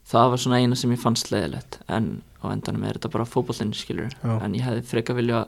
það 0.07 0.29
var 0.29 0.37
svona 0.37 0.59
eina 0.61 0.75
sem 0.75 0.91
ég 0.91 0.99
fannst 1.01 1.31
leiðilegt 1.33 1.79
en 1.89 2.21
á 2.43 2.51
endanum 2.53 2.83
er 2.85 2.93
þetta 2.99 3.11
bara 3.11 3.25
fótbollin 3.25 3.73
skilur 3.73 4.09
Já. 4.23 4.39
en 4.43 4.53
ég 4.53 4.61
hefði 4.61 4.83
freka 4.85 5.15
vilja 5.17 5.47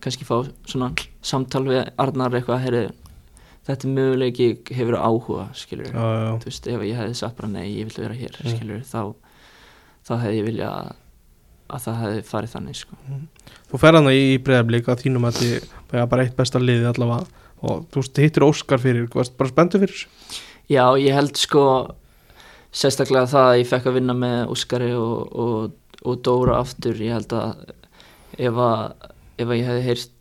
kannski 0.00 0.24
fá 0.28 0.44
svona 0.68 0.90
samtal 1.22 1.64
við 1.64 1.90
Arnar 1.98 2.30
eitthvað 2.36 2.60
heyri, 2.62 2.90
þetta 3.66 3.84
er 3.88 3.94
möguleiki 3.96 4.48
hefur 4.76 4.98
áhuga 5.00 5.48
skilur 5.54 5.86
Já, 5.88 6.36
þú 6.38 6.44
veist 6.44 6.66
ef 6.68 6.80
ég 6.82 6.96
hefði 7.00 7.16
sagt 7.16 7.36
bara 7.36 7.48
nei 7.48 7.70
ég 7.78 7.88
vil 7.88 8.04
vera 8.04 8.14
hér 8.14 8.36
Mm. 8.44 8.56
skilur 8.58 8.82
þá, 8.84 9.14
þá 10.06 10.20
hefði 10.22 10.38
ég 10.42 10.44
vilja 10.44 10.92
að 11.68 11.80
það 11.82 11.96
hefði 12.02 12.22
farið 12.22 12.52
þannig 12.54 12.76
sko. 12.76 12.96
Þú 13.72 13.78
fer 13.82 13.92
hana 13.98 14.10
í 14.14 14.38
breyðablík 14.38 14.86
að 14.86 15.00
þínum 15.02 15.24
að 15.26 15.40
þið 15.40 16.08
bara 16.08 16.22
eitt 16.22 16.36
besta 16.36 16.60
liði 16.60 16.84
allavega 16.86 17.26
og 17.62 17.86
þú 17.92 18.02
veist, 18.02 18.18
hittir 18.20 18.44
Óskar 18.46 18.78
fyrir, 18.82 19.06
varst 19.14 19.36
bara 19.38 19.48
spenntu 19.52 19.78
fyrir 19.80 19.94
þessu? 19.94 20.42
já 20.68 20.84
ég 20.98 21.14
held 21.14 21.36
sko 21.38 21.62
sérstaklega 22.76 23.28
það 23.30 23.46
að 23.52 23.58
ég 23.62 23.68
fekk 23.70 23.86
að 23.90 23.94
vinna 24.00 24.14
með 24.18 24.50
Óskari 24.52 24.90
og, 24.98 25.32
og, 25.32 25.72
og 26.04 26.18
Dóra 26.26 26.58
aftur 26.60 26.98
ég 27.00 27.14
held 27.16 27.32
að 27.32 27.64
ef 28.36 28.58
að, 28.60 29.10
ef 29.40 29.46
að 29.48 29.56
ég 29.60 29.70
hefði 29.70 29.86
heyrt 29.86 30.12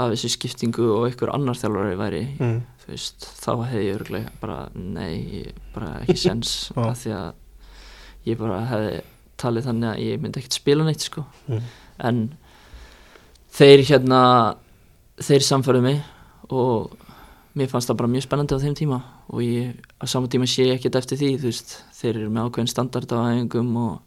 af 0.00 0.12
þessu 0.14 0.30
skiptingu 0.32 0.86
og 0.94 1.08
einhver 1.10 1.34
annar 1.34 1.58
þjálfari 1.60 1.98
væri 2.00 2.22
Mm. 2.40 2.60
veist, 2.88 3.26
þá 3.44 3.50
hefði 3.68 3.82
ég 3.84 3.98
örglega 3.98 4.30
bara, 4.40 4.58
nei, 4.72 5.42
bara 5.74 5.90
ekki 6.06 6.16
sens 6.16 6.52
af 6.76 6.96
því 7.02 7.12
að 7.18 7.34
ég 8.30 8.38
bara 8.40 8.62
hefði 8.70 8.94
talið 9.38 9.66
þannig 9.68 9.90
að 9.90 10.00
ég 10.06 10.22
myndi 10.22 10.40
ekkert 10.40 10.56
spila 10.56 10.86
neitt 10.88 11.04
sko 11.04 11.26
Mm. 11.48 11.66
en 12.08 12.22
þeir 13.58 13.82
hérna 13.90 14.22
þeir 15.20 15.44
samfærðu 15.44 15.82
mig 15.84 16.00
og 16.50 16.90
mér 17.58 17.68
fannst 17.70 17.90
það 17.90 17.96
bara 18.00 18.12
mjög 18.12 18.22
spennandi 18.26 18.54
á 18.54 18.62
þeim 18.62 18.76
tíma 18.78 18.98
og 19.28 19.40
ég 19.42 19.74
á 19.98 20.04
sama 20.06 20.28
tíma 20.30 20.46
sé 20.46 20.66
ég 20.68 20.76
ekkert 20.78 20.96
eftir 21.00 21.18
því 21.18 21.30
þú 21.42 21.48
veist, 21.50 21.74
þeir 21.98 22.16
eru 22.22 22.30
með 22.30 22.48
ákveðin 22.50 22.70
standard 22.72 23.12
á 23.12 23.18
æfingum 23.32 23.72
og, 23.76 24.00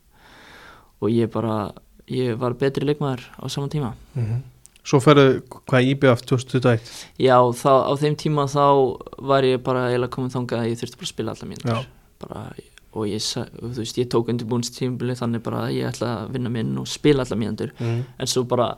og 1.02 1.10
ég 1.12 1.30
bara 1.34 1.72
ég 2.12 2.38
var 2.40 2.54
betri 2.60 2.86
leikmaður 2.88 3.28
á 3.40 3.46
sama 3.50 3.68
tíma 3.68 3.94
Mhm. 4.16 4.42
Svo 4.84 4.98
ferðu, 4.98 5.44
hvað 5.70 5.86
IBF 5.92 6.24
2021? 6.26 6.80
Já, 7.22 7.38
þá, 7.54 7.70
á 7.86 7.94
þeim 8.02 8.16
tíma 8.18 8.48
þá 8.50 8.98
var 9.22 9.44
ég 9.46 9.62
bara 9.62 9.84
eiginlega 9.92 10.10
komin 10.10 10.32
þangað 10.34 10.58
að 10.64 10.70
ég 10.72 10.80
þurfti 10.80 10.98
bara 10.98 11.06
að 11.06 11.12
spila 11.12 11.36
alla 11.36 11.86
bara, 12.22 12.42
og 12.94 13.06
ég, 13.06 13.22
þú 13.22 13.70
veist, 13.78 13.98
ég 14.02 14.10
tók 14.10 14.32
undirbúinstímabili 14.34 15.14
þannig 15.20 15.44
bara 15.46 15.68
að 15.68 15.76
ég 15.78 15.86
ætla 15.92 16.10
að 16.26 16.32
vinna 16.34 16.50
minn 16.50 16.74
og 16.82 16.88
spila 16.90 17.22
alla 17.28 17.38
mínútur 17.38 17.72
Mm. 17.80 18.04
en 18.20 18.26
svo 18.28 18.44
bara 18.44 18.78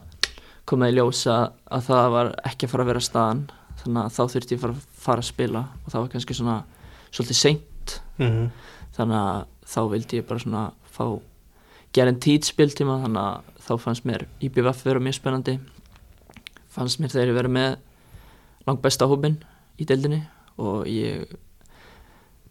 kom 0.69 0.84
það 0.84 0.93
í 0.93 0.97
ljós 0.97 1.26
að, 1.32 1.43
að 1.76 1.86
það 1.89 2.08
var 2.15 2.32
ekki 2.49 2.67
að 2.67 2.73
fara 2.73 2.86
að 2.86 2.91
vera 2.91 3.04
staðan. 3.04 3.43
Þannig 3.84 4.02
að 4.04 4.15
þá 4.15 4.23
þurfti 4.34 4.56
ég 4.56 4.60
að 4.60 4.63
fara, 4.63 4.88
fara 5.06 5.23
að 5.23 5.30
spila 5.30 5.63
og 5.84 5.91
það 5.91 6.04
var 6.04 6.12
kannski 6.13 6.38
svona 6.38 6.58
svolítið 7.12 7.39
seint. 7.39 7.69
Mm. 8.21 8.52
þannig 8.95 9.17
að 9.17 9.39
þá 9.67 9.80
vildi 9.91 10.19
ég 10.19 10.28
bara 10.30 10.43
svona 10.43 10.63
fá 10.93 11.06
guaranteed 11.93 12.45
spiltíma 12.47 12.99
þannig 13.02 13.23
að 13.23 13.63
þá 13.65 13.73
fannst 13.82 14.06
mér 14.08 14.26
IBVF 14.43 14.84
vera 14.86 15.02
mjög 15.04 15.17
spennandi. 15.17 15.58
Fannst 16.73 17.02
mér 17.02 17.13
þeir 17.13 17.34
vera 17.36 17.52
með 17.52 17.76
langt 18.67 18.84
besta 18.84 19.08
hópin 19.10 19.39
í 19.82 19.88
deildinni 19.89 20.21
og 20.62 20.88
ég 20.89 21.34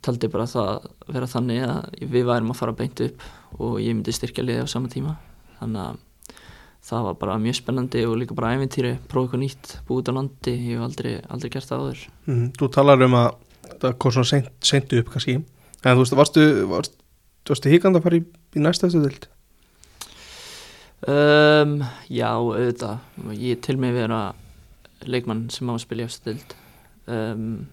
taldi 0.02 0.30
bara 0.30 0.48
það 0.50 0.88
vera 1.14 1.30
þannig 1.30 1.64
að 1.66 2.08
við 2.10 2.26
værum 2.28 2.52
að 2.54 2.58
fara 2.58 2.76
beint 2.76 3.02
upp 3.06 3.26
og 3.58 3.76
ég 3.82 3.94
myndi 3.94 4.14
styrkja 4.14 4.44
liði 4.44 4.66
á 4.66 4.68
sama 4.70 4.90
tíma. 4.90 5.16
Þannig 5.60 5.84
að 5.86 6.00
það 6.82 7.06
var 7.06 7.18
bara 7.20 7.38
mjög 7.42 7.58
spennandi 7.60 8.02
og 8.08 8.16
líka 8.18 8.36
bara 8.38 8.54
ævintýri 8.56 8.96
prófa 9.10 9.28
eitthvað 9.28 9.42
nýtt, 9.44 9.74
búið 9.86 10.02
út 10.02 10.10
á 10.10 10.12
landi 10.18 10.54
ég 10.56 10.76
hef 10.76 10.86
aldrei, 10.86 11.12
aldrei 11.30 11.52
gert 11.54 11.70
það 11.70 11.84
áður 11.84 12.04
Mm. 12.26 12.48
Þú 12.58 12.68
talar 12.74 13.02
um 13.06 13.18
að 13.18 13.28
það 13.82 13.98
kom 13.98 14.14
svona 14.14 14.30
seint, 14.30 14.50
seintu 14.62 15.02
upp 15.02 15.12
kannski 15.12 15.36
en 15.38 15.96
þú 15.96 16.02
veist, 16.02 16.16
varstu, 16.18 16.48
varstu, 16.70 16.98
varstu 17.48 17.72
híkand 17.72 17.98
að 17.98 18.04
fara 18.06 18.18
í, 18.18 18.24
í 18.54 18.62
næsta 18.62 18.86
eftir 18.86 19.06
dild? 19.06 19.28
Um, 21.02 21.80
já, 22.06 22.30
auðvitað 22.30 23.34
ég 23.34 23.62
til 23.64 23.78
mig 23.82 23.94
vera 23.96 24.34
leikmann 25.02 25.48
sem 25.50 25.66
á 25.66 25.74
að 25.74 25.82
spila 25.82 26.04
í 26.04 26.06
eftirdild 26.06 26.52
um, 27.10 27.66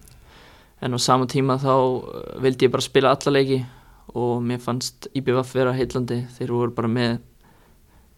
en 0.82 0.96
á 0.96 0.98
sama 0.98 1.28
tíma 1.30 1.54
þá 1.62 1.74
uh, 1.76 2.40
vildi 2.42 2.66
ég 2.66 2.74
bara 2.74 2.82
spila 2.82 3.12
alla 3.14 3.34
leiki 3.36 3.60
og 4.18 4.40
mér 4.42 4.58
fannst 4.58 5.06
IBVF 5.14 5.54
vera 5.54 5.76
heitlandi 5.76 6.24
þeir 6.34 6.50
voru 6.56 6.74
bara 6.74 6.90
með 6.90 7.20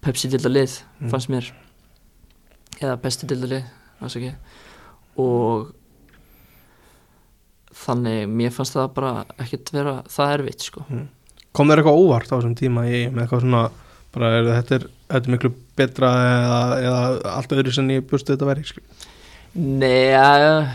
Pepsi 0.03 0.29
dildalið 0.33 0.81
Mm. 1.03 1.11
fannst 1.13 1.31
mér 1.31 1.51
eða 2.81 2.97
besti 3.03 3.27
dildalið 3.31 3.65
afsakið. 4.03 4.35
og 5.23 5.73
þannig 7.83 8.27
mér 8.31 8.53
fannst 8.55 8.77
það 8.77 8.91
bara 8.97 9.13
ekkert 9.43 9.73
vera 9.75 9.95
það 10.11 10.35
erfitt 10.39 10.67
sko 10.69 10.85
Kom 11.53 11.69
þér 11.69 11.83
eitthvað 11.83 12.01
óvart 12.01 12.31
á 12.33 12.37
þessum 12.39 12.55
tíma 12.57 12.87
í 12.89 13.01
með 13.13 13.27
eitthvað 13.27 13.43
svona, 13.45 13.63
bara 14.15 14.29
er 14.39 14.47
þetta 14.49 14.75
er, 14.79 14.87
þetta 15.13 15.29
er 15.29 15.35
miklu 15.35 15.51
betra 15.77 16.13
eða, 16.29 16.61
eða 16.81 17.03
allt 17.37 17.53
öðru 17.53 17.75
sem 17.77 17.91
ég 17.93 18.07
bjóstu 18.09 18.33
þetta 18.37 18.65
skil? 18.65 18.83
Nei, 19.55 20.15
ja, 20.15 20.73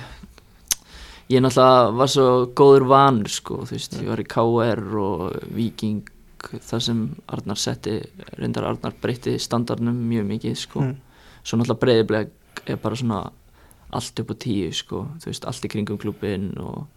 ég 1.34 1.42
náttúrulega 1.42 1.96
var 1.98 2.12
svo 2.14 2.28
góður 2.54 2.86
vanur 2.92 3.34
sko, 3.34 3.64
þú 3.66 3.74
veist, 3.74 3.98
ég 3.98 4.12
var 4.12 4.22
í 4.22 4.28
KR 4.30 4.84
og 5.02 5.40
Viking 5.58 6.04
þar 6.44 6.82
sem 6.84 7.16
Arnar 7.28 7.58
setti, 7.58 7.98
reyndar 8.38 8.68
Arnar 8.70 8.94
breytti 9.02 9.38
standardnum 9.40 9.96
mjög 10.10 10.26
mikið 10.32 10.56
sko, 10.58 10.82
Mm. 10.82 10.96
svo 11.44 11.58
náttúrulega 11.58 11.80
breyðibleg 11.80 12.30
er 12.68 12.78
bara 12.78 12.96
svona 12.96 13.32
allt 13.92 14.20
upp 14.20 14.32
á 14.32 14.36
tíu 14.36 14.74
sko, 14.74 15.08
þú 15.20 15.26
veist, 15.26 15.46
allt 15.46 15.66
í 15.66 15.70
kringum 15.70 15.98
klubin 15.98 16.58
og, 16.60 16.88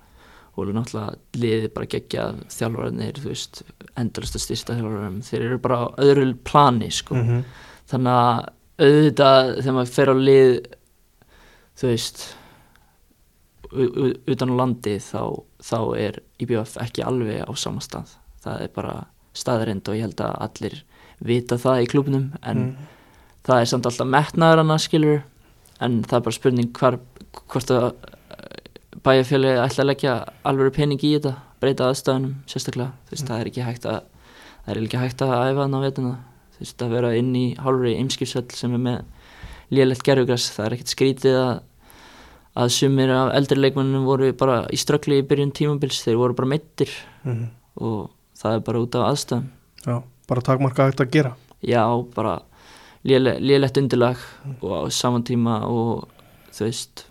og 0.57 0.66
náttúrulega 0.66 1.16
liðið 1.34 1.74
bara 1.74 1.86
gegja 1.86 2.34
þjálfararnir, 2.49 3.12
þú 3.22 3.28
veist, 3.28 3.62
endalist 3.97 4.34
að 4.34 4.41
styrsta 4.41 4.74
þjálfararum, 4.74 5.22
þeir 5.22 5.43
eru 5.43 5.59
bara 5.59 5.78
á 5.86 5.86
öðru 5.99 6.34
plani 6.45 6.91
sko, 6.91 7.14
-hmm. 7.14 7.45
þannig 7.86 8.12
að 8.12 8.49
auðvitað 8.80 9.57
þegar 9.62 9.74
maður 9.74 9.95
fer 9.95 10.09
á 10.09 10.16
lið 10.16 10.66
þú 11.76 11.86
veist 11.86 12.36
utan 14.26 14.51
á 14.51 14.55
landi 14.59 14.99
þá, 14.99 15.22
þá 15.62 15.78
er 15.99 16.18
IBF 16.43 16.76
ekki 16.82 17.05
alveg 17.07 17.45
á 17.47 17.53
sama 17.55 17.80
stað. 17.80 18.16
Það 18.43 18.62
er 18.64 18.72
bara 18.74 18.95
staðarind 19.35 19.89
og 19.89 19.95
ég 19.97 20.01
held 20.09 20.20
að 20.20 20.37
allir 20.47 20.78
vita 21.20 21.57
það 21.61 21.83
í 21.85 21.91
klubnum 21.93 22.31
en 22.43 22.59
Mm. 22.59 22.76
það 23.45 23.61
er 23.61 23.64
samt 23.70 23.87
alltaf 23.87 24.07
metnaður 24.07 24.59
hana 24.64 24.78
skilur 24.78 25.22
en 25.81 26.03
það 26.03 26.16
er 26.16 26.20
bara 26.26 26.33
spurning 26.39 26.72
hvar, 26.72 26.99
hvort 27.49 27.70
að 27.70 27.93
bæjarfjöli 29.05 29.53
ætla 29.62 29.85
að 29.85 29.89
leggja 29.91 30.14
alveg 30.45 30.72
pening 30.76 31.01
í 31.07 31.12
þetta 31.16 31.35
breyta 31.61 31.87
aðstæðunum 31.91 32.35
sérstaklega. 32.49 32.93
Þú 33.07 33.14
veist, 33.14 33.26
það 33.28 33.41
er 33.41 33.51
ekki 33.51 33.64
hægt 33.64 33.87
að 33.89 34.01
það 34.64 34.74
er 34.74 34.81
ekki 34.83 35.01
hægt 35.01 35.22
að 35.24 35.33
æfa 35.51 35.62
hann 35.64 35.76
á 35.76 35.81
vetuna 35.87 36.12
þú 36.57 36.61
veist, 36.64 36.83
að 36.85 36.91
vera 36.97 37.14
inn 37.16 37.33
í 37.37 37.45
hálfri 37.57 37.95
ymskipsvell 38.01 38.51
sem 38.57 38.74
er 38.76 38.83
með 38.85 39.01
lélegt 39.70 40.03
gerfugræs 40.05 40.49
það 40.57 40.66
er 40.66 40.76
ekkert 40.76 40.95
skrítið 40.95 41.39
að 41.41 41.53
að 42.61 42.72
sumir 42.74 43.11
af 43.14 43.28
eldri 43.39 43.61
leikmennum 43.62 44.05
voru 44.05 44.33
bara 44.37 44.64
í 44.74 44.76
ströggli 44.76 45.20
í 45.22 45.26
byrjun 45.26 45.53
tímabils 45.55 46.01
þeir 46.05 46.18
voru 46.18 46.35
bara 46.35 46.49
meittir 46.57 46.91
Mm. 47.24 47.47
og 47.81 48.11
það 48.41 48.55
er 48.57 48.61
bara 48.66 48.80
út 48.84 48.95
af 48.97 49.07
aðstæðum. 49.11 49.47
Já, 49.86 49.97
bara 50.28 50.41
takmarka 50.47 50.86
hægt 50.91 51.01
að 51.05 51.11
gera. 51.16 51.32
Já, 51.62 51.84
bara 52.14 52.38
lélegt 53.05 53.78
undirlag 53.80 54.16
og 54.61 54.72
á 54.76 54.80
saman 54.93 55.24
tíma 55.24 55.62
og 55.68 56.09
þú 56.53 56.66
veist 56.68 57.05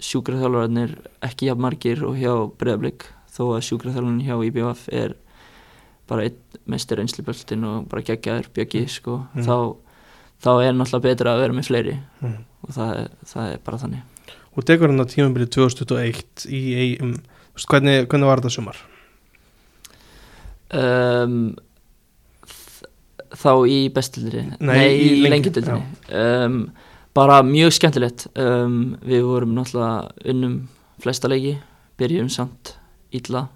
sjúkraþjálfararnir 0.00 0.94
ekki 1.26 1.48
hjá 1.50 1.56
margir 1.60 2.02
og 2.06 2.16
hjá 2.18 2.32
Breðablík 2.58 3.04
þó 3.30 3.42
að 3.56 3.64
sjúkraþjálfararnir 3.68 4.26
hjá 4.30 4.36
IBF 4.48 4.86
er 4.96 5.14
bara 6.10 6.24
einn 6.26 6.38
mestir 6.70 6.98
einslipöldin 7.02 7.66
og 7.68 7.88
bara 7.90 8.02
geggjaður 8.06 8.48
bjöggi 8.56 8.86
sko, 8.90 9.20
Mm. 9.34 9.44
þá, 9.46 9.76
þá 10.42 10.50
er 10.64 10.72
náttúrulega 10.74 11.02
betra 11.06 11.34
að 11.34 11.40
vera 11.44 11.52
með 11.54 11.68
fleiri 11.68 11.96
Mm. 12.22 12.38
og 12.64 12.70
það 12.74 12.94
er, 12.96 13.08
það 13.24 13.52
er 13.52 13.58
bara 13.64 13.78
þannig. 13.78 14.02
Og 14.56 14.64
tekur 14.64 14.88
hann 14.90 15.00
að 15.00 15.12
tímabilið 15.14 15.50
2021 15.50 16.46
í 16.50 16.62
EIM 16.74 17.14
Þú 17.50 17.54
veist, 17.58 17.68
hvernig, 17.68 18.06
hvernig 18.08 18.26
var 18.26 18.40
þetta 18.40 18.50
sumar? 18.54 18.76
Um, 20.76 21.40
þá 23.30 23.52
í 23.70 23.80
bestildri 23.94 24.44
Nei, 24.58 24.70
nei, 24.70 24.86
í 24.94 25.10
í 25.20 25.30
lengjadildinni 25.30 25.82
um, 26.20 26.62
bara 27.16 27.40
mjög 27.46 27.74
skemmtilegt. 27.76 28.26
Um, 28.38 28.96
við 29.02 29.24
vorum 29.26 29.54
náttúrulega 29.56 30.30
unnum 30.30 30.58
flesta 31.02 31.30
leiki, 31.30 31.56
byrjum 32.00 32.28
samt 32.32 32.76
illa. 33.16 33.48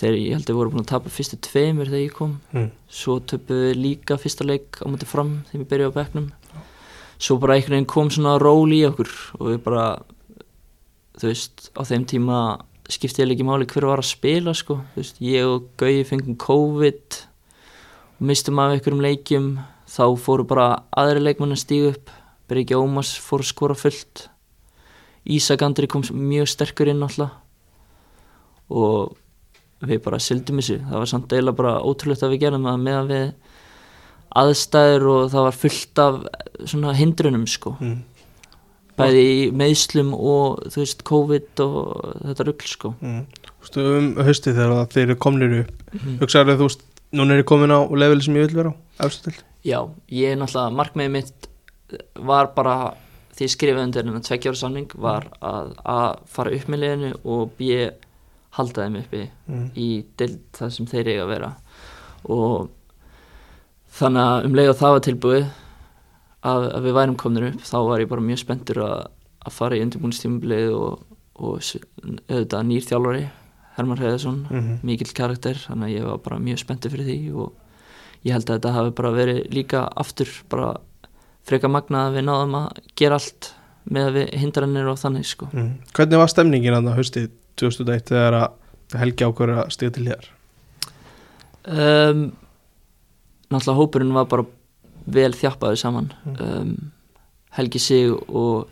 Þegar 0.00 0.16
ég 0.16 0.36
held 0.36 0.46
að 0.46 0.52
við 0.52 0.58
vorum 0.60 0.76
búin 0.76 0.84
að 0.84 0.92
tapa 0.94 1.12
fyrstu 1.12 1.38
tveimur 1.44 1.90
þegar 1.90 2.04
ég 2.06 2.14
kom. 2.16 2.38
Mm. 2.54 2.70
svo 2.90 3.18
töpuðum 3.20 3.66
við 3.66 3.80
líka 3.80 4.16
fyrsta 4.20 4.46
leik 4.46 4.80
á 4.80 4.86
mútið 4.88 5.10
fram 5.10 5.34
þegar 5.50 5.64
við 5.64 5.68
byrjuðum 5.72 5.92
á 5.92 5.98
bekknum. 5.98 6.30
Svo 7.20 7.36
bara 7.36 7.56
einhvern 7.56 7.76
veginn 7.76 7.90
kom 7.90 8.08
svona 8.10 8.38
ról 8.40 8.72
í 8.72 8.80
okkur 8.88 9.10
og 9.36 9.50
við 9.50 9.60
bara 9.66 9.84
þú 11.20 11.28
veist, 11.28 11.68
á 11.76 11.84
þeim 11.84 12.06
tíma 12.08 12.38
skipti 12.90 13.22
ég 13.22 13.34
ekki 13.34 13.46
máli 13.46 13.68
hver 13.70 13.86
var 13.88 14.02
að 14.02 14.10
spila 14.10 14.54
sko, 14.56 14.80
veist, 14.96 15.20
ég 15.22 15.46
og 15.46 15.68
Gauði 15.80 16.06
fengum 16.08 16.38
COVID 16.40 17.20
og 18.18 18.26
mistum 18.30 18.58
af 18.62 18.74
einhverjum 18.74 19.04
leikjum. 19.04 19.52
Þá 19.90 20.04
fóru 20.22 20.46
bara 20.46 20.84
aðri 20.94 21.22
leikmenn 21.24 21.54
að 21.54 21.62
stíga 21.64 21.94
upp. 21.94 22.10
Breki 22.50 22.76
Ómas 22.78 23.14
fór 23.18 23.42
að 23.42 23.50
skora 23.50 23.76
fullt. 23.78 24.28
Ísak 25.30 25.62
Andri 25.62 25.88
kom 25.90 26.02
mjög 26.02 26.48
sterkur 26.50 26.90
inn 26.90 27.02
alltaf 27.04 27.36
og 28.70 29.16
við 29.82 29.98
bara 30.04 30.20
sildum 30.22 30.60
þessu. 30.60 30.78
Það 30.86 31.02
var 31.02 31.10
samt 31.10 31.32
eiginlega 31.32 31.58
bara 31.58 31.72
ótrúlegt 31.82 32.22
að 32.22 32.34
við 32.34 32.44
gerum 32.44 32.68
það 32.68 32.84
meðan 32.84 33.10
við 33.10 33.24
aðstæður 34.40 35.06
og 35.10 35.22
það 35.32 35.46
var 35.48 35.58
fullt 35.58 36.02
af 36.04 36.20
hindrunum 37.00 37.46
sko. 37.50 37.74
Mm. 37.80 37.98
Bæði 39.00 39.24
í 39.32 39.50
meðslum 39.62 40.14
og 40.14 40.62
þú 40.70 40.82
veist 40.84 41.04
COVID 41.10 41.62
og 41.66 41.80
þetta 42.28 42.46
rugl 42.50 42.70
sko 42.74 42.94
Mm. 43.00 43.26
Þú 43.60 43.66
veist, 43.66 43.76
um 43.84 44.08
haustið 44.24 44.56
þegar 44.56 44.86
þeir 44.94 45.02
eru 45.08 45.16
komnir 45.20 45.58
upp 45.60 45.72
Mhm. 45.92 46.18
hugsaður 46.22 46.56
þú 46.60 46.66
veist, 46.68 46.82
núna 47.12 47.34
er 47.34 47.42
ég 47.42 47.48
komin 47.50 47.74
á 47.74 47.80
level 47.90 48.20
sem 48.22 48.34
ég 48.34 48.46
vil 48.48 48.56
vera 48.62 48.74
á, 49.00 49.06
til 49.22 49.34
Já, 49.64 49.88
ég 50.08 50.32
er 50.32 50.36
náttúrulega, 50.40 50.76
markmiðið 50.78 51.10
mitt 51.10 51.48
var 52.16 52.46
bara 52.54 52.94
því 53.36 53.44
ég 53.44 53.50
skrifaði 53.56 53.84
undir 53.84 54.02
hennar 54.04 54.20
tveggjára 54.24 54.56
samning 54.56 54.90
var 54.94 55.26
að 55.42 55.74
A 55.84 56.16
fara 56.26 56.50
upp 56.54 56.68
með 56.68 56.80
liðinu 56.84 57.12
og 57.24 57.50
B 57.58 57.90
halda 58.56 58.86
þeim 58.86 58.96
uppi 59.02 59.30
mm. 59.48 59.70
í 59.76 60.04
dild 60.16 60.40
það 60.56 60.70
sem 60.72 60.86
þeir 60.86 61.08
eiga 61.12 61.24
að 61.24 61.28
vera 61.34 61.50
og 62.24 62.70
þannig 63.98 64.22
að 64.24 64.44
um 64.48 64.54
leið 64.58 64.70
og 64.72 64.78
það 64.80 64.94
var 64.96 65.04
tilbúið 65.06 65.46
að, 66.46 66.66
að 66.70 66.86
við 66.86 66.96
værum 66.96 67.18
komnir 67.20 67.48
upp 67.50 67.64
þá 67.68 67.78
var 67.88 68.02
ég 68.02 68.10
bara 68.10 68.24
mjög 68.24 68.42
spenntur 68.42 68.82
að, 68.84 68.98
að 69.44 69.56
fara 69.56 69.78
í 69.78 69.84
undirbúinistímubilið 69.84 70.74
og, 70.76 71.04
og 71.40 71.60
auðvitað 71.60 72.66
nýr 72.70 72.86
þjálfari 72.88 73.24
Herman 73.76 74.00
Hreðarsson 74.00 74.44
Mm 74.50 74.78
mikill 74.86 75.12
karakter 75.16 75.58
þannig 75.60 75.90
að 75.90 75.94
ég 75.94 76.06
var 76.08 76.22
bara 76.24 76.40
mjög 76.42 76.62
spenntur 76.64 76.92
fyrir 76.92 77.08
því 77.08 77.18
og 77.36 78.26
ég 78.26 78.34
held 78.34 78.48
að 78.48 78.58
þetta 78.58 78.74
hafi 78.76 78.94
bara 79.00 79.12
verið 79.16 79.40
líka 79.54 79.84
aftur 80.02 80.30
bara 80.52 80.74
freka 81.48 81.70
magnað 81.72 82.10
að 82.10 82.16
við 82.18 82.26
náðum 82.28 82.56
að 82.60 82.80
gera 83.00 83.18
allt 83.20 83.52
með 83.90 84.08
að 84.08 84.16
við 84.18 84.34
hindranir 84.42 84.90
og 84.90 84.98
þannig 85.00 85.26
sko. 85.26 85.48
Mm. 85.52 85.70
hvernig 85.96 86.20
var 86.20 86.30
stemningin 86.30 86.76
að 86.76 86.88
það 86.88 86.98
haustið 87.00 87.30
2001 87.60 88.12
þegar 88.12 88.38
að 88.40 88.56
Helgi 89.00 89.26
ákvör 89.26 89.52
að 89.54 89.72
stiga 89.74 89.94
til 89.94 90.06
hér 90.10 90.28
um, 91.64 92.24
náttúrulega 93.50 93.78
hópurinn 93.78 94.16
var 94.16 94.28
bara 94.30 94.46
vel 95.14 95.32
þjappaður 95.36 95.80
saman. 95.82 96.12
Mm. 96.24 96.38
um, 96.46 96.92
Helgi 97.56 97.80
Sig 97.82 98.12
og, 98.28 98.68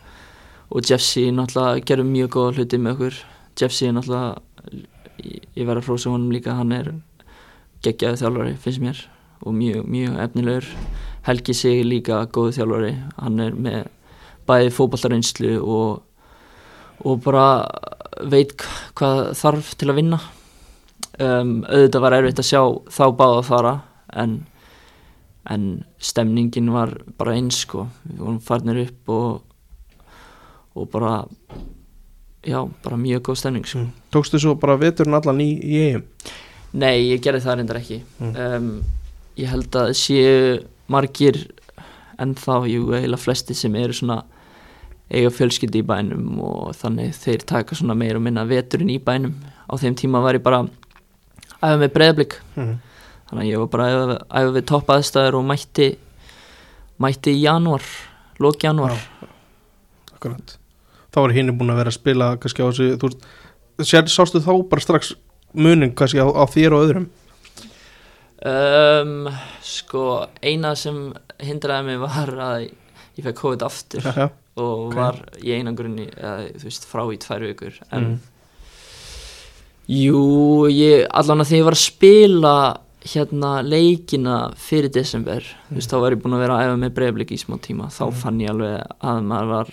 og 0.71 0.87
Jeffsy 0.87 1.25
náttúrulega 1.35 1.83
gerðu 1.89 2.05
mjög 2.07 2.29
góða 2.35 2.55
hluti 2.57 2.79
með 2.79 2.95
okkur. 2.95 3.19
Jeffsy 3.59 3.89
er 3.89 3.95
náttúrulega 3.97 4.37
ég, 5.19 5.45
ég 5.59 5.67
verð 5.67 5.81
að 5.83 5.89
hrósa 5.89 6.13
honum 6.13 6.31
líka 6.31 6.55
hann 6.55 6.71
er 6.75 6.91
geggjaði 7.83 8.21
þjálfari 8.21 8.55
finnst 8.59 8.81
mér 8.83 9.01
og 9.43 9.53
mjög, 9.55 9.85
mjög 9.87 10.17
efnilegur. 10.25 10.67
Helgi 11.27 11.53
Sig 11.55 11.83
líka 11.87 12.21
góðu 12.31 12.55
þjálfari 12.57 12.93
hann 13.17 13.39
er 13.43 13.55
með 13.55 13.87
bæði 14.49 14.71
fótballtareynslu 14.73 15.57
og, 15.61 15.99
og 17.05 17.19
bara 17.23 17.45
veit 18.31 18.55
hva- 18.57 18.91
hvað 18.97 19.19
þarf 19.39 19.73
til 19.79 19.91
að 19.91 19.99
vinna. 20.01 20.19
Um, 21.19 21.59
auðvitað 21.67 22.03
var 22.03 22.15
erfitt 22.15 22.39
að 22.39 22.47
sjá 22.47 22.61
þá 22.95 23.03
báða 23.19 23.43
fara 23.43 23.73
en, 24.15 24.39
en 25.49 25.83
stemningin 25.99 26.71
var 26.73 26.97
bara 27.17 27.35
eins 27.37 27.61
sko, 27.63 27.87
við 28.03 28.19
vorum 28.19 28.39
farnir 28.43 28.81
upp 28.83 29.09
og, 29.09 29.41
og 30.75 30.89
bara 30.91 31.25
já, 32.43 32.59
bara 32.83 32.97
mjög 32.97 33.21
góð 33.29 33.39
stemning 33.41 33.65
sko. 33.65 33.79
mm. 33.79 33.91
tókstu 34.11 34.39
svo 34.39 34.55
bara 34.59 34.77
veturinn 34.79 35.15
allan 35.17 35.41
í, 35.41 35.51
í 35.63 35.81
EIM 35.89 36.03
Nei, 36.69 37.09
ég 37.09 37.21
gerði 37.23 37.41
það 37.41 37.55
reyndar 37.57 37.79
ekki 37.81 38.01
Mm. 38.19 38.35
um, 38.35 38.83
ég 39.39 39.47
held 39.49 39.75
að 39.79 39.93
séu 39.97 40.59
margir 40.91 41.47
ennþá, 42.19 42.67
jú, 42.67 42.91
eiginlega 42.93 43.21
flesti 43.21 43.55
sem 43.55 43.75
eru 43.79 43.93
svona 43.95 44.23
eiga 45.09 45.31
fjölskyldi 45.33 45.81
í 45.81 45.85
bænum 45.87 46.41
og 46.45 46.75
þannig 46.77 47.15
þeir 47.17 47.45
taka 47.49 47.75
svona 47.77 47.95
meira 47.97 48.19
og 48.19 48.25
minna 48.25 48.43
veturinn 48.45 48.91
í 48.93 48.99
bænum 49.01 49.33
á 49.65 49.73
þeim 49.79 49.95
tíma 49.97 50.21
var 50.21 50.37
ég 50.37 50.43
bara 50.45 50.65
æfa 51.59 51.77
með 51.79 51.93
breyðablík 51.95 52.35
mm. 52.55 52.75
Þannig 53.29 53.43
að 53.45 53.49
ég 53.51 53.61
var 53.63 53.71
bara 53.73 53.89
að 53.89 54.13
æfa, 54.17 54.53
við 54.57 54.65
topp 54.71 54.93
aðstæður 54.95 55.39
og 55.39 55.47
mætti 55.49 55.89
mætti 56.99 57.35
í 57.35 57.43
janúar 57.45 57.85
lók 58.41 58.63
janúar 58.65 58.97
akkurat 60.15 60.57
þá 61.09 61.21
var 61.23 61.35
hinn 61.37 61.53
búin 61.57 61.71
að 61.73 61.81
vera 61.83 61.93
að 61.93 61.99
spila 61.99 62.33
kannski 62.41 62.65
á 62.65 62.69
þessu 62.69 62.89
þú 62.99 63.09
veist, 63.09 63.29
sér, 63.89 64.09
sástu 64.11 64.41
þá 64.43 64.51
bara 64.69 64.83
strax 64.83 65.13
munin 65.53 65.93
kannski 65.97 66.21
á, 66.21 66.27
á 66.27 66.43
þér 66.49 66.75
og 66.77 66.85
öðrum 66.87 67.07
um, 68.45 69.29
sko 69.65 70.03
eina 70.43 70.75
sem 70.79 71.09
hindraði 71.43 71.87
mig 71.89 72.01
var 72.03 72.33
að 72.35 72.67
ég 72.67 73.25
fekk 73.25 73.39
COVID 73.41 73.63
aftur 73.67 74.03
já, 74.05 74.11
já. 74.15 74.27
og 74.59 74.89
ok. 74.89 74.97
var 74.97 75.21
í 75.43 75.53
einangrunni 75.55 76.09
eða 76.13 76.49
þú 76.59 76.67
veist 76.67 76.87
frá 76.89 77.05
í 77.13 77.21
tvær 77.21 77.47
vikur 77.51 77.79
en 77.91 78.09
Mm. 78.09 78.19
jú, 79.89 80.19
ég 80.69 81.07
allan 81.09 81.41
að 81.41 81.49
þegar 81.49 81.59
ég 81.59 81.65
var 81.65 81.75
að 81.77 81.81
spila 81.81 82.55
hérna 83.05 83.61
leikina 83.63 84.37
fyrir 84.59 84.91
desember 84.91 85.43
þú 85.69 85.75
veist, 85.77 85.91
þá 85.91 85.99
var 86.03 86.11
ég 86.15 86.21
búin 86.23 86.35
að 86.35 86.41
vera 86.43 86.57
að 86.59 86.65
æfa 86.67 86.79
með 86.81 86.93
breyflik 86.97 87.31
í 87.31 87.37
smá 87.39 87.55
tíma 87.63 87.87
þá 87.93 88.01
Mm. 88.09 88.17
fann 88.19 88.39
ég 88.43 88.49
alveg 88.49 88.81
að 89.01 89.21
maður 89.23 89.47
var 89.53 89.69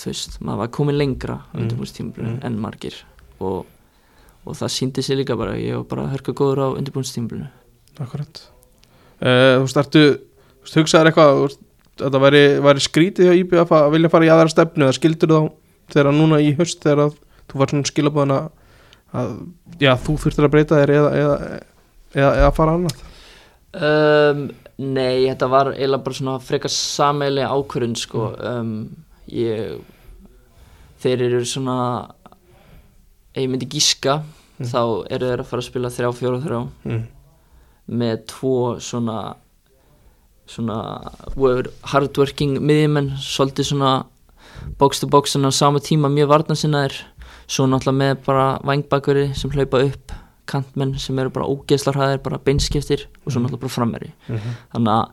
þú 0.00 0.06
veist, 0.10 0.40
maður 0.40 0.58
var 0.58 0.68
komin 0.68 0.98
lengra 0.98 1.38
Mm. 1.54 1.70
Mm. 2.18 2.38
en 2.44 2.58
margir 2.60 2.94
og, 3.40 3.66
og 4.44 4.54
það 4.56 4.68
síndi 4.76 5.02
sér 5.02 5.16
líka 5.22 5.36
bara 5.36 5.56
ég 5.56 5.74
var 5.76 5.84
bara 5.84 6.02
að 6.04 6.12
hörka 6.16 6.32
góður 6.36 6.60
á 6.60 6.76
undirbúinstímabilinu 6.76 7.48
akkurat 8.00 8.42
uh, 9.22 9.56
þú 9.56 9.64
veist, 9.64 9.76
ertu 9.76 10.04
þú 10.04 10.64
veist, 10.64 10.76
hugsaður 10.76 11.10
eitthvað 11.10 11.32
þú 11.36 11.42
veist, 11.48 11.60
þetta 12.00 12.20
væri, 12.22 12.44
væri 12.64 12.80
skrítið 12.84 13.26
hjá 13.28 13.34
IBF 13.40 13.72
að 13.76 13.90
vilja 13.96 14.08
fara 14.12 14.24
í 14.28 14.30
aðra 14.32 14.48
stefnu 14.52 14.84
eða 14.86 14.96
skildur 14.96 15.32
þá 15.32 15.40
þegar 15.90 16.12
núna 16.16 16.38
í 16.40 16.52
höst 16.56 16.80
þegar 16.84 17.06
að 17.08 17.16
þú 17.50 17.58
var 17.60 17.72
svona 17.72 17.88
skilabóðan 17.90 18.32
að, 18.36 18.46
að 19.20 19.30
já, 19.82 19.92
þú 19.96 20.14
þurftir 20.22 20.46
að 20.46 20.52
breyta 20.54 20.78
þér 20.80 20.92
eða, 20.96 21.10
eða, 21.20 21.60
eða, 22.14 22.32
eða 22.40 22.50
fara 22.56 22.74
annað? 22.78 23.06
Um, 23.70 24.42
nei, 24.82 25.28
þetta 25.28 25.48
var 25.52 25.72
eiginlega 25.76 26.04
bara 26.08 26.18
svona 26.18 26.38
frekar 26.42 26.72
sameilega 26.74 27.52
ákvörðun 27.54 27.96
sko. 27.98 28.30
Um, 28.40 28.74
ég 29.30 29.78
þeir 31.00 31.26
eru 31.28 31.44
svona 31.46 31.78
ef 33.34 33.44
ég 33.44 33.50
myndi 33.52 33.70
gíska 33.70 34.20
Mm. 34.60 34.68
þá 34.68 34.80
eru 35.08 35.24
þeir 35.30 35.40
að 35.40 35.46
fara 35.48 35.62
að 35.62 35.68
spila 35.70 35.88
þrjá, 35.88 36.08
fjóra, 36.18 36.40
þrjá. 36.44 36.58
Mm. 36.84 37.04
með 37.90 38.16
tvo 38.28 38.56
svona 38.78 39.36
svona 40.46 40.76
hardworking 41.90 42.58
miðjumenn, 42.60 43.08
svolítið 43.18 43.70
svona 43.70 43.92
box 44.78 45.00
to 45.00 45.06
box 45.06 45.34
en 45.34 45.48
á 45.48 45.50
sama 45.50 45.78
tíma 45.80 46.10
mjög 46.10 46.28
varnarsinnaðir. 46.28 46.98
Svo 47.50 47.66
náttúrulega 47.66 47.98
með 47.98 48.20
bara 48.26 48.46
vangbakveri 48.62 49.34
sem 49.34 49.50
hlaupa 49.50 49.80
upp 49.88 50.12
kantmenn 50.50 50.96
sem 50.98 51.18
eru 51.22 51.30
bara 51.34 51.46
ógeðslarhæðir 51.52 52.22
bara 52.26 52.38
beinskiptir 52.38 53.06
og 53.24 53.32
svo 53.32 53.38
Mhm. 53.40 53.46
náttúrulega 53.46 53.60
bara 53.64 53.76
frammeri 53.76 54.12
Mm 54.28 54.54
þannig 54.74 54.94
að 54.98 55.10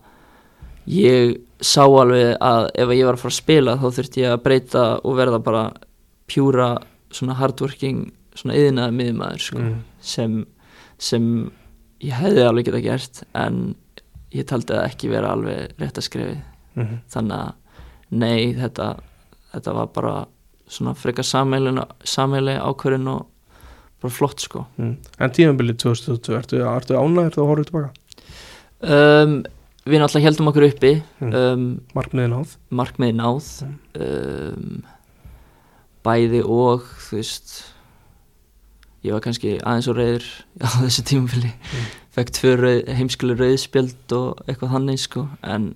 ég 0.88 1.40
sá 1.60 1.82
alveg 1.84 2.36
að 2.40 2.68
ef 2.74 2.88
ég 2.96 3.04
var 3.04 3.14
að 3.18 3.22
fara 3.24 3.32
að 3.34 3.40
spila 3.42 3.76
þá 3.76 3.86
þurfti 3.98 4.22
ég 4.24 4.32
að 4.32 4.42
breyta 4.46 4.84
og 5.04 5.16
verða 5.18 5.42
bara 5.44 5.64
pjúra 6.28 6.68
svona 7.10 7.34
hardworking 7.36 8.10
svona 8.38 8.54
yðinaði 8.56 8.94
miðjumæður 8.96 9.40
sko 9.42 9.58
Mm. 9.58 9.78
sem, 10.00 10.46
sem 10.98 11.50
ég 12.00 12.12
hefði 12.12 12.44
alveg 12.48 12.64
geta 12.68 12.80
gert 12.82 13.22
en 13.34 13.74
ég 14.32 14.44
taldi 14.46 14.72
það 14.74 14.84
ekki 14.88 15.08
vera 15.10 15.32
alveg 15.34 15.72
rétt 15.78 15.98
að 15.98 16.06
skrifi 16.08 16.36
mm 16.76 16.98
þannig 17.10 17.38
að 17.38 17.52
nei 18.10 18.54
þetta, 18.54 19.00
þetta 19.52 19.74
var 19.74 19.86
bara 19.92 20.26
svona 20.68 20.94
frekar 20.94 21.24
sammeili 21.24 22.56
ákvörðin 22.60 23.08
og 23.08 23.26
bara 24.02 24.14
flott 24.14 24.40
sko. 24.44 24.64
Mm. 24.78 24.96
En 25.18 25.32
tímabilið 25.34 25.78
2022, 25.84 26.36
ertu, 26.38 26.60
ertu 26.64 26.98
ánæður 26.98 27.34
þá 27.36 27.40
horfðu 27.48 27.68
tilbaka? 27.70 27.94
um, 28.82 29.32
við 29.88 30.02
náttúrulega 30.02 30.28
heldum 30.28 30.50
okkur 30.52 30.66
uppi. 30.68 30.92
Mm. 31.22 31.32
um, 31.34 31.64
Markmiðin 31.96 32.36
áð 32.38 32.54
markmiði 32.82 33.16
náð. 33.18 33.48
Um, 33.98 34.78
bæði 36.06 36.44
og 36.46 36.84
þú 37.08 37.18
veist 37.18 37.56
ég 39.06 39.14
var 39.14 39.22
kannski 39.24 39.56
aðeins 39.62 39.88
og 39.90 39.98
reyður 39.98 40.26
á 40.66 40.68
þessu 40.82 41.04
tímafili 41.06 41.50
Mm. 41.54 41.88
fekk 42.18 42.30
tvö 42.34 42.52
rauð, 42.58 42.80
heimskulu 42.98 43.34
rauðspjöld 43.38 44.14
og 44.16 44.40
eitthvað 44.48 44.72
þannig 44.74 44.98
sko. 45.02 45.26
En 45.46 45.68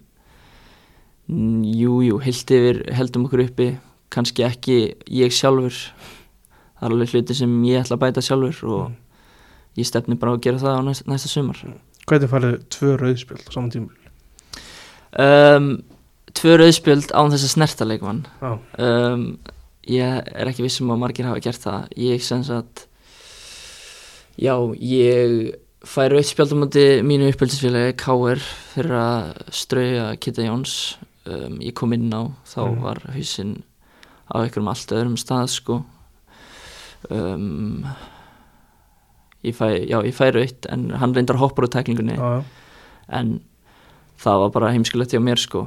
mm, 1.31 1.61
jú, 1.79 2.19
heilt 2.25 2.51
yfir 2.51 2.81
heldum 2.97 3.27
okkur 3.29 3.45
uppi. 3.47 3.69
Kannski 4.13 4.43
ekki 4.47 4.79
ég 5.09 5.33
sjálfur 5.33 5.77
það 6.83 6.89
er 6.89 6.97
alveg 6.97 7.13
hluti 7.15 7.35
sem 7.39 7.53
ég 7.71 7.81
ætla 7.85 7.97
að 7.97 8.03
bæta 8.03 8.21
sjálfur 8.27 8.69
og 8.75 8.85
Mm. 8.91 8.97
ég 9.79 9.87
stefni 9.87 10.19
bara 10.19 10.33
að 10.35 10.41
gera 10.43 10.59
það 10.59 10.75
á 10.77 10.83
næsta, 10.83 11.05
næsta 11.09 11.29
sumar 11.31 11.63
Hvernig 12.07 12.29
farið 12.29 12.55
tvö 12.69 12.97
rauðspjöld 12.99 13.47
á 13.47 13.51
saman 13.55 13.71
tímabilið? 13.71 14.11
um, 15.23 15.83
tvö 16.35 16.57
rauðspjöld 16.59 17.13
án 17.15 17.31
þess 17.31 17.47
að 17.47 17.55
snerta 17.55 17.85
leikmann 17.87 18.27
Já, 18.43 18.59
um, 18.79 19.39
ég 19.87 20.23
er 20.35 20.47
ekki 20.51 20.63
vissum 20.67 20.91
að 20.91 20.99
margir 20.99 21.25
hafa 21.29 21.41
gert 21.41 21.63
það 21.63 21.89
ég 21.97 22.21
sem 22.23 22.43
sagt 22.45 22.87
já, 24.39 24.55
ég 24.81 25.55
fæ 25.87 26.09
rauðspjöld 26.13 26.53
á 26.53 26.57
móti 26.59 26.85
mínu 27.07 27.31
uppbyldisfélagi 27.33 27.97
K.R. 28.01 28.39
fyrir 28.75 28.95
að 28.99 29.33
strauja 29.53 30.17
Kitta 30.21 30.43
Jóns 30.47 30.97
um, 31.27 31.59
ég 31.61 31.75
kom 31.75 31.93
inn 31.93 32.11
á 32.13 32.29
þá 32.47 32.61
Mhm. 32.69 32.81
var 32.83 33.01
hausinn 33.15 33.63
á 34.33 34.37
einhverjum 34.43 34.69
allt 34.69 34.93
öðrum 34.95 35.17
stað 35.19 35.49
sko 35.51 35.85
um, 37.11 37.85
ég 39.43 39.55
fæ, 39.59 39.67
já, 39.91 39.99
ég 40.07 40.15
fæ 40.15 40.29
rauðt 40.35 40.69
en 40.71 40.91
hann 41.01 41.15
reyndar 41.17 41.37
hoppar 41.41 41.67
á 41.67 41.75
tæklingunni 41.75 42.15
já, 42.19 42.43
en 43.09 43.41
það 44.23 44.39
var 44.45 44.51
bara 44.55 44.71
heimskulegt 44.75 45.13
hjá 45.15 45.21
mér 45.23 45.41
sko 45.43 45.65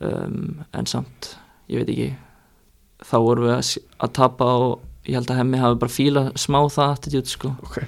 um, 0.00 0.64
en 0.72 0.86
samt, 0.88 1.34
ég 1.68 1.82
veit 1.82 1.90
ekki 1.92 2.08
þá 3.04 3.16
vorum 3.22 3.44
við 3.48 3.54
að, 3.58 3.72
að 4.02 4.12
tapa 4.16 4.44
og 4.44 4.80
ég 5.08 5.14
held 5.18 5.30
að 5.30 5.38
hemmi 5.42 5.60
hafi 5.60 5.78
bara 5.84 5.92
fíla 5.94 6.22
smá 6.40 6.58
það 6.72 6.94
attitude 6.96 7.30
sko 7.30 7.52
Ok. 7.62 7.78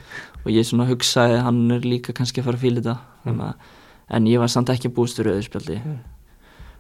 og 0.45 0.53
ég 0.53 0.65
svona 0.69 0.87
hugsaði 0.89 1.35
að 1.39 1.45
hann 1.49 1.65
er 1.75 1.81
líka 1.89 2.13
kannski 2.17 2.41
að 2.41 2.51
fara 2.51 2.61
að 2.61 2.67
fíla 2.67 2.81
þetta 2.85 2.99
Mm. 3.21 3.35
mm. 3.37 3.55
en 4.17 4.25
ég 4.27 4.39
var 4.41 4.49
samt 4.49 4.71
ekki 4.73 4.89
að 4.89 4.95
búast 4.97 5.19
fyrir 5.21 5.35
auðspjaldi 5.37 5.75
Mm. 5.85 5.99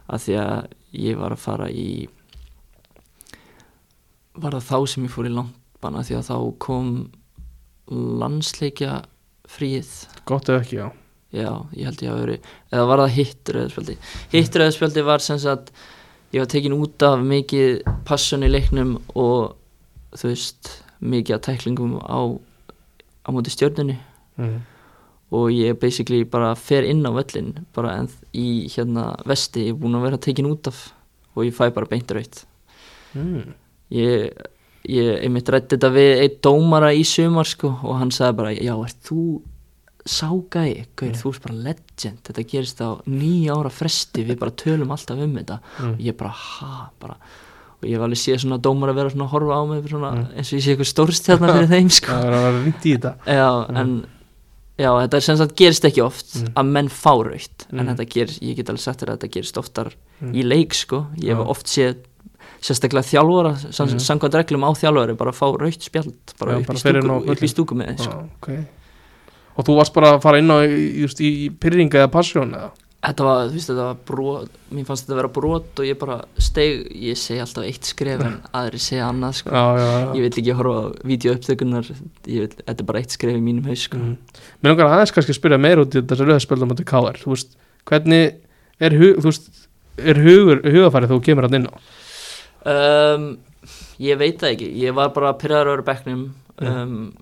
af 0.08 0.22
því 0.24 0.36
að 0.40 0.68
ég 0.96 1.18
var 1.20 1.34
að 1.34 1.42
fara 1.42 1.66
í 1.68 2.08
var 4.40 4.54
það 4.56 4.64
þá 4.70 4.78
sem 4.88 5.04
ég 5.04 5.12
fór 5.12 5.28
í 5.28 5.32
langbanna 5.80 6.04
því 6.04 6.16
að 6.18 6.28
þá 6.28 6.36
kom 6.60 6.88
landsleikja 7.90 9.02
fríð 9.50 9.88
Gott 10.28 10.48
eða 10.48 10.60
ekki, 10.62 10.76
já. 10.76 10.90
Já, 11.30 11.50
ég 11.74 11.86
held 11.86 12.02
ég 12.02 12.10
hafi 12.10 12.24
verið 12.24 12.50
eða 12.74 12.86
var 12.90 13.02
það 13.04 13.16
hitt 13.16 13.50
rauðspjaldi 13.54 13.96
hitt 14.32 14.56
rauðspjaldi 14.58 15.04
var 15.06 15.22
sem 15.22 15.38
sagt 15.38 15.72
ég 16.34 16.42
var 16.42 16.50
tekin 16.50 16.74
út 16.74 17.02
af 17.06 17.22
mikið 17.22 17.80
passion 18.06 18.42
í 18.42 18.50
leiknum 18.50 18.98
og 19.14 19.56
þú 20.18 20.30
veist, 20.32 20.70
mikið 21.00 21.36
að 21.36 21.44
tæklingum 21.46 21.96
á, 22.02 22.18
á 23.24 23.28
móti 23.30 23.52
stjörnunni. 23.54 23.98
Mm. 24.40 24.60
og 25.30 25.50
ég 25.52 25.76
basically 25.78 26.24
bara 26.24 26.54
fer 26.56 26.82
inn 26.88 27.04
á 27.06 27.12
völlin 27.12 27.52
bara 27.76 27.98
en 28.00 28.08
í 28.34 28.66
hérna 28.72 29.12
vesti 29.28 29.66
ég 29.68 29.74
er 29.74 29.78
búin 29.78 29.98
að 29.98 30.06
vera 30.06 30.18
tekin 30.22 30.48
út 30.48 30.70
af 30.70 30.78
og 31.36 31.44
ég 31.44 31.54
fæ 31.54 31.68
bara 31.74 31.86
beint 31.86 32.10
rautt. 32.10 32.46
Mm. 33.14 33.52
ég, 33.94 34.32
ég 34.88 35.22
einmitt 35.24 35.48
rætti 35.52 35.76
þetta 35.76 35.90
við 35.92 36.22
einn 36.24 36.38
dómara 36.42 36.92
í 36.96 37.02
sumar 37.04 37.44
sko 37.48 37.68
og 37.84 37.98
hann 38.00 38.10
sagði 38.10 38.36
bara, 38.36 38.52
já, 38.56 38.74
ert 38.84 38.96
þú 39.04 39.24
sá 40.06 40.28
gæi, 40.50 40.86
gauð, 40.96 41.12
þú 41.20 41.30
ert 41.34 41.42
bara 41.44 41.58
legend. 41.68 42.20
Þetta 42.24 42.44
gerist 42.48 42.80
á 42.80 42.88
nýja 43.06 43.54
ára 43.58 43.70
fresti. 43.70 44.24
Við 44.24 44.38
bara 44.40 44.50
tölum 44.56 44.90
alltaf 44.90 45.18
um 45.20 45.34
þetta. 45.36 45.58
Mm. 45.78 45.90
og 45.92 45.98
ég 46.00 46.16
bara, 46.16 46.30
ha, 46.30 46.90
bara 47.00 47.16
og 47.80 47.88
ég 47.88 47.94
hef 47.96 48.02
alveg 48.04 48.18
séð 48.20 48.40
svona 48.42 48.58
dómara 48.60 48.92
vera 48.96 49.08
svona 49.12 49.24
að 49.24 49.30
horfa 49.34 49.56
á 49.56 49.62
mig 49.68 49.84
svona, 49.88 50.10
Mm. 50.12 50.24
eins 50.36 50.52
og 50.52 50.58
ég 50.58 50.64
sé 50.64 50.72
eitthvað 50.74 50.90
stórstjarnar 50.92 51.52
fyrir 51.56 51.68
þeim 51.70 51.90
sko. 51.98 52.06
Það 52.12 52.24
er 52.24 52.34
að 52.40 52.64
ringt 52.64 52.84
í 52.84 52.92
þetta. 52.96 53.12
Já, 53.26 53.50
en 53.80 54.06
já, 54.80 54.90
þetta 55.00 55.16
er 55.16 55.20
sem 55.20 55.36
sagt 55.36 55.56
gerist 55.56 55.84
ekki 55.84 56.02
oft 56.04 56.34
Mm. 56.36 56.52
að 56.56 56.66
menn 56.72 56.88
fá 56.88 57.12
raukt 57.24 57.66
en 57.72 57.78
Mm. 57.80 57.88
þetta 57.96 58.08
gerist, 58.12 58.40
ég 58.42 58.56
get 58.56 58.66
alveg 58.68 58.80
sagt 58.80 59.00
þér 59.00 59.08
að 59.12 59.18
þetta 59.18 59.32
gerist 59.32 59.56
oftar 59.56 59.92
Mm. 60.20 60.32
í 60.34 60.42
leik 60.44 60.74
sko, 60.74 61.06
ég 61.16 61.36
hef 61.36 61.46
oft 61.48 61.66
séð 61.66 61.96
sérstaklega 62.60 63.06
þjálfara, 63.08 63.52
Mhm. 63.72 63.98
samkvæmt 64.04 64.34
reglum 64.40 64.64
á 64.68 64.70
þjálfari 64.76 65.16
bara 65.16 65.32
fá 65.32 65.46
raukt 65.56 65.82
spjald 65.82 66.12
bara, 66.38 66.52
Já, 66.52 66.58
upp, 66.60 66.66
bara 66.66 66.78
í 66.78 66.82
stúku, 66.82 67.30
upp 67.30 67.42
í 67.42 67.48
stúku 67.54 67.74
með 67.80 67.98
sko. 67.98 68.12
Já, 68.12 68.28
ok 68.42 68.66
Og 69.58 69.64
þú 69.66 69.74
varst 69.76 69.92
bara 69.92 70.12
að 70.16 70.22
fara 70.22 70.38
inn 70.38 70.48
á 70.48 70.58
just, 70.64 71.18
í 71.20 71.50
pyrringa 71.50 71.98
eða 72.06 72.10
passjón 72.12 72.54
eða? 72.54 72.70
þetta 73.00 73.24
var, 73.24 73.46
þú 73.48 73.52
veist, 73.56 73.68
þetta 73.70 73.84
var 73.88 73.96
brot 74.04 74.48
mér 74.76 74.84
fannst 74.84 75.06
þetta 75.06 75.12
að 75.14 75.16
vera 75.22 75.28
brot 75.32 75.80
og 75.80 75.86
ég 75.88 75.98
bara 75.98 76.16
steg, 76.38 76.82
ég 76.92 77.16
segi 77.16 77.40
alltaf 77.40 77.64
eitt 77.64 77.82
skref 77.88 78.20
en 78.20 78.34
aðri 78.60 78.78
segja 78.78 79.06
annað 79.08 79.34
sko. 79.40 79.50
Já, 79.50 79.64
já, 79.80 79.86
já 79.88 80.12
ég 80.12 80.20
vil 80.20 80.30
ekki 80.30 80.56
horfa 80.58 80.82
á 80.84 80.84
vil, 81.08 82.48
þetta 82.60 82.78
er 82.78 82.84
bara 82.84 82.98
eitt 83.00 83.10
skref 83.16 83.36
í 83.36 83.40
mínum 83.40 83.64
haus 83.64 83.86
sko. 83.88 83.96
mm. 83.96 84.16
Mér 84.62 84.74
langar 84.74 84.92
aðeins 84.92 85.14
kannski 85.16 85.32
að 85.32 85.40
spyrja 85.40 85.60
meira 85.64 85.80
út 85.86 85.96
í 85.96 86.02
þessu 86.04 86.28
rauðspjöld 86.28 86.62
á 86.62 86.68
móti 86.68 86.84
KR 86.84 87.16
Þú 87.24 87.32
veist, 87.32 87.56
hvernig 87.88 88.34
er, 88.80 88.96
hug, 89.00 89.16
þú 89.24 89.28
veist, 89.32 89.48
er 89.98 90.20
hugur, 90.20 90.60
hugafærið 90.68 91.08
þú 91.14 91.20
kemur 91.24 91.48
hann 91.48 91.54
inn 91.62 91.68
á? 91.72 91.74
Um, 92.66 93.38
ég 93.98 94.18
veit 94.20 94.38
það 94.40 94.50
ekki, 94.54 94.66
ég 94.82 94.94
var 94.94 95.08
bara 95.16 95.32
pyrraður 95.40 95.70
öru 95.78 95.84
bekknum 95.86 96.24
um, 96.60 97.12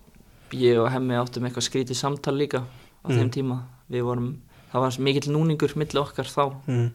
ég 0.52 0.78
og 0.82 0.88
hemmi 0.90 1.14
áttum 1.14 1.44
eitthvað 1.46 1.66
skrítið 1.68 1.94
samtal 2.00 2.34
líka 2.34 2.62
á 2.64 3.08
Mm. 3.08 3.14
þeim 3.18 3.30
tíma 3.30 3.56
við 3.90 4.02
vorum, 4.02 4.40
það 4.72 4.80
var 4.82 4.96
mikill 4.98 5.30
núningur 5.32 5.76
milli 5.76 6.00
okkar 6.00 6.26
þá, 6.26 6.42
Mm. 6.66 6.90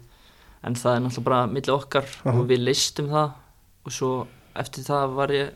en 0.63 0.73
það 0.75 0.95
er 0.95 0.99
náttúrulega 0.99 1.23
bara 1.23 1.47
milli 1.47 1.71
okkar 1.73 2.05
Aha. 2.25 2.37
og 2.39 2.47
við 2.47 2.59
listum 2.67 3.07
það 3.09 3.31
og 3.85 3.91
svo 3.91 4.27
eftir 4.55 4.83
það 4.83 5.15
var 5.15 5.27
ég 5.31 5.49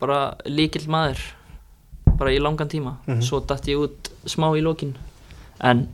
bara 0.00 0.34
líkill 0.46 0.86
maður 0.88 1.18
bara 2.16 2.30
í 2.30 2.38
langan 2.40 2.68
tíma 2.68 2.96
Mhm. 3.06 3.20
svo 3.22 3.40
datt 3.46 3.66
ég 3.66 3.76
út 3.78 4.10
smá 4.26 4.54
í 4.56 4.62
lokin 4.62 4.94
en 5.60 5.88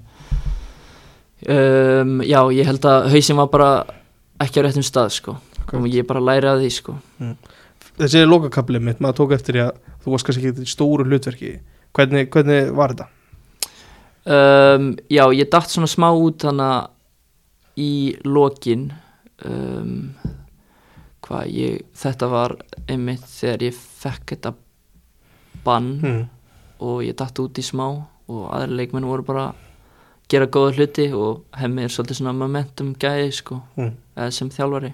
um, 1.48 2.20
já, 2.22 2.40
ég 2.52 2.64
held 2.66 2.84
að 2.84 3.10
hausinn 3.12 3.36
var 3.36 3.46
bara 3.48 3.70
ekki 4.40 4.60
á 4.60 4.64
réttum 4.66 4.84
stað 4.84 5.10
sko. 5.10 5.36
Og 5.74 5.86
ég 5.90 6.06
bara 6.06 6.20
læri 6.20 6.46
að 6.50 6.60
því 6.64 6.70
sko 6.76 6.96
Þessi 7.96 8.26
lokakablið 8.28 8.82
mitt, 8.84 8.98
maður 9.00 9.16
tók 9.22 9.32
eftir 9.32 9.56
því 9.56 9.62
að 9.64 9.76
þú 10.04 10.10
varst 10.12 10.26
kannski 10.28 10.48
ekki 10.50 10.62
í 10.66 10.72
stóru 10.74 11.04
hlutverki 11.08 11.52
Hvernig, 11.96 12.28
hvernig 12.30 12.72
var 12.76 12.92
þetta? 12.92 13.06
um, 14.26 14.90
Já, 15.10 15.24
ég 15.32 15.48
datt 15.50 15.70
svona 15.72 15.88
smá 15.90 16.10
út 16.12 16.44
þannig 16.44 16.72
að 16.74 16.90
í 17.76 17.90
lokin 18.24 18.86
um, 19.44 20.14
hvað 21.26 21.50
ég 21.52 21.80
þetta 21.98 22.28
var 22.32 22.54
einmitt 22.88 23.24
þegar 23.28 23.64
ég 23.68 23.74
fekk 23.76 24.34
þetta 24.36 24.54
bann 25.66 25.90
Mm. 26.02 26.22
og 26.80 27.00
ég 27.02 27.16
datt 27.16 27.38
út 27.42 27.58
í 27.58 27.64
smá 27.64 27.86
og 28.28 28.42
aðri 28.52 28.76
leikmenn 28.76 29.06
voru 29.08 29.24
bara 29.26 29.46
gera 30.28 30.46
góða 30.46 30.74
hluti 30.76 31.08
og 31.14 31.44
hemmi 31.56 31.84
er 31.86 31.88
svolítið 31.92 32.20
svona 32.20 32.32
momentum 32.36 32.94
gæði 32.94 33.32
sko 33.32 33.62
Mm. 33.76 33.92
sem 34.30 34.48
þjálfari 34.50 34.92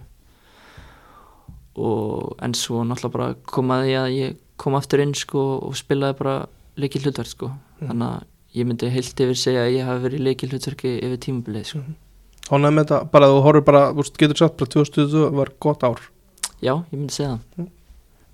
og 1.76 2.36
en 2.42 2.54
svo 2.54 2.82
náttúrulega 2.84 3.12
bara 3.16 3.34
kom 3.48 3.70
að 3.72 3.86
ég 4.12 4.36
kom 4.60 4.74
aftur 4.78 5.00
inn 5.02 5.14
sko 5.16 5.42
og 5.66 5.74
spilaði 5.78 6.18
bara 6.18 6.34
leikil 6.76 7.02
hlutverk 7.06 7.30
sko. 7.32 7.50
Mm. 7.80 7.88
þannig 7.88 8.06
að 8.08 8.22
ég 8.54 8.66
myndi 8.68 8.90
heilt 8.92 9.20
yfir 9.24 9.38
segja 9.40 9.62
að 9.66 9.74
ég 9.78 9.86
hafi 9.88 10.02
verið 10.06 10.24
leikil 10.28 10.48
hlutverki 10.52 10.92
yfir 11.02 11.20
tímabilið 11.24 11.64
sko. 11.70 11.80
Hónaði 12.50 12.74
með 12.76 12.84
þetta, 12.84 12.98
bara 13.14 13.28
þú 13.32 13.40
horfir 13.46 13.64
bara, 13.64 13.82
þú 13.96 14.04
getur 14.20 14.36
sagt 14.42 14.56
bara 14.60 14.72
2020 14.74 15.30
var 15.38 15.52
gott 15.62 15.84
ár. 15.86 16.00
Já, 16.62 16.74
ég 16.92 16.98
myndi 16.98 17.14
segja 17.16 17.38
það. 17.56 17.68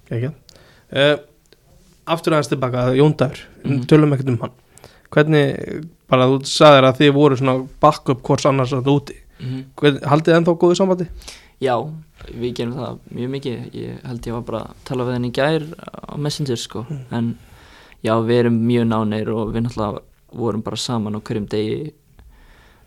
Ekki 0.09 0.31
uh, 0.33 1.17
Aftur 2.09 2.33
aðeins 2.35 2.49
tilbaka, 2.49 2.87
Jóndar 2.97 3.37
Mhm. 3.65 3.83
Tölum 3.91 4.13
ekkert 4.15 4.29
um 4.33 4.39
hann. 4.41 4.53
Hvernig, 5.13 5.85
bara 6.09 6.27
þú 6.31 6.39
sagðir 6.49 6.87
að 6.89 6.99
þið 7.03 7.13
voru 7.17 7.37
svona 7.37 7.69
backup 7.81 8.23
hvors 8.25 8.47
annars 8.49 8.73
að 8.73 8.89
úti. 8.93 9.17
Mm 9.39 9.65
Hvern, 9.77 9.99
Haldið 10.03 10.33
þið 10.33 10.39
ennþá 10.41 10.55
góðu 10.59 10.77
sambandi? 10.79 11.07
já, 11.61 11.75
við 12.35 12.55
gerum 12.59 12.75
það 12.77 12.99
mjög 13.17 13.31
mikið. 13.35 13.63
Ég 13.79 14.01
held 14.09 14.29
ég 14.29 14.37
var 14.37 14.45
bara 14.49 14.63
að 14.67 14.83
tala 14.89 15.07
við 15.09 15.17
henni 15.19 15.31
í 15.31 15.37
gær 15.39 15.67
á 15.79 16.15
Messenger 16.17 16.61
sko. 16.61 16.85
En 17.15 17.33
já, 18.05 18.15
við 18.25 18.43
erum 18.43 18.59
mjög 18.67 18.89
nánir 18.91 19.33
og 19.35 19.53
við 19.55 19.67
náttúrulega 19.67 20.05
vorum 20.39 20.63
bara 20.63 20.77
saman 20.77 21.17
á 21.17 21.21
hverjum 21.25 21.49
degi 21.49 21.93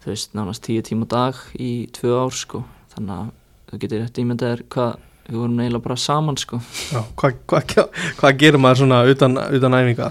þú 0.01 0.11
veist, 0.11 0.33
nánast 0.37 0.63
tíu 0.65 0.81
tíma 0.85 1.07
á 1.09 1.13
dag 1.13 1.41
í 1.57 1.71
tvö 1.93 2.17
ár 2.25 2.35
sko. 2.35 2.63
Þannig 2.95 3.15
að 3.17 3.31
þú 3.71 3.81
getur 3.83 4.03
rétt 4.03 4.21
ímyndað 4.21 4.53
þér 4.55 4.63
hvað 4.75 4.93
við 5.31 5.37
vorum 5.37 5.59
eiginlega 5.61 5.85
bara 5.85 5.99
saman 6.01 6.37
sko. 6.41 6.61
Já, 6.91 7.01
hvað 7.15 7.37
hva, 7.47 7.61
hva, 7.73 7.85
hva 8.19 8.31
gerir 8.35 8.61
maður 8.61 8.81
svona 8.83 9.03
utan, 9.07 9.37
utan 9.37 9.77
æfinga? 9.77 10.09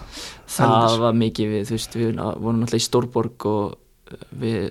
það 0.50 0.76
Heldur. 0.76 1.00
var 1.04 1.18
mikið 1.18 1.50
við, 1.54 1.66
þú 1.68 1.76
veist, 1.76 1.96
við 1.98 2.12
vorum 2.20 2.62
náttúrulega 2.62 2.80
í 2.80 2.86
Stórborg 2.86 3.46
og 3.50 4.20
við 4.40 4.70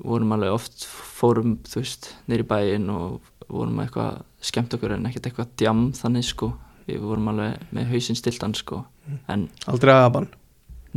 vorum 0.00 0.32
alveg 0.36 0.54
oft 0.54 0.86
fórum 0.88 1.58
þú 1.68 1.82
veist 1.82 2.10
neyri 2.30 2.46
bæinn 2.48 2.88
og 2.92 3.18
vorum 3.50 3.80
eitthvað 3.84 4.20
skemmt 4.50 4.74
okkur 4.76 4.94
en 4.96 5.06
ekkert 5.10 5.26
eitthvað 5.30 5.48
djam 5.60 5.86
þannig 5.96 6.24
sko. 6.30 6.52
Við 6.88 7.00
vorum 7.06 7.28
alveg 7.32 7.66
með 7.76 7.90
hausinn 7.92 8.18
stiltan 8.18 8.54
sko. 8.58 8.84
En 9.30 9.48
Aldrei 9.70 9.94
aðabann 9.94 10.28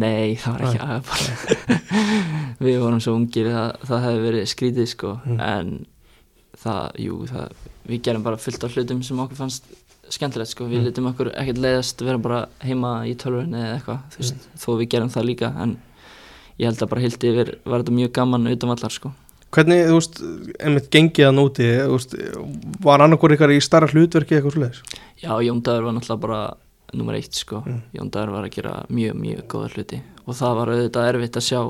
nei 0.02 0.34
það 0.42 0.54
var 0.56 0.64
ekki 0.66 0.80
aðeins 0.88 1.84
við 2.66 2.80
vorum 2.82 3.02
svo 3.04 3.14
ungir 3.14 3.50
að 3.54 3.76
það 3.86 4.06
hefði 4.08 4.24
verið 4.24 4.48
skrítið 4.50 4.88
sko. 4.90 5.12
Mm. 5.28 5.40
en 5.46 5.74
það, 6.64 6.82
jú, 7.04 7.18
það 7.30 7.54
við 7.92 8.02
gerum 8.08 8.24
bara 8.26 8.40
fullt 8.42 8.64
af 8.66 8.74
hlutum 8.78 9.04
sem 9.06 9.20
okkur 9.22 9.38
fannst 9.38 9.70
skemmtilegt 10.14 10.50
sko, 10.52 10.66
við 10.70 10.82
Mm. 10.82 10.88
litum 10.90 11.10
okkur 11.12 11.30
ekkert 11.38 11.62
leiðast 11.62 12.02
vera 12.06 12.18
bara 12.22 12.40
heima 12.66 12.94
í 13.10 13.14
tölvunni 13.18 13.60
eða 13.62 13.78
eitthvað, 13.78 14.02
veist, 14.18 14.48
þó 14.62 14.70
við 14.82 14.90
gerum 14.94 15.10
það 15.14 15.26
líka. 15.30 15.50
En 15.64 15.78
ég 16.60 16.68
held 16.70 16.82
að 16.84 16.90
bara 16.92 17.02
hildi 17.06 17.30
yfir 17.34 17.54
var 17.66 17.82
þetta 17.84 17.96
mjög 17.98 18.12
gaman 18.18 18.48
utan 18.52 18.70
vallar 18.74 18.94
sko 18.94 19.14
Hvernig, 19.54 19.84
þú 19.86 19.98
veist, 20.00 20.20
einmitt 20.66 20.88
gengið 20.94 21.28
að 21.30 21.36
nóti 21.38 21.66
þú 21.78 21.94
veist, 21.98 22.14
var 22.82 23.04
annarkur 23.06 23.36
ykkar 23.36 23.52
í 23.54 23.60
starra 23.62 23.90
hlutverki 23.92 24.38
eitthvað 24.40 24.56
svoleiðis? 24.56 24.80
Já, 25.22 25.32
Jón 25.46 25.62
Dagur 25.64 25.86
var 25.90 25.94
náttúrulega 25.98 26.22
bara 26.24 26.40
nummer 26.94 27.14
eitt 27.18 27.34
sko, 27.38 27.62
Mm. 27.66 27.82
Jón 27.94 28.10
Dagur 28.12 28.32
var 28.34 28.44
að 28.48 28.56
gera 28.58 28.74
mjög, 28.90 29.14
mjög 29.22 29.44
góða 29.48 29.70
hluti 29.76 30.02
og 30.28 30.34
það 30.36 30.56
var 30.58 30.68
auðvitað 30.74 31.10
erfitt 31.14 31.38
að 31.38 31.46
sjá, 31.50 31.62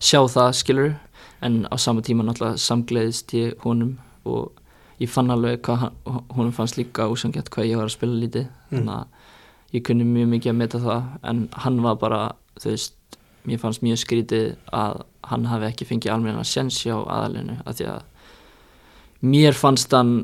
sjá 0.00 0.20
það 0.34 0.52
skilur, 0.60 0.94
en 1.42 1.66
á 1.68 1.76
sama 1.78 2.00
tíma 2.02 2.24
náttúrulega 2.24 2.60
samgleðist 2.60 3.32
ég 3.36 3.54
honum 3.64 3.98
og 4.24 4.52
ég 5.00 5.08
fann 5.08 5.30
alveg 5.30 5.60
hvað 5.62 5.90
honum 6.36 6.52
fannst 6.52 6.76
líka 6.76 7.08
úsangjart 7.12 7.48
hvað 7.50 7.68
ég 7.70 7.76
var 7.76 7.86
að 7.88 7.96
spila 7.96 8.20
lítið, 8.20 8.46
Mm. 8.70 8.78
þannig 8.78 8.94
að 8.94 9.06
ég 9.74 9.82
kunni 9.84 10.04
mjög 10.04 10.28
mikið 10.28 10.50
að 10.52 10.56
meta 10.60 10.78
það, 10.78 11.02
en 11.24 11.48
hann 11.52 11.80
var 11.82 11.96
bara, 11.96 12.32
þú 12.60 12.70
veist, 12.70 12.92
mér 13.46 13.58
fannst 13.60 13.82
mjög 13.84 13.98
skrítið 14.00 14.56
að 14.72 15.02
hann 15.30 15.44
hafi 15.50 15.66
ekki 15.70 15.86
fengið 15.88 16.12
almenna 16.14 16.44
sjens 16.44 16.78
hjá 16.84 16.94
aðalinu, 17.04 17.58
af 17.66 17.76
því 17.78 17.86
að 17.94 18.02
mér 19.24 19.56
fannst 19.56 19.92
hann 19.96 20.14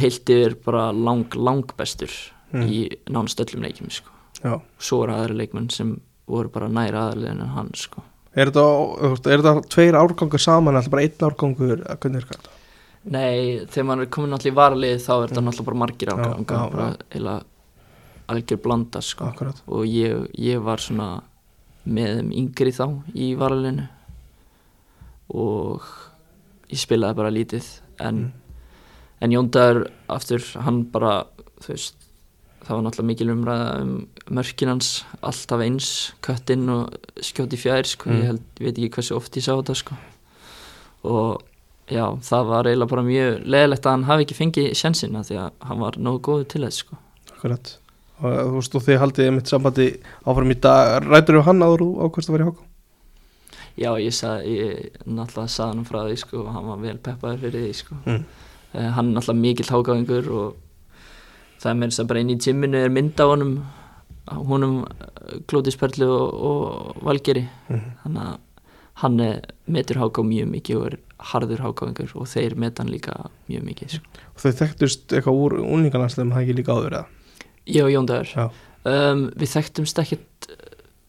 heilt 0.00 0.28
yfir 0.30 0.54
bara 0.64 0.90
lang, 0.92 1.26
lang 1.34 1.64
bestur 1.78 2.10
Mm. 2.52 2.64
í 2.66 2.78
nánast 3.06 3.38
öllum 3.38 3.62
leikjum 3.62 3.90
sko. 3.94 4.10
Svo 4.82 5.04
eru 5.04 5.12
aðri 5.14 5.36
leikmenn 5.38 5.68
sem 5.70 6.00
voru 6.26 6.48
bara 6.50 6.66
næri 6.66 6.96
aðaliðin 6.98 7.42
en 7.44 7.52
hann 7.54 7.68
sko. 7.78 8.02
Er 8.34 8.50
þetta, 8.50 9.30
er 9.30 9.60
tveir 9.70 9.94
árgangur 9.94 10.40
saman, 10.42 10.74
alltaf 10.74 10.90
bara 10.90 11.02
einn 11.02 11.22
árgangur, 11.28 11.84
eða 11.84 11.96
hvernig 12.02 12.16
er 12.24 12.26
þetta? 12.32 12.50
Nei, 13.04 13.60
þegar 13.70 13.86
maður 13.86 14.02
er 14.02 14.10
komin 14.10 14.32
allir 14.34 14.50
í 14.50 14.56
varalið 14.58 14.98
þá 15.06 15.12
er 15.14 15.28
þetta 15.30 15.44
náttúrulega 15.46 15.64
bara 15.70 15.80
margir 15.84 16.08
Mm. 16.10 16.44
Já, 16.44 16.70
bara 16.74 16.96
eila 17.14 17.42
algjör 18.28 18.62
blanda 18.62 19.00
sko. 19.00 19.24
Og 19.68 19.84
ég, 19.86 20.26
ég 20.36 20.60
var 20.62 20.78
svona 20.78 21.22
með 21.86 22.20
yngri 22.36 22.72
þá 22.76 22.86
í 23.14 23.30
varaliðinu 23.40 23.86
og 25.34 25.82
ég 26.70 26.78
spilaði 26.82 27.16
bara 27.18 27.30
lítið 27.34 27.66
en, 28.00 28.16
Mm. 28.16 28.32
en 29.22 29.30
Jóndagur 29.30 29.90
aftur, 30.08 30.40
hann 30.62 30.84
bara 30.84 31.26
veist, 31.66 31.94
það 32.64 32.68
var 32.76 32.82
náttúrulega 32.84 33.06
mikil 33.10 33.30
umræða 33.34 33.80
um 33.80 34.08
mörkin 34.30 34.68
hans 34.68 35.04
alltaf 35.22 35.60
eins, 35.60 36.12
köttinn 36.22 36.68
og 36.68 36.94
skjóti 37.20 37.56
fjær 37.58 37.84
sko, 37.86 38.10
Mm. 38.10 38.16
ég, 38.20 38.24
held, 38.26 38.42
veit 38.60 38.78
ekki 38.78 38.90
hversu 38.90 39.16
oft 39.16 39.32
ég 39.36 39.42
sá 39.42 39.52
þetta 39.56 39.76
sko 39.76 39.96
og 41.04 41.42
já, 41.88 42.06
það 42.20 42.46
var 42.46 42.64
eiginlega 42.64 42.88
bara 42.88 43.02
mjög 43.02 43.44
leðilegt 43.46 43.86
að 43.86 43.90
hann 43.90 44.04
hafi 44.04 44.24
ekki 44.24 44.34
fengið 44.40 44.74
sjansina 44.74 45.20
því 45.24 45.36
að 45.38 45.50
hann 45.66 45.78
var 45.80 45.92
nógu 45.98 46.20
góður 46.20 46.48
til 46.48 46.62
þess 46.62 46.76
sko 46.84 46.96
Akkurat. 47.32 47.76
Og 48.20 48.34
þú 48.36 48.54
veist, 48.58 48.74
og 48.76 48.82
þið 48.84 48.98
haldið 49.00 49.28
einmitt 49.30 49.48
sambandi 49.52 49.86
áfram 50.28 50.50
í 50.52 50.58
dag, 50.60 51.06
rætur 51.08 51.38
þú 51.38 51.44
hann 51.46 51.62
áður 51.64 51.84
þú 51.86 51.88
ákvæmst 52.06 52.28
að 52.30 52.36
vera 52.36 52.44
í 52.44 52.50
háká? 52.50 52.66
Já, 53.80 53.90
ég, 54.02 54.12
sað, 54.12 54.42
ég 54.50 54.98
náttúrulega 55.06 55.48
saði 55.54 55.76
hann 55.76 55.86
frá 55.88 56.00
því 56.04 56.16
sko 56.20 56.40
og 56.42 56.50
hann 56.52 56.66
var 56.68 56.80
vel 56.82 56.96
peppaður 57.00 57.38
fyrir 57.46 57.62
því 57.64 57.74
sko 57.78 57.94
Mm. 58.04 58.24
uh, 58.74 58.90
hann 58.96 59.08
er 59.08 59.14
náttúrulega 59.16 59.40
mikill 59.40 59.70
hágáðingur 59.72 60.28
og 60.36 60.56
það 61.62 61.70
er 61.70 61.78
mér 61.80 61.92
þess 61.94 62.02
að 62.04 62.08
bara 62.10 62.20
inn 62.24 62.34
í 62.34 62.38
tíminu 62.44 62.76
er 62.84 62.92
mynd 62.92 63.16
á 63.20 63.24
honum 63.30 63.54
honum 64.30 64.74
Klótisperlu 65.48 66.06
og, 66.06 66.34
og 66.50 67.00
Valgeri 67.06 67.46
Mm. 67.70 67.86
þannig 68.04 68.22
að 68.26 68.38
hann 69.00 69.16
metur 69.70 69.96
háká 70.02 70.22
mjög 70.26 70.50
mikið 70.50 70.76
og 70.76 70.86
er 70.90 70.98
harður 71.30 71.62
hágáðingur 71.64 72.10
og 72.20 72.26
þeir 72.28 72.54
meta 72.56 72.82
hann 72.82 72.92
líka 72.92 73.14
mjög 73.48 73.62
mikið 73.64 73.94
sko. 73.96 74.04
Og 74.34 74.42
þau 74.42 74.52
þekktust 74.60 75.14
eitthvað 75.16 75.38
úr 75.40 75.54
unlingarlandslegum, 75.62 76.32
það 76.34 76.42
ekki 76.44 76.56
líka 76.58 76.74
áður 76.76 76.96
eða? 76.98 77.06
Ég 77.66 77.84
og 77.84 77.90
Jón 77.90 78.06
Já. 78.08 78.50
um, 78.84 79.30
við 79.36 79.52
þekktumst 79.56 79.98
ekkert 79.98 80.48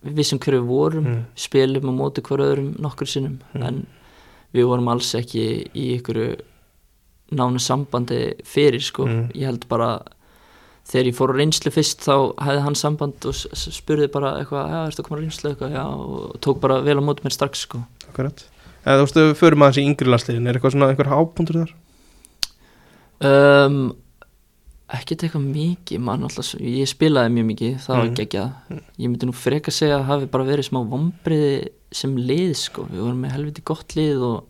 við 0.04 0.16
vissum 0.18 0.40
hverju 0.40 0.62
við 0.62 0.68
vorum 0.68 1.06
Mm. 1.06 1.26
spilum 1.36 1.90
á 1.90 1.94
móti 1.94 2.22
hver 2.22 2.40
öðrum 2.42 2.76
nokkur 2.80 3.08
sinnum 3.08 3.40
Mm. 3.54 3.64
en 3.68 3.88
við 4.54 4.66
vorum 4.66 4.88
alls 4.90 5.14
ekki 5.16 5.70
í 5.74 6.00
ykkur 6.02 6.42
nánu 7.32 7.60
sambandi 7.60 8.34
fyrir 8.44 8.82
sko 8.82 9.06
Mm. 9.06 9.32
ég 9.34 9.46
held 9.46 9.68
bara 9.70 10.02
þegar 10.88 11.06
ég 11.08 11.16
fór 11.16 11.30
á 11.32 11.38
reynslu 11.38 11.72
fyrst 11.72 12.00
þá 12.02 12.34
hefði 12.36 12.62
hann 12.62 12.76
samband 12.76 13.26
og 13.26 13.34
spurði 13.34 14.12
bara 14.12 14.34
eitthvað, 14.42 14.68
já, 14.70 14.88
ertu 14.90 15.00
að 15.04 15.08
koma 15.08 15.18
á 15.18 15.24
reynslu 15.24 15.50
eitthvað, 15.56 15.72
já, 15.72 15.86
og 15.86 16.40
tók 16.42 16.60
bara 16.60 16.82
vel 16.82 16.98
á 16.98 17.02
móti 17.06 17.22
mér 17.24 17.32
strax 17.32 17.60
sko 17.68 17.86
Akkurat. 18.10 18.44
Eða 18.84 18.98
þú 18.98 19.06
veist, 19.06 19.16
við 19.16 19.36
förum 19.38 19.62
aðeins 19.62 19.78
í 19.78 19.86
yngri 19.88 20.10
landslegin, 20.10 20.48
er 20.50 20.54
eitthvað 20.58 20.74
svona 20.74 20.90
einhver 20.90 21.08
hápuntur 21.08 21.56
þar? 21.62 21.74
um, 23.22 23.96
ekkert 24.92 25.24
eitthvað 25.24 25.46
mikið 25.56 26.00
mann 26.04 26.24
alltaf, 26.28 26.50
ég 26.60 26.88
spilaði 26.90 27.32
mjög 27.38 27.46
mikið 27.52 27.76
það 27.86 27.96
var 27.98 28.08
Mm. 28.10 28.16
geggjað, 28.20 28.52
ég 29.00 29.10
myndi 29.12 29.26
nú 29.30 29.34
freka 29.34 29.72
segja 29.72 30.00
að 30.00 30.06
hafi 30.10 30.26
bara 30.32 30.44
verið 30.48 30.68
smá 30.70 30.82
vombriði 30.90 31.70
sem 31.92 32.16
lið 32.18 32.56
sko, 32.56 32.84
við 32.92 33.00
vorum 33.06 33.22
með 33.24 33.32
helviti 33.38 33.64
gott 33.64 33.96
lið 33.96 34.22
og 34.24 34.44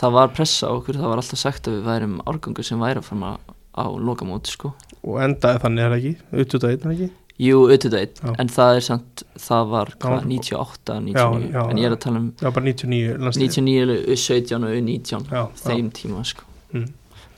það 0.00 0.12
var 0.12 0.28
pressa 0.36 0.68
okkur, 0.72 0.94
það 1.00 1.08
var 1.12 1.22
alltaf 1.22 1.38
sagt 1.40 1.68
að 1.68 1.78
við 1.78 1.88
værum 1.88 2.20
árgangur 2.26 2.64
sem 2.64 2.78
væri 2.80 3.00
að 3.00 3.08
fara 3.10 3.38
á 3.76 3.84
lokamóti 3.88 4.50
sko 4.56 4.74
Og 5.02 5.16
endaði 5.24 5.60
þannig 5.62 5.80
er 5.86 5.96
ekki, 5.96 6.14
auðvitað 6.34 6.70
einn 6.74 6.84
er 6.84 6.92
ekki? 6.96 7.10
Jú, 7.40 7.58
auðvitað 7.64 8.00
einn, 8.02 8.34
en 8.42 8.48
það 8.52 8.76
er 8.76 8.80
samt, 8.84 9.22
það 9.40 9.68
var 9.70 9.86
hvað, 9.96 10.10
var- 10.10 10.24
98, 10.28 10.96
99, 11.00 11.16
Já, 11.16 11.52
já, 11.56 11.62
en 11.70 11.76
ég 11.80 11.86
er 11.88 11.94
að 11.96 12.00
tala 12.04 12.18
um 12.20 12.32
Já, 12.36 12.50
bara 12.52 12.64
99 12.66 13.16
landslegin. 13.16 13.64
99, 13.64 14.16
17 14.16 14.64
og 14.64 14.74
19, 14.84 15.24
Já, 15.30 15.46
þeim 15.64 15.88
tíma 15.96 16.24
sko. 16.28 16.44
Mm. 16.74 16.90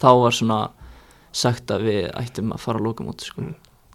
Þá 0.02 0.08
var 0.22 0.30
svona 0.34 0.58
sagt 1.32 1.70
að 1.74 1.86
við 1.88 2.10
ættum 2.20 2.52
að 2.54 2.60
fara 2.64 2.80
að 2.80 2.86
loka 2.88 3.04
móti 3.06 3.28
sko. 3.28 3.46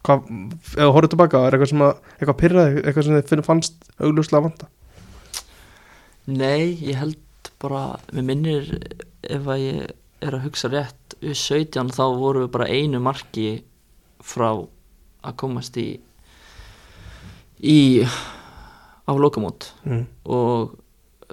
Hvað, 0.08 0.28
ef 0.32 0.74
þú 0.78 0.90
horfður 0.96 1.12
tilbaka, 1.14 1.40
er 1.48 1.56
eitthvað 1.58 1.72
sem 1.74 1.84
að, 1.86 1.94
eitthvað 2.18 2.38
pyrraði, 2.42 2.82
eitthvað 2.84 3.08
sem 3.08 3.22
þið 3.32 3.46
fannst 3.48 3.88
augljóslega 4.00 4.46
vanda? 4.48 4.70
Nei, 6.28 6.76
ég 6.84 6.98
held 7.00 7.52
bara, 7.62 7.84
mér 8.14 8.26
minnir 8.28 8.72
ef 9.28 9.48
að 9.48 9.62
ég 9.64 9.94
er 10.28 10.34
að 10.38 10.46
hugsa 10.48 10.70
rétt 10.72 11.16
við 11.22 11.36
17 11.38 11.92
þá 11.96 12.04
vorum 12.18 12.46
við 12.46 12.52
bara 12.56 12.70
einu 12.74 13.00
marki 13.04 13.48
frá 14.26 14.50
að 14.58 15.36
komast 15.40 15.78
í 15.82 15.88
í 17.64 17.78
á 19.08 19.12
lokamót 19.18 19.72
Mm. 19.86 20.06
og 20.26 20.76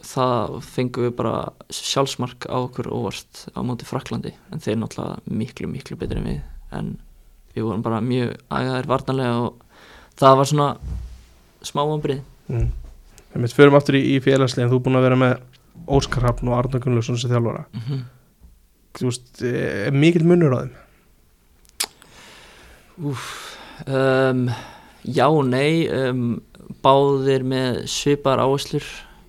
það 0.04 0.58
fengum 0.66 1.08
við 1.08 1.16
bara 1.16 1.34
sjálfsmark 1.72 2.46
á 2.50 2.56
okkur 2.60 2.90
óvart 2.92 3.46
á 3.56 3.60
móti 3.66 3.88
Fraklandi 3.88 4.34
en 4.52 4.60
þeir 4.60 4.78
náttúrulega 4.80 5.40
miklu 5.40 5.70
miklu 5.70 5.96
betri 6.00 6.20
en 6.20 6.28
við 6.28 6.40
en 6.74 6.94
við 7.54 7.66
vorum 7.68 7.82
bara 7.82 8.00
mjög 8.04 8.36
ægaðir 8.50 8.90
varnarlega 8.90 9.40
og 9.46 9.60
það 10.18 10.38
var 10.38 10.50
svona 10.50 10.70
smá 11.64 11.82
vombrið 11.86 12.22
Mm. 12.50 12.68
Við 13.34 13.54
förum 13.56 13.76
aftur 13.78 13.96
í, 13.98 14.02
í 14.14 14.20
félagslegin, 14.22 14.70
þú 14.70 14.78
er 14.78 14.84
búin 14.84 14.98
að 14.98 15.06
vera 15.08 15.18
með 15.18 15.32
Óskar 15.96 16.26
Hafn 16.28 16.50
og 16.50 16.58
Arna 16.58 16.80
Gunnlaugsson 16.82 17.18
sem 17.18 17.32
þjálfara. 17.32 17.64
mm 17.72 17.80
-hmm. 17.80 18.02
Þú 18.94 19.04
veist, 19.04 19.42
er 19.42 19.92
mikill 19.92 20.24
munur 20.24 20.54
á 20.54 20.58
þeim? 20.62 20.74
Úf, 23.10 23.58
um, 23.86 24.50
já 25.02 25.26
og 25.26 25.46
nei, 25.46 25.88
um, 25.88 26.42
báðir 26.82 27.42
með 27.42 27.86
svipar 27.86 28.38
áherslur, 28.38 28.84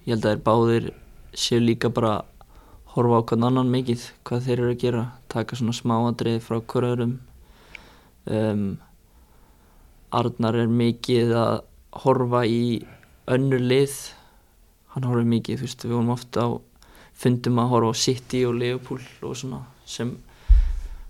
ég 0.06 0.14
held 0.14 0.26
að 0.26 0.32
þeir 0.36 0.44
báðir 0.46 0.90
séu 1.36 1.60
líka 1.64 1.90
bara 1.94 2.16
horfa 2.96 3.20
á 3.20 3.28
hvern 3.28 3.48
annan 3.50 3.72
mikið, 3.74 4.04
hvað 4.28 4.46
þeir 4.48 4.60
eru 4.62 4.74
að 4.74 4.82
gera, 4.86 5.06
taka 5.34 5.58
svona 5.60 5.74
smáadrið 5.76 6.38
frá 6.46 6.60
hverjum. 6.62 7.18
Um, 8.26 8.68
Arnar 10.16 10.56
er 10.64 10.70
mikið 10.72 11.34
að 11.36 11.56
horfa 12.06 12.46
í 12.48 12.62
önnur 13.32 13.60
lið, 13.64 13.96
hann 14.94 15.08
horfir 15.10 15.28
mikið, 15.28 15.60
þú 15.60 15.68
veist, 15.68 15.84
við 15.86 15.96
vorum 15.98 16.14
ofta 16.16 16.46
á 16.48 16.50
fundum 17.16 17.60
að 17.60 17.72
horfa 17.74 17.92
á 17.92 18.02
City 18.06 18.46
og 18.48 18.56
Liverpool 18.60 19.02
og 19.28 19.36
svona 19.40 19.62
sem 19.88 20.14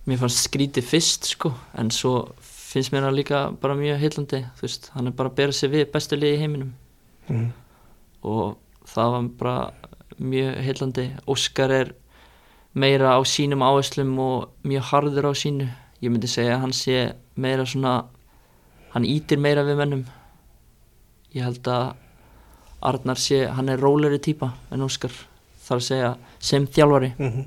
mér 0.05 0.19
fannst 0.21 0.43
skrítið 0.45 0.85
fyrst 0.85 1.29
sko 1.31 1.49
en 1.81 1.89
svo 1.93 2.27
finnst 2.45 2.91
mér 2.93 3.07
það 3.07 3.15
líka 3.17 3.39
bara 3.61 3.77
mjög 3.77 4.01
heillandi 4.03 4.41
þú 4.57 4.65
veist, 4.67 4.89
hann 4.93 5.09
er 5.09 5.15
bara 5.17 5.31
að 5.31 5.37
bera 5.39 5.55
sig 5.55 5.71
við 5.73 5.87
bestu 5.93 6.17
liði 6.19 6.37
í 6.37 6.41
heiminum 6.43 6.73
Mm. 7.25 7.47
og 8.21 8.57
það 8.89 9.13
var 9.15 9.29
bara 9.39 9.55
mjög 10.19 10.59
heillandi. 10.65 11.05
Óskar 11.27 11.73
er 11.75 11.93
meira 12.73 13.15
á 13.15 13.19
sínum 13.25 13.63
áherslum 13.65 14.13
og 14.19 14.49
mjög 14.63 14.89
harður 14.91 15.29
á 15.29 15.33
sínu. 15.35 15.69
Ég 16.03 16.11
myndi 16.11 16.29
segja 16.29 16.57
að 16.57 16.63
hann 16.65 16.75
sé 16.75 16.99
meira 17.35 17.65
svona 17.65 17.95
hann 18.93 19.07
ítir 19.07 19.39
meira 19.41 19.65
við 19.67 19.79
mennum 19.81 20.05
ég 21.35 21.43
held 21.43 21.67
að 21.67 21.93
Arnar 22.85 23.17
sé, 23.17 23.47
hann 23.49 23.71
er 23.71 23.81
róleri 23.81 24.19
típa 24.21 24.51
en 24.69 24.83
Óskar 24.85 25.09
þarf 25.65 25.79
að 25.79 25.85
segja 25.87 26.09
sem 26.43 26.67
þjálfari. 26.69 27.15
Mm 27.17 27.45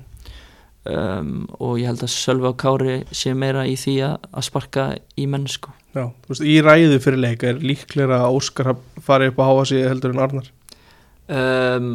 um, 0.87 1.33
og 1.59 1.79
ég 1.79 1.89
held 1.89 2.03
að 2.05 2.13
Sölvi 2.13 2.49
og 2.49 2.57
Kári 2.59 2.95
sé 3.15 3.33
meira 3.37 3.65
í 3.67 3.75
því 3.79 3.95
að, 4.07 4.29
sparka 4.45 4.87
í 5.19 5.27
mennsku 5.29 5.73
Já, 5.95 6.05
þú 6.05 6.33
veist, 6.33 6.45
í 6.45 6.55
ræðu 6.63 6.99
fyrir 7.03 7.23
leik 7.23 7.45
er 7.47 7.61
líklega 7.63 8.21
að 8.21 8.37
Óskar 8.37 8.71
fari 9.03 9.29
upp 9.31 9.41
að 9.41 9.49
háa 9.49 9.67
sig 9.71 9.87
heldur 9.87 10.15
en 10.15 10.23
Arnar 10.25 10.49
um, 11.29 11.89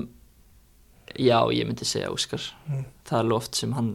Já, 1.14 1.38
ég 1.54 1.66
myndi 1.68 1.86
segja 1.86 2.10
Óskar 2.10 2.42
Mm. 2.66 2.84
það 3.06 3.18
er 3.18 3.22
alveg 3.24 3.36
oft 3.36 3.54
sem 3.60 3.72
hann 3.76 3.90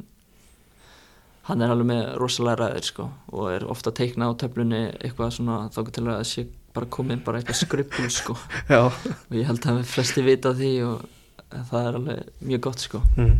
hann 1.50 1.62
er 1.66 1.72
alveg 1.74 1.88
með 1.90 2.04
rosalega 2.22 2.60
ræðir 2.62 2.86
sko, 2.86 3.08
og 3.34 3.48
er 3.52 3.64
ofta 3.66 3.90
að 3.90 3.98
teikna 4.04 4.28
á 4.30 4.38
töflunni 4.38 4.82
eitthvað 5.02 5.32
svona 5.34 5.56
þá 5.74 5.80
til 5.90 6.04
að 6.06 6.12
það 6.14 6.28
sé 6.30 6.44
bara 6.76 6.86
komið 6.94 7.24
bara 7.26 7.40
eitthvað 7.42 7.58
skrippul 7.64 8.10
sko. 8.14 8.36
Og 8.78 9.34
ég 9.34 9.48
held 9.50 9.66
að 9.66 9.80
flesti 9.90 10.22
vita 10.24 10.52
því 10.54 10.70
og 10.86 11.08
það 11.72 11.88
er 11.90 11.98
alveg 11.98 12.30
mjög 12.46 12.62
gott 12.68 12.84
sko. 12.86 13.02
mm. 13.18 13.34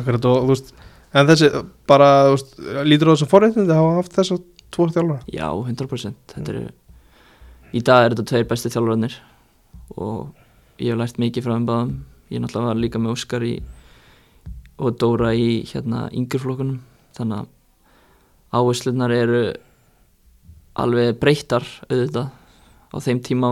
Akkurat 0.00 0.24
og 0.30 0.38
þú 0.46 0.54
veist 0.54 0.72
En 1.12 1.26
þessi, 1.28 1.50
bara, 1.86 2.06
veist, 2.32 2.54
lítur 2.88 3.10
á 3.10 3.12
þessum 3.12 3.28
forréttindi 3.28 3.68
að 3.68 3.82
hafa 3.82 3.96
haft 3.98 4.14
þess 4.16 4.32
að 4.32 4.44
tvo 4.72 4.86
þjálfara 4.88 5.26
Já, 5.28 5.48
100% 5.52 6.14
þetta 6.32 6.54
eru, 6.54 6.62
í 7.76 7.82
dag 7.84 8.06
er 8.06 8.14
þetta 8.14 8.24
tveir 8.30 8.46
bestu 8.48 8.70
þjálfararnir 8.72 9.18
og 10.00 10.30
ég 10.82 10.92
hef 10.92 10.98
lært 11.00 11.20
mikið 11.22 11.46
frá 11.46 11.54
þeim 11.54 11.68
báðum. 11.68 11.92
Ég 12.32 12.42
náttúrulega 12.42 12.72
var 12.72 12.80
líka 12.80 13.00
með 13.00 13.14
Óskar 13.14 13.44
í 13.46 13.52
og 14.82 14.96
Dóra 14.98 15.32
í 15.36 15.62
hérna 15.68 16.06
yngjurflokkunum 16.16 16.80
þannig 17.16 17.42
að 17.42 17.50
áherslunar 18.58 19.14
eru 19.14 19.42
alveg 20.82 21.20
breyttar 21.20 21.66
auðvitað. 21.88 22.32
Á 22.92 22.96
þeim 23.00 23.20
tíma 23.24 23.50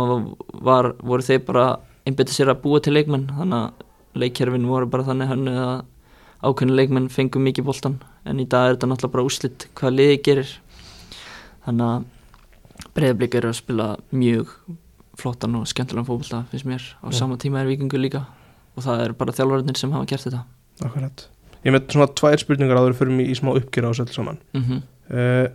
var, 0.65 0.95
voru 1.01 1.25
þeir 1.25 1.45
bara 1.47 1.67
einbetið 2.09 2.37
sér 2.37 2.53
að 2.53 2.63
búa 2.65 2.81
til 2.83 2.97
leikmenn. 2.97 3.29
Þannig 3.37 3.61
að 3.61 4.21
leikkerfin 4.21 4.69
voru 4.69 4.89
bara 4.91 5.07
þannig 5.07 5.31
hannu 5.31 5.57
að 5.61 5.77
ákveðinu 6.41 6.77
leikmenn 6.77 7.11
fengum 7.13 7.45
mikið 7.45 7.67
boltan 7.69 7.99
en 8.25 8.41
í 8.41 8.47
dag 8.49 8.67
er 8.67 8.77
þetta 8.77 8.89
náttúrulega 8.91 9.15
bara 9.17 9.29
úslitt 9.29 9.69
hvað 9.79 9.97
liði 9.97 10.21
gerir. 10.25 10.55
Þannig 11.67 11.87
að 11.87 12.89
breyðablík 12.97 13.37
eru 13.39 13.51
að 13.53 13.59
spila 13.61 13.89
mjög 14.11 14.55
flottan 15.21 15.55
og 15.61 15.69
skemmtilegan 15.71 16.09
fókbalta 16.09 16.43
finnst 16.51 16.67
mér. 16.69 16.87
Á 17.05 17.09
Já. 17.13 17.19
sama 17.21 17.37
tíma 17.41 17.61
er 17.63 17.71
vikingur 17.71 18.01
líka. 18.03 18.25
Og 18.77 18.85
það 18.87 19.05
er 19.05 19.13
bara 19.21 19.33
þjálfarinnir 19.37 19.77
sem 19.81 19.93
hafa 19.93 20.09
gert 20.11 20.27
þetta. 20.27 20.43
Akkurat. 20.87 21.27
Ég 21.65 21.75
með 21.75 21.91
svona 21.93 22.09
tvær 22.17 22.41
spurningar 22.41 22.79
áður 22.81 22.97
fyrir 22.97 23.13
mig 23.19 23.29
í 23.31 23.37
smá 23.37 23.53
uppgjör 23.55 23.89
á 23.89 23.91
þessu 23.93 24.17
saman. 24.17 24.39
Mm 24.57 24.83
uh, 25.11 25.49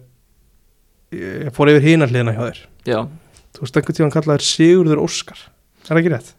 Ég 1.16 1.52
fór 1.56 1.70
yfir 1.72 1.86
hina 1.86 2.08
hliðina 2.10 2.34
hjá 2.36 2.42
þér. 2.50 2.58
Já, 2.90 2.98
Þú 3.56 3.62
veist, 3.64 3.78
einhvern 3.80 3.96
tíðan 3.96 4.12
kallaðir 4.12 4.44
Sigurður 4.44 5.00
Óskar. 5.06 5.40
Er 5.86 5.88
það 5.88 6.00
ekki 6.02 6.12
rétt? 6.16 6.34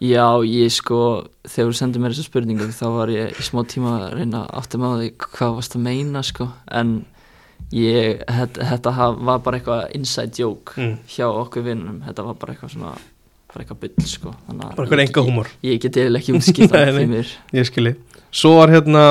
já, 0.00 0.24
ég 0.48 0.72
sko 0.72 0.98
þegar 1.44 1.68
þú 1.70 1.76
sendir 1.76 2.00
mér 2.02 2.14
þessa 2.14 2.24
spurningu 2.30 2.66
þá 2.72 2.86
var 2.94 3.10
ég 3.12 3.36
í 3.36 3.44
smá 3.44 3.60
tíma 3.68 3.90
að 3.98 4.14
reyna 4.16 4.40
átta 4.56 4.78
með 4.80 4.94
á 4.96 4.96
því 5.02 5.08
hvað 5.26 5.56
varst 5.58 5.76
að 5.76 5.84
meina 5.84 6.22
sko. 6.24 6.46
En 6.72 6.94
ég, 7.72 8.22
þetta, 8.26 8.64
þetta 8.72 8.92
var 9.24 9.38
bara 9.44 9.58
eitthvað 9.60 9.94
inside 9.94 10.34
joke 10.42 10.74
Mm. 10.76 10.96
hjá 11.08 11.26
okkur 11.28 11.62
vinnum, 11.62 12.00
þetta 12.06 12.24
var 12.26 12.34
bara 12.34 12.54
eitthvað 12.54 12.72
svona 12.74 12.92
bara 13.50 13.64
eitthvað 13.64 13.80
byll 13.80 14.06
sko. 14.06 14.34
Bara 14.48 14.70
eitthvað 14.74 14.98
ég- 15.00 15.08
enga 15.08 15.22
húmor 15.26 15.48
Ég 15.62 15.80
get 15.82 15.96
eiginlega 15.96 16.20
ekki 16.22 16.34
útskipt 16.38 16.70
Nei, 16.74 16.78
það 16.80 16.86
nei. 16.86 16.98
fyrir 16.98 17.08
mér. 17.14 17.32
Ég 17.60 17.66
skilji. 17.70 17.94
Svo 18.32 18.56
var 18.58 18.68
hérna 18.74 19.04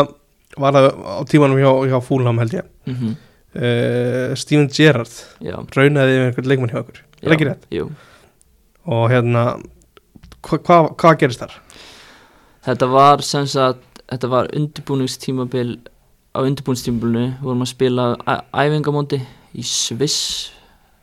Var 0.59 0.73
það 0.73 0.87
á 1.05 1.23
tímanum 1.29 1.59
hjá, 1.61 1.71
hjá 1.91 1.99
Fúlham 2.03 2.39
held 2.41 2.53
ég. 2.57 2.65
Mm 2.87 3.15
uh, 3.55 4.35
Steven 4.35 4.67
Gerrard 4.69 5.09
Já, 5.41 5.55
Raunaði 5.75 6.15
yfir 6.15 6.25
einhvern 6.29 6.49
leikmann 6.51 6.69
hjá 6.73 6.79
okkur. 6.83 6.99
Er 7.23 7.33
ekki 7.35 7.47
rétt? 7.49 7.63
Jú, 7.73 7.89
Og 8.85 9.09
hérna 9.11 9.43
Hvað 10.43 10.61
hva, 10.67 10.77
hva 10.95 11.13
gerist 11.19 11.41
þar? 11.43 11.55
Þetta 12.65 12.87
var 12.91 13.21
sem 13.25 13.47
sagt, 13.47 13.81
þetta 14.11 14.29
var 14.31 14.47
undirbúningstímabil 14.55 15.77
á 16.35 16.39
undirbúningstímabilinu. 16.45 17.39
Vorum 17.41 17.61
að 17.65 17.71
spila 17.73 18.05
æ- 18.27 18.43
æfingamóti 18.53 19.19
í 19.55 19.63
Sviss 19.65 20.51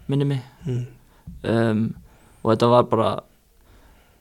minni 0.09 0.24
mig. 0.24 0.43
Mm. 0.66 0.87
um, 1.45 1.95
og 2.45 2.53
þetta 2.53 2.68
var 2.70 2.83
bara 2.91 3.09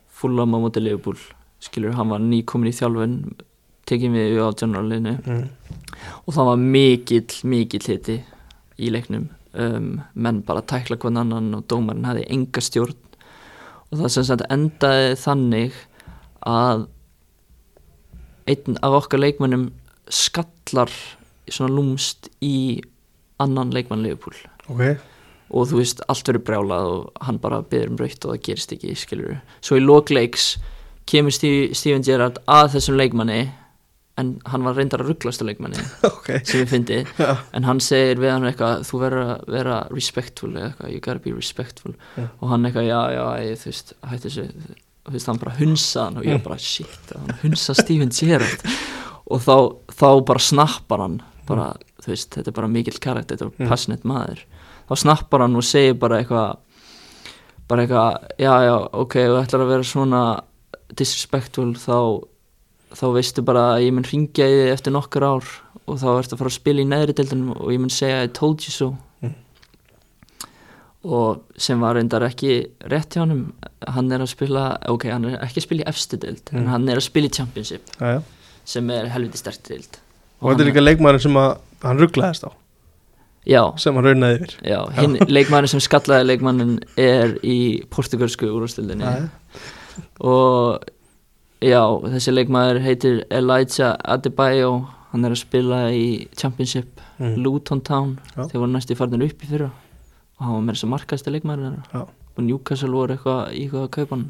fullam 0.10 0.56
á 0.56 0.58
móti 0.58 0.82
Leifbúl 0.82 1.18
skilur, 1.62 1.94
hann 1.94 2.10
var 2.10 2.20
nýkomin 2.20 2.70
í 2.72 2.74
þjálfun 2.74 3.14
tekið 3.86 4.12
við 4.16 4.40
á 4.42 4.50
generalinu 4.58 5.14
Mm. 5.26 5.50
og 6.26 6.34
það 6.34 6.46
var 6.50 6.58
mikill, 6.58 7.36
mikill 7.44 7.86
hiti 7.88 8.24
í 8.80 8.90
leiknum. 8.92 9.30
Um, 9.54 10.02
menn 10.16 10.42
bara 10.44 10.62
tækla 10.62 10.98
hvern 10.98 11.18
annan 11.22 11.54
og 11.56 11.68
dómarinn 11.68 12.06
hafði 12.06 12.26
enga 12.30 12.62
stjórn. 12.62 12.96
Og 13.92 14.00
það 14.00 14.10
sem 14.10 14.24
sagt 14.24 14.42
endaði 14.50 15.14
þannig 15.22 15.74
að 16.46 16.88
einn 18.48 18.78
af 18.84 18.92
okkar 19.00 19.20
leikmennum 19.22 19.70
skallar 20.66 20.90
svona 21.52 21.74
lúmst 21.74 22.30
í 22.42 22.82
annan 23.42 23.72
leikmann 23.74 24.02
Leifupúl 24.06 24.36
Ok. 24.70 24.98
Og 25.54 25.68
þú 25.70 25.78
veist, 25.78 26.00
allt 26.10 26.26
verður 26.26 26.42
brjálað 26.48 26.88
og 26.90 27.26
hann 27.28 27.38
bara 27.38 27.60
byrður 27.62 27.92
um 27.92 27.98
raukt 28.02 28.26
og 28.26 28.32
það 28.34 28.40
gerist 28.48 28.72
ekki, 28.74 28.96
skilur 28.98 29.36
svo 29.62 29.78
í 29.78 29.84
lokleiks 29.84 30.48
kemur 31.06 31.32
Steve, 31.36 31.68
Steven 31.78 32.02
Gerrard 32.02 32.40
að 32.50 32.72
þessum 32.80 32.98
leikmanni 32.98 33.44
en 34.18 34.32
hann 34.50 34.64
var 34.66 34.74
reyndar 34.80 35.04
að 35.04 35.12
rugglast 35.12 35.44
á 35.44 35.46
leikmanni 35.46 35.78
Ok. 36.10 36.32
sem 36.48 36.64
ég 36.64 36.72
fyndi. 36.72 36.98
Já. 37.20 37.36
en 37.54 37.68
hann 37.68 37.82
segir 37.84 38.18
við 38.24 38.32
hann 38.34 38.48
eitthvað 38.50 38.88
þú 38.90 39.02
verður 39.04 39.30
að 39.36 39.46
vera 39.60 39.78
respectful 39.92 40.50
eða 40.56 40.72
eitthvað, 40.72 40.92
you 40.96 41.04
gotta 41.06 41.24
be 41.28 41.36
respectful. 41.36 41.94
Já. 42.18 42.26
og 42.42 42.50
hann 42.56 42.66
eitthvað, 42.66 42.90
já, 42.90 43.00
já, 43.20 43.26
ég, 43.46 43.62
þú 43.62 43.70
veist 43.70 43.94
hætti 44.10 44.26
þessu, 44.32 44.48
þú 45.06 45.14
veist, 45.20 45.30
hann 45.30 45.44
bara 45.46 45.56
hunsa 45.62 46.08
hann 46.08 46.22
og 46.24 46.26
ég 46.32 46.42
bara, 46.48 46.58
shit, 46.58 47.12
hann 47.14 47.38
hunsa 47.44 47.78
Steven 47.78 48.10
Gerrard 48.18 48.66
og 49.32 49.42
þá, 49.42 49.56
þá 49.90 50.10
bara 50.26 50.40
snappar 50.40 51.00
hann 51.00 51.22
bara, 51.48 51.74
þú 52.04 52.08
veist, 52.14 52.30
þetta 52.36 52.48
er 52.52 52.58
bara 52.60 52.68
mikill 52.68 53.00
karakter, 53.00 53.38
þetta 53.38 53.52
Mm. 53.52 53.66
er 53.66 53.70
passionate 53.70 54.04
maður 54.08 54.40
þá 54.90 54.96
snappar 55.02 55.42
hann 55.42 55.56
og 55.56 55.64
segir 55.64 55.94
bara 55.98 56.20
eitthvað 56.24 56.58
bara 57.68 57.82
eitthvað, 57.86 58.28
já, 58.38 58.54
já, 58.66 58.76
ok 58.94 59.16
og 59.30 59.40
ætlar 59.46 59.62
að 59.66 59.72
vera 59.74 59.84
svona 59.84 60.22
disrespectful 60.96 61.74
þá 61.74 62.24
þá 62.96 63.06
veistu 63.14 63.42
bara 63.44 63.64
að 63.76 63.86
ég 63.88 63.94
mun 63.94 64.04
ringja 64.08 64.46
í 64.46 64.54
þig 64.62 64.74
eftir 64.74 64.94
nokkur 64.94 65.24
ár 65.26 65.48
og 65.88 65.98
þá 66.00 66.06
ertu 66.20 66.34
að 66.36 66.38
fara 66.38 66.50
að 66.50 66.60
spila 66.60 66.82
í 66.82 66.86
neðri 66.88 67.14
deildinum 67.18 67.56
og 67.58 67.72
ég 67.74 67.80
mun 67.82 67.90
segja 67.90 68.24
I 68.24 68.28
told 68.28 68.62
you 68.62 68.72
so 68.72 68.96
Mm. 69.22 69.34
og 71.06 71.42
sem 71.58 71.80
var 71.82 71.96
reyndar 71.98 72.24
ekki 72.26 72.68
rétt 72.90 73.14
hjá 73.14 73.22
hann 73.26 73.54
hann 73.88 74.12
er 74.12 74.20
að 74.26 74.32
spila, 74.32 74.64
ok, 74.90 75.04
hann 75.14 75.26
er 75.30 75.38
ekki 75.46 75.62
að 75.62 75.68
spila 75.68 75.84
í 75.84 75.90
efstu 75.92 76.18
deild, 76.20 76.42
Mm. 76.52 76.58
en 76.60 76.68
hann 76.68 76.90
er 76.90 76.98
að 76.98 77.04
spila 77.10 77.28
í 77.28 77.32
championship 77.36 77.86
já. 78.00 78.22
Sem 78.66 78.90
er 78.94 79.08
helviti 79.14 79.38
stert 79.42 79.64
deild. 79.70 80.00
Og 80.42 80.52
þetta 80.52 80.66
er 80.66 80.70
líka 80.72 80.84
leikmaður 80.84 81.22
sem 81.26 81.38
að 81.40 81.52
hann 81.86 82.02
rugglaðist 82.02 82.48
á. 82.50 82.52
Já, 83.46 83.62
sem 83.78 83.94
hann 83.96 84.08
raunaði 84.10 84.40
yfir. 84.40 84.54
Já, 84.66 84.80
hinn 84.98 85.18
leikmannin 85.30 85.70
sem 85.70 85.84
skallaði 85.86 86.26
leikmannin 86.32 86.76
er 86.98 87.36
í 87.46 87.58
portugalsku 87.94 88.50
úrstildinni 88.58 89.06
og 90.26 90.84
já, 91.64 91.82
þessi 92.16 92.34
leikmaður 92.34 92.82
heitir 92.86 93.22
Elijah 93.30 93.96
Adebayo. 94.04 94.74
Hann 95.14 95.24
er 95.30 95.32
að 95.36 95.44
spila 95.46 95.86
í 95.96 96.06
Championship 96.36 97.02
Mm. 97.16 97.38
Luton 97.46 97.80
Town. 97.80 98.10
Þeir 98.36 98.60
voru 98.60 98.74
næstu 98.74 98.96
farnir 99.00 99.22
upp 99.24 99.44
í 99.46 99.48
fyrra. 99.48 99.70
Og 100.36 100.42
hann 100.44 100.56
var 100.58 100.64
með 100.66 100.74
þess 100.76 100.84
að 100.84 100.90
Já. 101.72 101.94
þeirra. 101.94 102.02
og 102.36 102.44
Newcastle 102.44 102.90
voru 102.92 103.14
eitthvað 103.16 103.54
í 103.56 103.62
eitthvað 103.64 103.86
að 103.86 103.92
kaupa 103.96 104.16
hann 104.18 104.26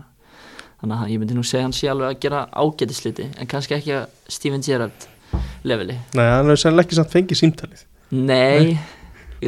þannig 0.85 1.01
að 1.01 1.11
ég 1.11 1.21
myndi 1.21 1.35
nú 1.35 1.43
segja 1.45 1.65
hann 1.65 1.75
sé 1.75 1.89
alveg 1.89 2.13
að 2.13 2.21
gera 2.25 2.45
ágætisliti 2.53 3.27
en 3.33 3.49
kannski 3.49 3.75
ekki 3.79 3.93
að 3.97 4.31
Steven 4.31 4.63
Gerrard 4.65 5.07
leveli. 5.65 5.97
Nei, 6.15 6.25
hann 6.29 6.45
hefur 6.45 6.61
sennilega 6.61 6.85
ekki 6.85 6.99
samt 6.99 7.13
fengið 7.13 7.41
símtalið. 7.41 7.85
Nei, 8.15 8.75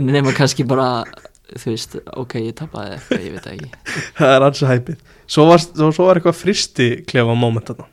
nema 0.01 0.33
kannski 0.35 0.65
bara 0.67 1.05
þú 1.47 1.71
veist, 1.71 1.97
ok, 2.19 2.37
ég 2.43 2.55
tapaði 2.57 2.97
eitthvað, 2.97 3.25
ég 3.27 3.35
veit 3.37 3.49
ekki. 3.53 3.69
Það 4.17 4.33
er 4.33 4.45
alls 4.47 4.63
að 4.63 4.73
hæpið 4.73 5.03
Svo 5.27 5.45
var, 5.47 5.61
svo, 5.63 5.91
svo 5.95 6.07
var 6.07 6.19
eitthvað 6.19 6.39
fristi 6.39 6.87
klefa 7.07 7.35
moment 7.35 7.67
þarna. 7.67 7.87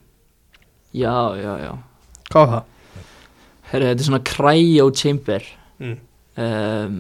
Já, 0.95 1.15
já, 1.39 1.53
já. 1.65 1.73
Hvað 2.31 2.41
var 2.41 2.53
það? 2.53 3.05
Herru, 3.73 3.87
þetta 3.91 4.05
er 4.05 4.09
svona 4.09 4.25
cryo 4.31 4.89
chamber. 4.95 5.47
Mm. 5.83 5.97
um, 6.39 6.99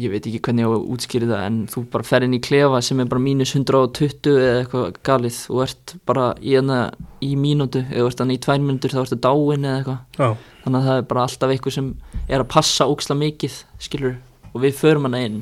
ég 0.00 0.12
veit 0.12 0.26
ekki 0.26 0.40
hvernig 0.46 0.64
ég 0.64 0.70
á 0.70 0.74
að 0.74 0.88
útskýri 0.94 1.28
það 1.28 1.44
en 1.46 1.58
þú 1.70 1.82
bara 1.92 2.06
fer 2.08 2.26
inn 2.26 2.36
í 2.36 2.40
klefa 2.42 2.80
sem 2.84 3.02
er 3.02 3.08
bara 3.10 3.22
mínus 3.24 3.52
120 3.56 4.30
eða 4.32 4.58
eitthvað 4.62 4.98
galið. 5.06 5.38
Og 5.52 5.62
ert 5.66 5.94
bara 6.08 6.26
í 6.40 6.56
hana 6.56 6.80
í 7.24 7.30
mínútu 7.40 7.84
eða 7.86 8.10
ert 8.10 8.22
hann 8.24 8.34
í 8.34 8.40
tvær 8.42 8.60
mínútur 8.64 8.94
þá 8.94 9.00
ertu 9.04 9.20
dáin 9.20 9.66
eða 9.68 9.78
eitthvað. 9.78 10.02
Já, 10.18 10.52
þannig 10.64 10.80
að 10.80 10.90
það 10.90 11.00
er 11.02 11.08
bara 11.12 11.24
alltaf 11.26 11.54
eitthvað 11.54 11.76
sem 11.78 11.90
er 12.26 12.44
að 12.44 12.50
passa 12.56 12.88
óksla 12.90 13.18
mikið 13.20 13.58
skilur 13.86 14.20
og 14.50 14.60
við 14.64 14.78
förum 14.80 15.08
hana 15.08 15.24
inn. 15.28 15.40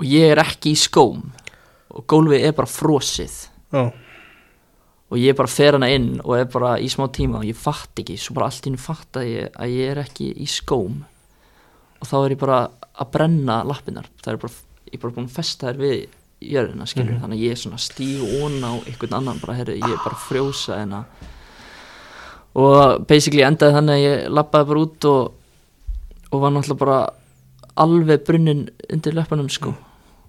Og 0.00 0.06
ég 0.08 0.32
er 0.32 0.42
ekki 0.42 0.74
í 0.74 0.80
skóm 0.80 1.26
og 1.90 2.06
gólfið 2.10 2.46
er 2.48 2.56
bara 2.56 2.70
frosið. 2.70 3.36
Já, 3.74 3.90
og 5.10 5.18
ég 5.18 5.34
bara 5.36 5.50
fer 5.50 5.74
hana 5.74 5.90
inn 5.90 6.12
og 6.22 6.36
er 6.38 6.50
bara 6.50 6.76
í 6.78 6.88
smá 6.90 7.08
tíma 7.10 7.40
og 7.40 7.48
ég 7.48 7.58
fatt 7.58 7.98
ekki, 7.98 8.14
svo 8.18 8.36
bara 8.36 8.50
allt 8.50 8.62
í 8.62 8.70
hennu 8.70 8.82
fatt 8.82 9.18
að 9.18 9.26
ég, 9.26 9.48
að 9.58 9.72
ég 9.74 9.90
er 9.90 10.02
ekki 10.04 10.28
í 10.38 10.46
skóm. 10.50 11.00
Og 12.00 12.08
þá 12.08 12.16
er 12.20 12.34
ég 12.36 12.40
bara 12.40 12.60
að 13.00 13.10
brenna 13.14 13.62
lappinnar 13.64 14.06
það 14.22 14.32
er 14.34 14.40
bara, 14.44 14.52
ég 14.90 14.94
er 14.98 15.02
bara 15.04 15.14
búin 15.16 15.28
að 15.30 15.36
festa 15.40 15.70
þær 15.70 15.80
við 15.80 15.98
jörðina 16.40 16.86
skilur 16.88 17.12
Mhm. 17.14 17.20
þannig 17.22 17.38
að 17.38 17.44
ég 17.44 17.50
er 17.52 17.60
svona 17.60 17.78
stíg 17.78 18.20
ón 18.40 18.60
á 18.64 18.72
einhvern 18.86 19.16
annan 19.18 19.40
bara, 19.42 19.54
herri, 19.58 19.78
ég 19.80 19.92
er 19.92 20.00
bara 20.04 20.16
frjósa 20.16 20.78
en 20.82 20.92
að 21.00 21.04
og 22.60 23.04
basically 23.06 23.44
endaði 23.46 23.76
þannig 23.76 23.94
að 23.98 24.04
ég 24.04 24.30
lappaði 24.34 24.68
bara 24.72 24.82
út 24.86 25.04
og, 25.10 25.34
og 26.32 26.40
var 26.42 26.50
náttúrulega 26.54 26.80
bara 26.82 26.98
alveg 27.84 28.24
brunnin 28.26 28.64
undir 28.92 29.14
löpunum 29.16 29.48
sko. 29.52 29.70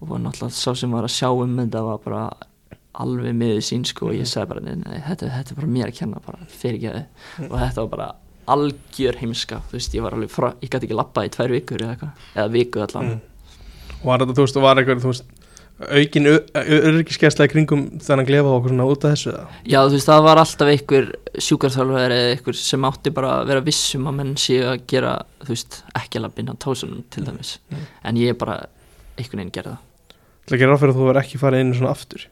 Og 0.00 0.08
var 0.08 0.18
náttúrulega 0.22 0.54
sá 0.54 0.74
sem 0.78 0.90
var 0.94 1.02
að 1.08 1.14
sjá 1.16 1.28
um 1.34 1.56
þetta 1.58 1.82
var 1.88 1.98
bara 2.04 2.22
alveg 3.02 3.34
miður 3.34 3.64
sín 3.66 3.84
sko. 3.88 4.12
Og 4.12 4.14
ég 4.20 4.28
sagði 4.30 4.48
bara 4.52 4.60
nei, 4.68 4.76
nei, 4.84 5.00
þetta, 5.08 5.32
þetta 5.34 5.50
er 5.54 5.58
bara 5.60 5.72
mér 5.74 5.90
að 5.90 5.98
kenna 5.98 6.22
bara 6.26 6.46
fyrir 6.48 6.78
ekki 6.78 6.92
að 6.92 7.50
og 7.50 7.58
þetta 7.58 7.82
var 7.82 7.90
bara 7.96 8.08
algjör 8.50 9.16
heimska 9.20 9.60
þú 9.70 9.78
veist 9.78 9.94
ég 9.94 10.02
var 10.02 10.16
alveg 10.16 10.30
frá, 10.32 10.52
ég 10.62 10.70
gæti 10.72 10.88
ekki 10.88 10.96
lappað 10.98 11.28
í 11.28 11.32
tvær 11.36 11.54
vikur 11.56 11.84
eða 11.84 11.94
eitthvað, 11.96 12.26
eða 12.36 12.48
viku 12.56 12.82
allan 12.86 13.12
Mm. 13.12 13.20
og 14.02 14.06
var 14.10 14.18
þetta, 14.24 14.34
þú 14.34 14.44
veist, 14.46 14.56
og 14.56 14.62
var 14.62 14.76
eitthvað, 14.82 15.02
þú 15.04 15.12
veist 15.12 15.24
aukin 15.82 16.26
öryggiskesla 16.54 17.46
í 17.48 17.50
kringum 17.50 17.84
þannig 18.02 18.26
að 18.26 18.30
glefa 18.30 18.52
okkur 18.56 18.70
svona 18.72 18.86
út 18.86 19.04
af 19.06 19.14
þessu 19.14 19.30
eða? 19.32 19.46
Já, 19.66 19.78
þú 19.88 19.96
veist, 19.96 20.08
það 20.10 20.24
var 20.26 20.40
alltaf 20.42 20.70
einhver 20.72 21.08
sjúkarþjálfur 21.46 22.14
eða 22.16 22.34
einhver 22.36 22.58
sem 22.60 22.86
átti 22.86 23.12
bara 23.14 23.32
að 23.40 23.46
vera 23.50 23.64
vissum 23.66 24.06
að 24.10 24.18
menn 24.20 24.34
séu 24.38 24.66
að 24.72 24.84
gera, 24.92 25.14
þú 25.42 25.54
veist, 25.54 25.80
ekki 25.98 26.20
að 26.20 26.26
lappina 26.26 26.54
á 26.54 26.62
tósunum 26.62 27.02
til 27.10 27.24
dæmis. 27.26 27.56
Mm. 27.72 27.86
En 28.04 28.20
ég 28.22 28.38
bara, 28.38 28.58
einhvern 29.18 29.42
veginn 29.42 29.54
gerði 29.56 29.74
það. 29.74 29.88
ráð 30.52 30.80
fyrir 30.82 30.92
að 30.94 31.00
þú 31.00 31.08
verð 31.08 31.22
ekki 31.24 31.38
farið 31.42 31.60
inn 31.64 31.74
svona 31.78 31.90
aftur 31.96 32.26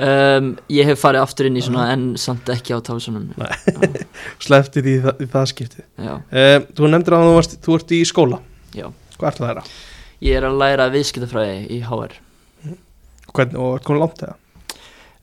Um, 0.00 0.46
ég 0.72 0.86
hef 0.88 1.02
farið 1.02 1.20
aftur 1.26 1.48
inn 1.50 1.58
í 1.60 1.62
svona 1.64 1.90
en 1.92 2.04
samt 2.16 2.48
ekki 2.48 2.72
á 2.72 2.80
sleppti 4.46 4.80
því 4.80 4.94
í 4.96 5.00
það, 5.04 5.18
í 5.20 5.26
það 5.28 5.48
skipti 5.50 5.82
Já, 6.00 6.12
uh, 6.16 6.56
þú 6.78 6.88
nefndir 6.88 7.16
að 7.18 7.26
þú, 7.26 7.34
varst, 7.36 7.56
þú 7.66 7.76
ert 7.76 7.92
í 7.92 7.98
skóla 8.08 8.38
já. 8.72 8.86
hvað 9.18 9.28
ert 9.30 9.40
það 9.42 9.50
þeirra? 9.50 9.64
Ég 10.24 10.38
er 10.38 10.46
að 10.48 10.56
læra 10.60 10.86
viðskiptafræði 10.92 11.60
í 11.72 11.80
HR. 11.84 12.16
Hvern, 13.30 13.54
og 13.60 13.76
ert 13.76 13.86
komin 13.88 14.02
langt 14.04 14.24
eða? 14.24 14.38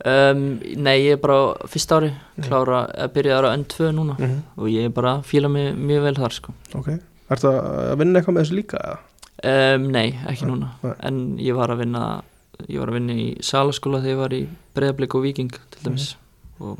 Um, 0.07 0.45
nei, 0.77 0.95
ég 1.07 1.15
er 1.17 1.21
bara 1.21 1.39
á 1.57 1.65
fyrsta 1.73 1.97
ári, 1.97 2.11
klára 2.45 2.83
að 2.93 3.11
byrja 3.17 3.37
ára 3.39 3.55
N2 3.57 3.89
núna 3.97 4.15
Mm 4.21 4.39
og 4.57 4.69
ég 4.69 4.85
er 4.85 4.93
bara 4.93 5.17
að 5.17 5.25
fíla 5.31 5.49
mig 5.49 5.73
mjög 5.73 6.03
vel 6.05 6.15
þar, 6.21 6.33
sko. 6.37 6.53
ok, 6.77 6.89
ert 7.33 7.41
það 7.41 7.57
að 7.65 7.97
vinna 8.03 8.19
eitthvað 8.19 8.35
með 8.37 8.43
þessu 8.45 8.57
líka 8.61 8.77
eða? 8.83 8.97
Um, 9.47 9.89
nei, 9.93 10.07
ekki 10.29 10.45
Nei, 10.45 10.51
núna 10.53 10.69
nei. 10.83 10.93
En 11.09 11.17
ég 11.41 11.57
var 11.57 11.73
að 11.73 11.81
vinna 11.83 12.03
Ég 12.65 12.81
var 12.81 12.91
að 12.91 12.97
vinna 12.97 13.17
í 13.17 13.27
salaskóla 13.45 14.01
þegar 14.03 14.13
ég 14.13 14.21
var 14.21 14.35
í 14.37 14.43
Breiðablik 14.77 15.17
og 15.17 15.25
Víking 15.25 15.51
til 15.53 15.83
dæmis. 15.85 16.07
Og 16.61 16.79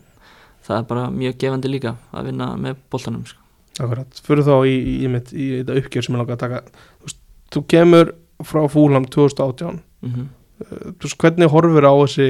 það 0.66 0.80
er 0.80 0.88
bara 0.90 1.10
mjög 1.14 1.38
gefandi 1.44 1.70
líka 1.70 1.94
Að 2.12 2.32
vinna 2.32 2.48
með 2.58 2.80
boltanum 2.92 3.28
sko. 3.30 3.44
Akkurat, 3.78 4.24
fyrir 4.26 4.48
þá 4.48 4.56
í, 4.66 4.74
í, 4.74 4.96
í, 5.06 5.12
í 5.38 5.50
þetta 5.60 5.78
uppgjör 5.84 6.08
sem 6.08 6.16
ég 6.16 6.22
langar 6.24 6.38
að 6.40 6.44
taka 6.48 6.62
þú, 6.74 7.04
veist, 7.06 7.20
þú 7.54 7.62
kemur 7.70 8.12
frá 8.48 8.64
Fúlam 8.74 9.06
2018 9.14 9.80
mm 10.02 10.28
Uh, 10.58 10.94
þú 10.98 11.06
veist, 11.06 11.18
hvernig 11.22 11.52
horfir 11.54 11.86
á 11.86 11.94
þessi 11.94 12.28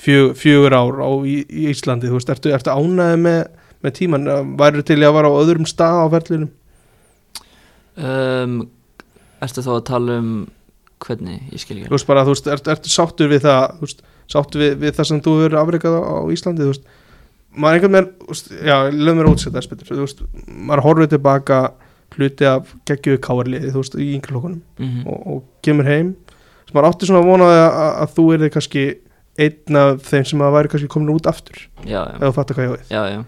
fjö, 0.00 0.22
fjögur 0.34 0.74
ár 0.74 0.96
á, 1.06 1.10
í, 1.22 1.36
í 1.46 1.68
Íslandi? 1.70 2.08
Þú 2.10 2.18
veist, 2.18 2.32
ertu, 2.34 2.50
ertu 2.54 2.72
ánæði 2.74 3.20
með, 3.22 3.42
með 3.84 3.94
tíman 4.00 4.26
væri 4.58 4.82
til 4.86 4.98
í 4.98 5.06
að 5.06 5.14
vara 5.14 5.30
á 5.30 5.38
öðrum 5.38 5.68
stað 5.70 6.00
á 6.02 6.06
ferlinum? 6.16 6.50
Um, 8.00 8.56
Ertu 9.40 9.62
þá 9.64 9.70
að 9.76 9.84
tala 9.88 10.16
um 10.20 10.32
Hvernig, 11.00 11.42
ég 11.50 11.62
skil 11.62 11.76
þú 11.78 11.84
ekki 11.84 11.94
veist 11.96 12.08
bara, 12.10 12.24
þú 12.26 12.34
veist, 12.34 12.48
ertu, 12.54 12.72
ertu 12.74 12.92
sáttur 12.92 13.30
við 13.32 13.44
það 13.46 13.62
þú 13.76 13.86
veist, 13.86 14.02
sáttur 14.30 14.64
við, 14.64 14.74
við 14.82 14.96
það 14.98 15.08
sem 15.10 15.22
þú 15.24 15.36
hefur 15.40 15.60
afreikað 15.62 15.96
á, 15.96 16.02
á 16.04 16.24
Íslandi, 16.34 16.66
þú 16.66 16.74
veist 16.74 16.90
maður 17.50 17.78
einhvern 17.78 17.96
veginn, 17.96 18.10
þú 18.26 18.66
já, 18.68 18.76
lögum 18.94 19.20
mér 19.20 19.30
að 19.30 19.54
þess 19.56 19.70
betur, 19.70 19.90
þú 19.90 20.04
veist, 20.04 20.24
maður 20.70 20.84
horfir 20.86 21.12
tilbaka 21.14 21.60
hluti 22.16 22.46
af 22.48 22.74
geggjöðu 22.88 23.20
káarliði 23.24 23.70
þú 23.72 23.82
veist, 23.82 23.96
í 23.96 24.08
yngri 24.16 24.34
lókunum 24.34 24.60
mm 24.80 25.06
og, 25.10 25.20
og 25.34 25.44
kemur 25.64 25.88
heim. 25.88 26.14
Sem 26.66 26.76
maður 26.76 26.90
átti 26.90 27.08
svona 27.08 27.22
að 27.22 27.30
vona 27.30 27.50
að, 27.50 27.60
að, 27.68 27.92
að 28.04 28.12
þú 28.16 28.24
er 28.34 28.44
kannski 28.54 28.84
einn 29.40 29.78
af 29.80 30.02
þeim 30.08 30.26
sem 30.28 30.42
að 30.44 30.56
væri 30.56 30.72
kannski 30.72 30.90
komin 30.90 31.14
út 31.14 31.28
aftur 31.30 31.62
Já, 31.86 32.02
ef 32.02 32.18
já, 32.18 32.26
þú 32.26 32.32
fattar 32.36 32.58
hvað 32.58 32.66
ég 32.66 32.74
við. 32.74 32.90
Já, 32.90 33.02
já. 33.14 33.20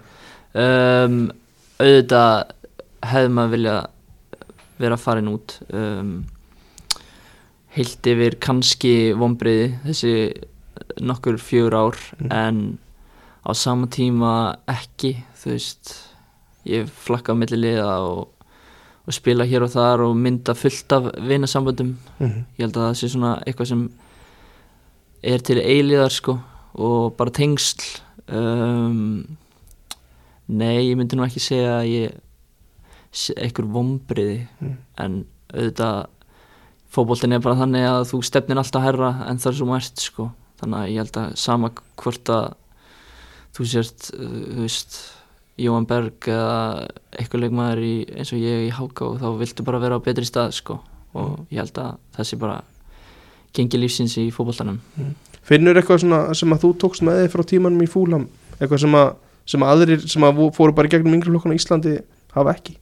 Um, 0.53 1.17
Auðvitað 1.83 2.35
hefði 3.09 3.33
maður 3.33 3.53
vilja 3.55 3.77
vera 4.83 4.99
farin 5.01 5.31
út 5.31 5.55
um, 5.73 6.11
heilt 7.75 8.05
yfir 8.07 8.35
kannski 8.43 9.13
vombriði 9.17 9.71
þessi 9.87 10.13
nokkur 11.01 11.37
fjögur 11.41 11.73
ár 11.79 11.97
Mm. 12.19 12.31
en 12.31 12.77
á 13.45 13.51
sama 13.55 13.87
tíma 13.87 14.55
ekki 14.69 15.15
þú 15.41 15.49
veist 15.53 15.93
ég 16.65 16.87
flakka 16.87 17.33
á 17.33 17.35
milli 17.35 17.57
liða 17.59 17.97
og, 18.05 18.27
og 19.07 19.13
spila 19.13 19.43
hér 19.45 19.65
og 19.65 19.71
þar 19.73 20.03
og 20.05 20.15
mynda 20.15 20.53
fullt 20.55 20.91
af 20.95 21.09
vinasamböndum 21.27 21.95
mm 22.19 22.45
ég 22.57 22.63
held 22.65 22.77
að 22.77 22.85
það 22.87 22.97
sé 23.01 23.09
svona 23.11 23.33
eitthvað 23.45 23.67
sem 23.73 23.83
er 25.23 25.39
til 25.39 25.59
eilíðar 25.59 26.11
sko 26.11 26.37
og 26.75 27.15
bara 27.17 27.31
tengsl 27.31 27.99
um, 28.27 29.23
nei, 30.47 30.89
ég 30.89 30.97
myndi 30.99 31.15
nú 31.15 31.23
ekki 31.25 31.39
segja 31.43 31.79
að 31.81 31.89
ég 31.91 32.19
einhver 33.39 33.67
vombriði 33.69 34.47
Mm. 34.61 34.77
en 34.97 35.25
auðvitað 35.53 36.05
fótboltin 36.93 37.35
er 37.35 37.41
bara 37.43 37.59
þannig 37.59 37.87
að 37.89 38.05
þú 38.11 38.21
stefnir 38.27 38.61
alltaf 38.61 38.85
herra 38.85 39.11
en 39.27 39.41
það 39.41 39.51
er 39.51 39.57
svo 39.59 39.67
mært 39.69 40.03
sko. 40.03 40.29
Þannig 40.61 40.79
að 40.79 40.91
ég 40.91 41.01
held 41.01 41.19
að 41.23 41.35
sama 41.41 41.71
hvort 41.99 42.31
að 42.33 42.45
þú 43.57 43.67
sért, 43.69 44.09
uh, 44.17 44.37
þú 44.53 44.67
veist 44.67 44.99
Jóhann 45.61 45.85
Berg 45.89 46.29
eða 46.33 46.87
eitthvað 47.13 47.43
leikmaður 47.43 47.83
í, 47.85 47.95
eins 48.17 48.31
og 48.33 48.41
ég 48.41 48.67
í 48.67 48.71
Háká 48.73 49.11
þá 49.21 49.27
viltu 49.41 49.65
bara 49.65 49.81
vera 49.83 49.99
á 50.01 50.05
betri 50.05 50.25
stað 50.25 50.55
sko. 50.57 50.79
Og 51.13 51.43
ég 51.53 51.61
held 51.61 51.77
að 51.77 52.25
sé 52.25 52.39
bara 52.41 52.61
gengi 53.53 53.77
lífsins 53.77 54.15
í 54.17 54.29
fótboltanum. 54.33 54.79
Finnur 55.45 55.77
eitthvað 55.77 56.01
svona 56.01 56.21
sem 56.37 56.55
að 56.55 56.63
þú 56.63 56.71
tókst 56.81 57.03
með 57.05 57.23
þig 57.23 57.33
frá 57.35 57.43
tímanum 57.51 57.83
í 57.85 57.89
Fúlam 57.89 58.25
eitthvað 58.57 58.83
sem 58.85 58.95
að, 58.97 59.09
sem 59.49 59.65
að 59.65 59.73
aðrir 59.73 60.05
sem 60.09 60.25
að 60.25 60.41
fóru 60.55 60.75
bara 60.77 60.91
gegnum 60.91 61.17
yngri 61.17 61.33
flokkuna 61.33 61.57
í 61.57 61.61
Íslandi 61.61 61.97
hafa 62.33 62.55
ekki? 62.55 62.77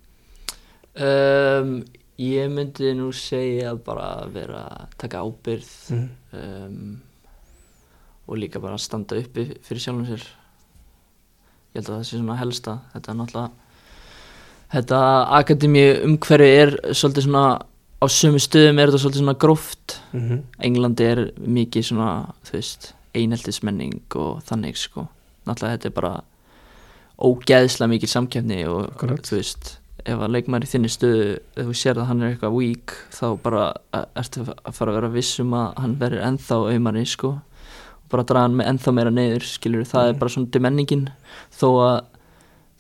Um, 1.01 1.73
Ég 2.21 2.51
myndi 2.53 2.91
nú 2.93 3.09
segja 3.15 3.73
bara 3.81 4.27
vera 4.29 4.65
að 4.67 4.91
taka 5.01 5.23
ábyrð 5.25 5.71
mm. 5.95 6.09
um, 6.37 6.99
og 8.27 8.37
líka 8.37 8.61
bara 8.61 8.77
að 8.77 8.85
standa 8.85 9.17
uppi 9.17 9.47
fyrir 9.65 9.81
sjálfum 9.81 10.05
sér 10.05 10.27
ég 11.71 11.79
held 11.79 11.89
að 11.89 11.95
það 11.95 12.05
sé 12.05 12.19
svona 12.19 12.37
helsta 12.39 12.77
þetta 12.93 13.11
er 13.11 13.19
náttúrulega 13.19 13.49
þetta 14.75 15.01
akademi 15.39 15.85
umhverfi 16.07 16.51
er 16.61 16.75
svolítið 16.91 17.27
svona 17.27 17.45
á 18.01 18.05
sömu 18.09 18.41
stöðum 18.41 18.79
er 18.81 18.91
þetta 18.91 19.03
svolítið 19.03 19.23
svona 19.23 19.39
gróft 19.41 19.97
Mm 20.11 20.29
-hmm. 20.29 20.39
Englandi 20.59 21.03
er 21.03 21.31
mikið 21.37 21.83
svona 21.83 22.33
þú 22.43 22.51
veist, 22.51 22.93
eineltismenning 23.13 24.01
og 24.15 24.43
þannig 24.43 24.77
sko, 24.77 25.07
náttúrulega 25.45 25.77
þetta 25.77 25.87
er 25.87 25.93
bara 26.01 26.23
ógeðslega 27.17 27.87
mikið 27.87 28.09
samkeppni 28.09 28.67
og 28.67 28.85
Akkurat. 28.91 29.19
þú 29.19 29.35
veist 29.35 29.80
ef 30.05 30.19
að 30.19 30.31
leikmaður 30.35 30.65
í 30.65 30.69
þinni 30.71 30.89
stöðu, 30.91 31.25
ef 31.57 31.65
þú 31.69 31.73
sér 31.77 31.99
að 32.01 32.07
hann 32.09 32.21
er 32.23 32.31
eitthvað 32.35 32.55
weak, 32.57 32.93
þá 33.11 33.25
bara 33.43 33.73
eh, 33.93 34.05
ertu 34.21 34.45
að 34.47 34.73
fara 34.73 34.91
að 34.91 34.95
vera 34.99 35.09
vissum 35.15 35.53
að 35.53 35.73
hann 35.83 35.95
verður 36.01 36.25
ennþá 36.29 36.57
auðmari 36.71 37.05
sko. 37.07 37.29
Og 38.01 38.07
bara 38.09 38.23
draga 38.23 38.47
hann 38.47 38.55
með 38.59 38.69
ennþá 38.73 38.93
meira 38.97 39.11
neyður 39.11 39.45
skilur, 39.47 39.83
það 39.85 40.07
er 40.07 40.13
Mhm. 40.13 40.19
bara 40.19 40.29
svona 40.29 40.51
demenningin 40.51 41.05
þó 41.59 41.67
að 41.85 42.05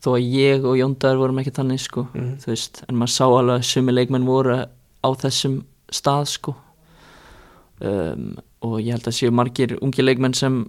þó 0.01 0.09
að 0.17 0.31
ég 0.33 0.65
og 0.65 0.77
Jóndar 0.77 1.17
vorum 1.17 1.37
ekki 1.39 1.51
þannig 1.53 1.79
sko 1.79 2.07
Mm. 2.13 2.37
veist, 2.45 2.83
en 2.89 2.95
maður 2.95 3.13
sá 3.13 3.25
alveg 3.29 3.59
að 3.59 3.63
sumi 3.69 3.91
leikmenn 3.93 4.25
voru 4.25 4.65
á 5.03 5.09
þessum 5.13 5.63
stað 5.91 6.25
sko. 6.27 6.55
Um, 7.81 8.35
og 8.61 8.79
ég 8.81 8.91
held 8.93 9.07
að 9.09 9.15
séu 9.17 9.31
margir 9.33 9.77
ungi 9.81 10.03
leikmenn 10.05 10.35
sem 10.37 10.59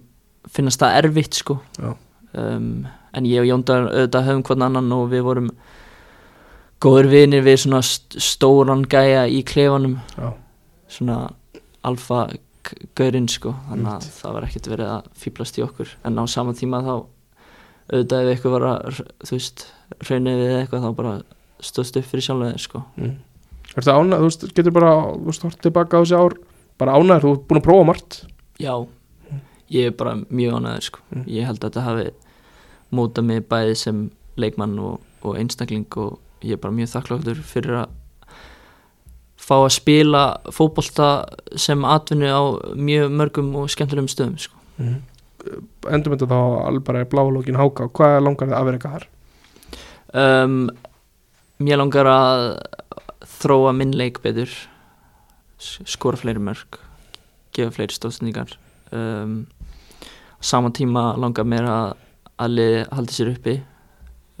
finnast 0.49 0.79
það 0.81 0.95
erfitt 1.03 1.33
sko. 1.37 1.59
Um, 2.33 2.87
en 3.13 3.25
ég 3.29 3.41
og 3.43 3.45
Jóndar 3.51 3.85
auðvitað 3.91 4.25
höfum 4.29 4.43
hvern 4.47 4.65
annan 4.65 4.91
og 4.95 5.09
við 5.11 5.21
vorum 5.27 5.49
góður 6.83 7.09
vinir 7.11 7.45
við 7.45 7.61
svona 7.63 7.81
st 7.85 8.19
stóran 8.21 8.83
gæja 8.89 9.23
í 9.31 9.43
klefanum 9.47 9.97
Já. 10.17 10.33
svona 10.91 11.17
alfa 11.87 12.25
gaurinn 12.97 13.27
sko 13.31 13.53
þannig 13.69 13.91
að 13.93 14.07
það 14.17 14.35
var 14.37 14.47
ekkert 14.47 14.69
verið 14.71 14.91
að 14.93 15.07
fýblast 15.19 15.59
í 15.59 15.63
okkur 15.65 15.93
en 16.07 16.19
á 16.19 16.23
sama 16.31 16.55
tíma 16.57 16.81
þá 16.83 16.93
auðvitað 17.91 18.23
ef 18.23 18.31
eitthvað 18.33 18.55
var 18.55 18.65
að 18.69 18.99
þú 19.27 19.35
veist, 19.35 19.65
raunið 20.07 20.41
við 20.41 20.53
eitthvað 20.61 20.85
þá 20.85 20.89
bara 20.99 21.13
stóðst 21.63 21.99
upp 21.99 22.09
fyrir 22.09 22.27
sjálfum 22.27 22.51
þeir 22.51 22.65
sko 22.67 22.83
Mm. 22.97 23.15
Ánægð, 23.73 24.19
þú 24.19 24.25
veist, 24.27 24.43
getur 24.53 24.73
bara 24.75 24.89
þú 25.17 25.27
veist, 25.31 25.43
hort 25.47 25.61
tilbaka 25.65 25.97
á 25.97 26.01
þessi 26.03 26.17
ár 26.19 26.35
bara 26.77 26.93
ánægð, 26.99 27.23
þú 27.23 27.31
ert 27.33 27.47
búin 27.49 27.59
að 27.61 27.65
prófa 27.65 27.85
margt 27.89 28.17
Já, 28.61 28.73
ég 29.73 29.89
er 29.89 29.95
bara 29.97 30.13
mjög 30.29 30.59
ánæður 30.59 30.85
sko. 30.87 30.99
Mm. 31.09 31.23
Ég 31.33 31.47
held 31.49 31.57
að 31.63 31.71
þetta 31.71 31.85
hafi 31.87 32.05
mótað 32.93 33.25
mig 33.31 33.47
bæði 33.49 33.75
sem 33.81 34.03
leikmann 34.37 34.77
og, 34.79 34.99
og 35.25 35.39
einstakling 35.41 35.87
og 35.97 36.19
ég 36.43 36.57
er 36.57 36.61
bara 36.61 36.75
mjög 36.75 36.91
þakkláttur 36.93 37.41
fyrir 37.47 37.79
að 37.83 37.93
fá 39.43 39.55
að 39.57 39.73
spila 39.75 40.23
fótbolta 40.55 41.07
sem 41.59 41.83
atvinnu 41.87 42.29
á 42.31 42.43
mjög 42.79 43.15
mörgum 43.19 43.49
og 43.59 43.71
skemmtilegum 43.71 44.11
stöðum 44.11 44.37
sko. 44.39 44.59
mm. 44.79 45.01
Endur 45.91 46.13
mynda 46.13 46.29
þá 46.31 46.39
alveg 46.69 46.85
bara 46.87 47.01
í 47.03 47.09
blálókin 47.11 47.59
háka 47.59 47.89
hvað 47.91 48.21
langar 48.23 48.47
þið 48.47 48.57
að 48.57 48.67
vera 48.69 48.77
eitthvað 48.79 48.95
þar? 48.95 49.07
um, 50.23 50.69
Mér 51.63 51.79
langar 51.79 52.07
að 52.09 52.45
þróa 53.39 53.73
minn 53.75 53.91
leik 53.95 54.21
betur 54.23 54.51
skora 55.59 56.19
fleiri 56.19 56.41
mörg 56.43 56.79
gefa 57.55 57.75
fleiri 57.75 57.95
stóðsendingar 57.95 58.55
um, 58.95 59.43
á 60.39 60.43
sama 60.43 60.71
tíma 60.75 61.13
langar 61.19 61.47
mér 61.47 61.67
að 61.69 61.93
að 62.43 62.57
haldi 62.91 63.15
sér 63.15 63.31
uppi 63.33 63.59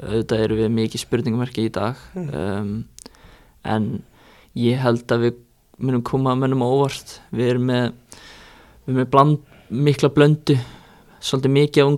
auðvitað 0.01 0.43
eru 0.45 0.57
við 0.57 0.71
mikið 0.73 1.03
spurningamerki 1.03 1.67
í 1.67 1.73
dag 1.73 1.99
Mm. 2.15 2.29
um, 2.33 2.85
en 3.63 4.03
ég 4.57 4.79
held 4.81 5.05
að 5.11 5.27
við 5.27 5.41
munum 5.79 6.03
koma 6.03 6.35
mönnum 6.35 6.63
á 6.65 6.67
óvart. 6.67 7.19
Við 7.31 7.53
erum 7.53 7.67
með, 7.69 7.93
við 8.85 8.93
erum 8.93 8.99
með 9.01 9.11
bland, 9.13 9.37
mikla 9.69 10.09
blöndu 10.13 10.57
svolítið 11.23 11.53
mikið 11.55 11.83
af 11.83 11.91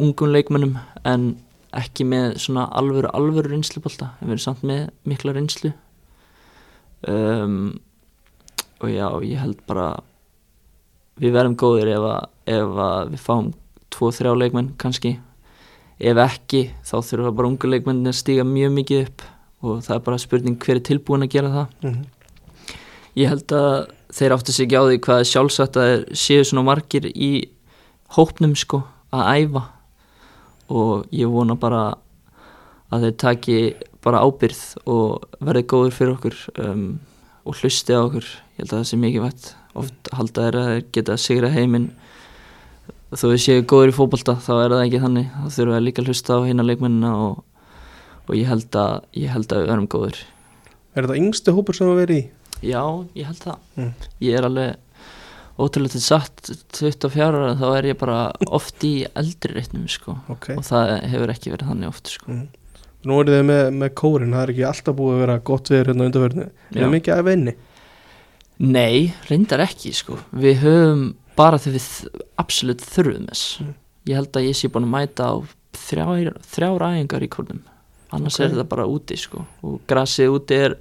ungum, 0.00 0.32
leikmönnum 0.32 0.78
en 1.04 1.26
ekki 1.74 2.06
með 2.06 2.38
svona 2.38 2.68
alvöru 2.70 3.10
alvöru 3.12 3.50
reynslubólta 3.52 4.12
við 4.20 4.28
erum 4.30 4.42
samt 4.42 4.62
með 4.62 4.88
mikla 5.04 5.34
reynslu. 5.34 5.72
Um, 7.06 7.80
og 8.80 8.88
já, 8.88 9.06
ég 9.26 9.42
held 9.42 9.60
bara 9.68 9.90
við 11.20 11.34
verðum 11.36 11.56
góðir 11.60 11.92
ef 11.94 12.06
að, 12.08 12.28
ef 12.54 12.80
að 12.86 13.12
við 13.12 13.22
fáum 13.22 13.50
tvo, 13.92 14.10
þrjá 14.10 14.32
leikmenn 14.38 14.72
kannski 14.80 15.18
ef 16.00 16.20
ekki, 16.24 16.62
þá 16.84 16.96
þurfa 17.06 17.32
bara 17.36 17.50
ungu 17.50 17.70
leikmenn 17.70 18.10
að 18.10 18.18
stíga 18.18 18.44
mjög 18.46 18.74
mikið 18.78 19.02
upp 19.04 19.24
og 19.64 19.80
það 19.84 19.96
er 19.96 20.04
bara 20.08 20.20
spurning 20.20 20.58
hver 20.60 20.76
er 20.78 20.84
tilbúin 20.84 21.24
að 21.24 21.34
gera 21.36 21.52
það. 21.54 21.68
Mhm. 21.82 22.04
ég 23.14 23.28
held 23.30 23.52
að 23.54 23.86
þeir 24.10 24.32
áttu 24.34 24.52
sig 24.52 24.66
ekki 24.66 24.78
á 24.78 24.84
því 24.84 24.98
hvað 25.06 25.20
sjálfsagt 25.30 25.76
að 25.78 25.86
þeir 25.90 26.16
séu 26.18 26.44
svona 26.44 26.64
margir 26.66 27.04
í 27.14 27.48
hópnum 28.10 28.56
sko 28.56 28.82
að 29.12 29.28
æfa. 29.38 29.62
Og 30.68 31.06
ég 31.12 31.30
vona 31.30 31.54
bara 31.54 31.94
að 32.90 33.06
þeir 33.06 33.16
taki 33.16 33.58
bara 34.02 34.22
ábyrð 34.24 34.62
og 34.86 35.24
verði 35.40 35.62
góður 35.62 35.94
fyrir 35.94 36.14
okkur 36.16 36.36
um, 36.58 37.00
og 37.44 37.54
hlusti 37.54 37.94
á 37.94 38.02
okkur. 38.02 38.24
Ég 38.58 38.64
held 38.64 38.72
að 38.72 38.78
það 38.78 38.88
sé 38.90 38.96
mikið 38.98 39.22
vægt 39.22 39.54
oft 39.74 40.10
halda 40.14 40.46
þeir 40.46 40.58
að 40.58 40.68
þeir 40.70 40.84
geta 40.94 41.16
sigra 41.18 41.50
heiminn 41.54 41.90
þó 43.18 43.26
við 43.30 43.40
séu 43.44 43.64
góður 43.70 43.92
í 43.92 43.96
fótbolta 43.96 44.36
þá 44.42 44.52
er 44.58 44.74
það 44.74 44.84
ekki 44.84 45.02
þannig. 45.04 45.32
Þá 45.34 45.56
þurfum 45.56 45.74
við 45.74 45.84
líka 45.86 46.02
að 46.02 46.12
hlusta 46.12 46.38
á 46.38 46.46
hérna 46.46 46.68
leikmennina 46.68 47.12
og, 47.24 47.42
og 48.28 48.38
ég 48.38 48.48
held 48.50 48.78
að 48.80 48.94
ég 49.18 49.34
held 49.34 49.52
að 49.52 49.62
við 49.62 49.70
verðum 49.72 49.90
góður 49.94 50.22
Er 50.94 51.08
þetta 51.08 51.18
yngsti 51.18 51.52
hópur 51.56 51.74
sem 51.74 51.88
þú 51.90 51.94
verið 51.98 52.18
í? 52.20 52.24
Já, 52.70 52.82
ég 53.18 53.26
held 53.26 53.40
það. 53.42 53.62
Mm. 53.74 54.10
Ég 54.22 54.36
er 54.38 54.46
alveg 54.46 54.76
ótrúlega 55.58 55.94
til 55.94 56.02
satt 56.02 56.50
24 56.78 57.24
ára 57.26 57.54
þá 57.58 57.64
er 57.72 57.88
ég 57.90 57.98
bara 57.98 58.18
oft 58.54 58.86
í 58.86 58.92
eldri 59.18 59.56
reitnum 59.56 59.88
sko. 59.90 60.14
Ok. 60.30 60.52
Og 60.54 60.62
það 60.66 60.92
hefur 61.10 61.32
ekki 61.34 61.54
verið 61.54 61.72
þannig 61.72 61.90
oft 61.90 62.12
sko. 62.14 62.30
Mm. 62.30 62.46
Nú 63.04 63.18
eru 63.20 63.34
þið 63.34 63.44
með, 63.50 63.64
með 63.82 63.90
kórin, 64.00 64.32
það 64.32 64.44
er 64.44 64.52
ekki 64.54 64.66
alltaf 64.70 64.96
búið 64.96 65.16
að 65.16 65.22
vera 65.24 65.36
gott 65.50 65.70
við 65.70 65.82
hérna 65.82 66.06
undarverðinu 66.08 66.46
Er 66.46 66.78
það 66.78 66.94
mikið 66.94 67.14
að 67.14 67.26
venni? 67.26 67.54
Nei, 68.64 68.96
reyndar 69.28 69.64
ekki 69.66 69.92
sko. 69.98 70.16
Við 70.30 70.62
höfum 70.62 71.02
bara 71.36 71.58
þegar 71.58 71.78
við 71.78 72.08
absolutt 72.38 72.80
þurfum 72.80 73.26
þess 73.30 73.60
Mm. 73.60 73.74
Ég 74.06 74.14
held 74.18 74.32
að 74.36 74.44
ég 74.50 74.56
sé 74.56 74.68
búin 74.68 74.84
að 74.84 74.92
mæta 74.92 75.24
á 75.32 75.34
þrjár, 75.72 76.34
þrjár 76.44 76.82
æfingar 76.90 77.22
í 77.24 77.28
kórnum 77.32 77.62
annars 78.12 78.36
Ok. 78.38 78.44
er 78.44 78.50
þetta 78.52 78.68
bara 78.68 78.84
úti 78.86 79.16
sko 79.16 79.46
og 79.62 79.80
grasið 79.88 80.28
úti 80.36 80.54
er 80.54 80.74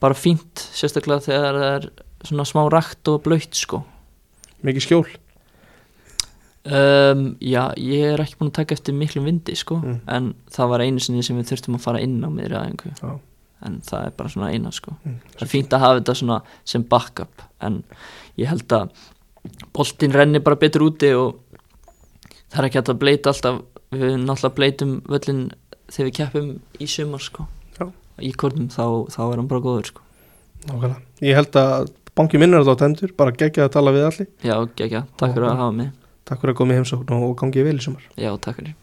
bara 0.00 0.14
fínt 0.14 0.54
sérstaklega 0.74 1.24
þegar 1.24 1.54
það 1.54 1.72
er 1.78 1.88
svona 2.28 2.44
smá 2.44 2.68
rakt 2.70 3.08
og 3.08 3.22
blöytt 3.24 3.54
sko 3.54 3.84
Mikið 4.62 4.84
skjól? 4.84 5.06
Um, 6.62 7.22
já, 7.42 7.72
ég 7.74 8.04
er 8.12 8.20
ekki 8.22 8.36
búin 8.38 8.52
að 8.52 8.58
taka 8.60 8.76
eftir 8.76 8.94
miklum 8.94 9.24
vindi 9.26 9.56
sko, 9.58 9.80
Mm. 9.82 9.96
en 10.06 10.34
það 10.48 10.68
var 10.70 10.80
einu 10.84 11.00
sinni 11.00 11.22
sem 11.24 11.36
við 11.36 11.48
þurftum 11.50 11.74
að 11.74 11.80
fara 11.82 11.98
inn 12.00 12.20
á 12.22 12.30
miðri 12.30 12.54
aðeingu 12.54 12.92
Já. 13.02 13.18
en 13.66 13.80
það 13.82 14.06
er 14.06 14.10
bara 14.10 14.28
svona 14.28 14.52
eina 14.54 14.70
sko 14.70 14.94
Mm. 15.04 15.16
það 15.34 15.42
er 15.42 15.48
fínt 15.50 15.68
að 15.74 15.80
hafa 15.80 16.00
þetta 16.00 16.14
svona 16.20 16.42
sem 16.64 16.82
backup 16.84 17.42
en 17.60 17.82
ég 18.38 18.46
held 18.46 18.68
að 18.68 18.90
boltinn 19.74 20.14
renni 20.14 20.42
bara 20.44 20.60
betur 20.60 20.86
úti 20.88 21.12
og 21.16 21.40
það 22.52 22.60
er 22.60 22.68
ekki 22.68 22.80
hægt 22.80 22.92
að 22.92 23.00
bleita 23.02 23.32
alltaf. 23.32 23.62
Við 23.92 24.14
náttúrulega 24.22 24.56
bleitum 24.56 24.92
völlin 25.04 25.42
þegar 25.92 26.08
við 26.08 26.14
keppum 26.18 26.52
í 26.80 26.88
sumar 26.88 27.24
sko. 27.24 27.48
Í 28.22 28.30
kornum 28.38 28.68
þá, 28.72 29.08
þá 29.12 29.22
er 29.26 29.40
hann 29.40 29.48
bara 29.50 29.64
góður 29.64 29.90
sko. 29.90 30.04
Nákvæmlega. 30.68 31.00
Ég 31.26 31.36
held 31.36 31.58
að 31.58 31.90
banki 32.16 32.40
minnur 32.40 32.62
þetta 32.62 32.76
á 32.76 32.82
tendur, 32.84 33.16
bara 33.18 33.34
gegja 33.34 33.66
að 33.66 33.74
tala 33.76 33.94
við 33.96 34.06
allir. 34.08 34.30
Já, 34.44 34.54
ekki, 34.62 35.02
takk 35.20 35.34
fyrir 35.34 35.48
að 35.48 35.58
hafa 35.64 35.74
mig. 35.80 35.90
Takk 36.28 36.44
fyrir 36.44 36.54
að 36.54 36.60
koma 36.60 36.76
í 36.76 36.80
heimsókn 36.80 37.18
og 37.18 37.34
gangi 37.40 37.66
vel 37.66 37.76
í 37.76 37.84
sumar. 37.84 38.06
Já, 38.20 38.30
takk 38.36 38.60
fyrir 38.60 38.76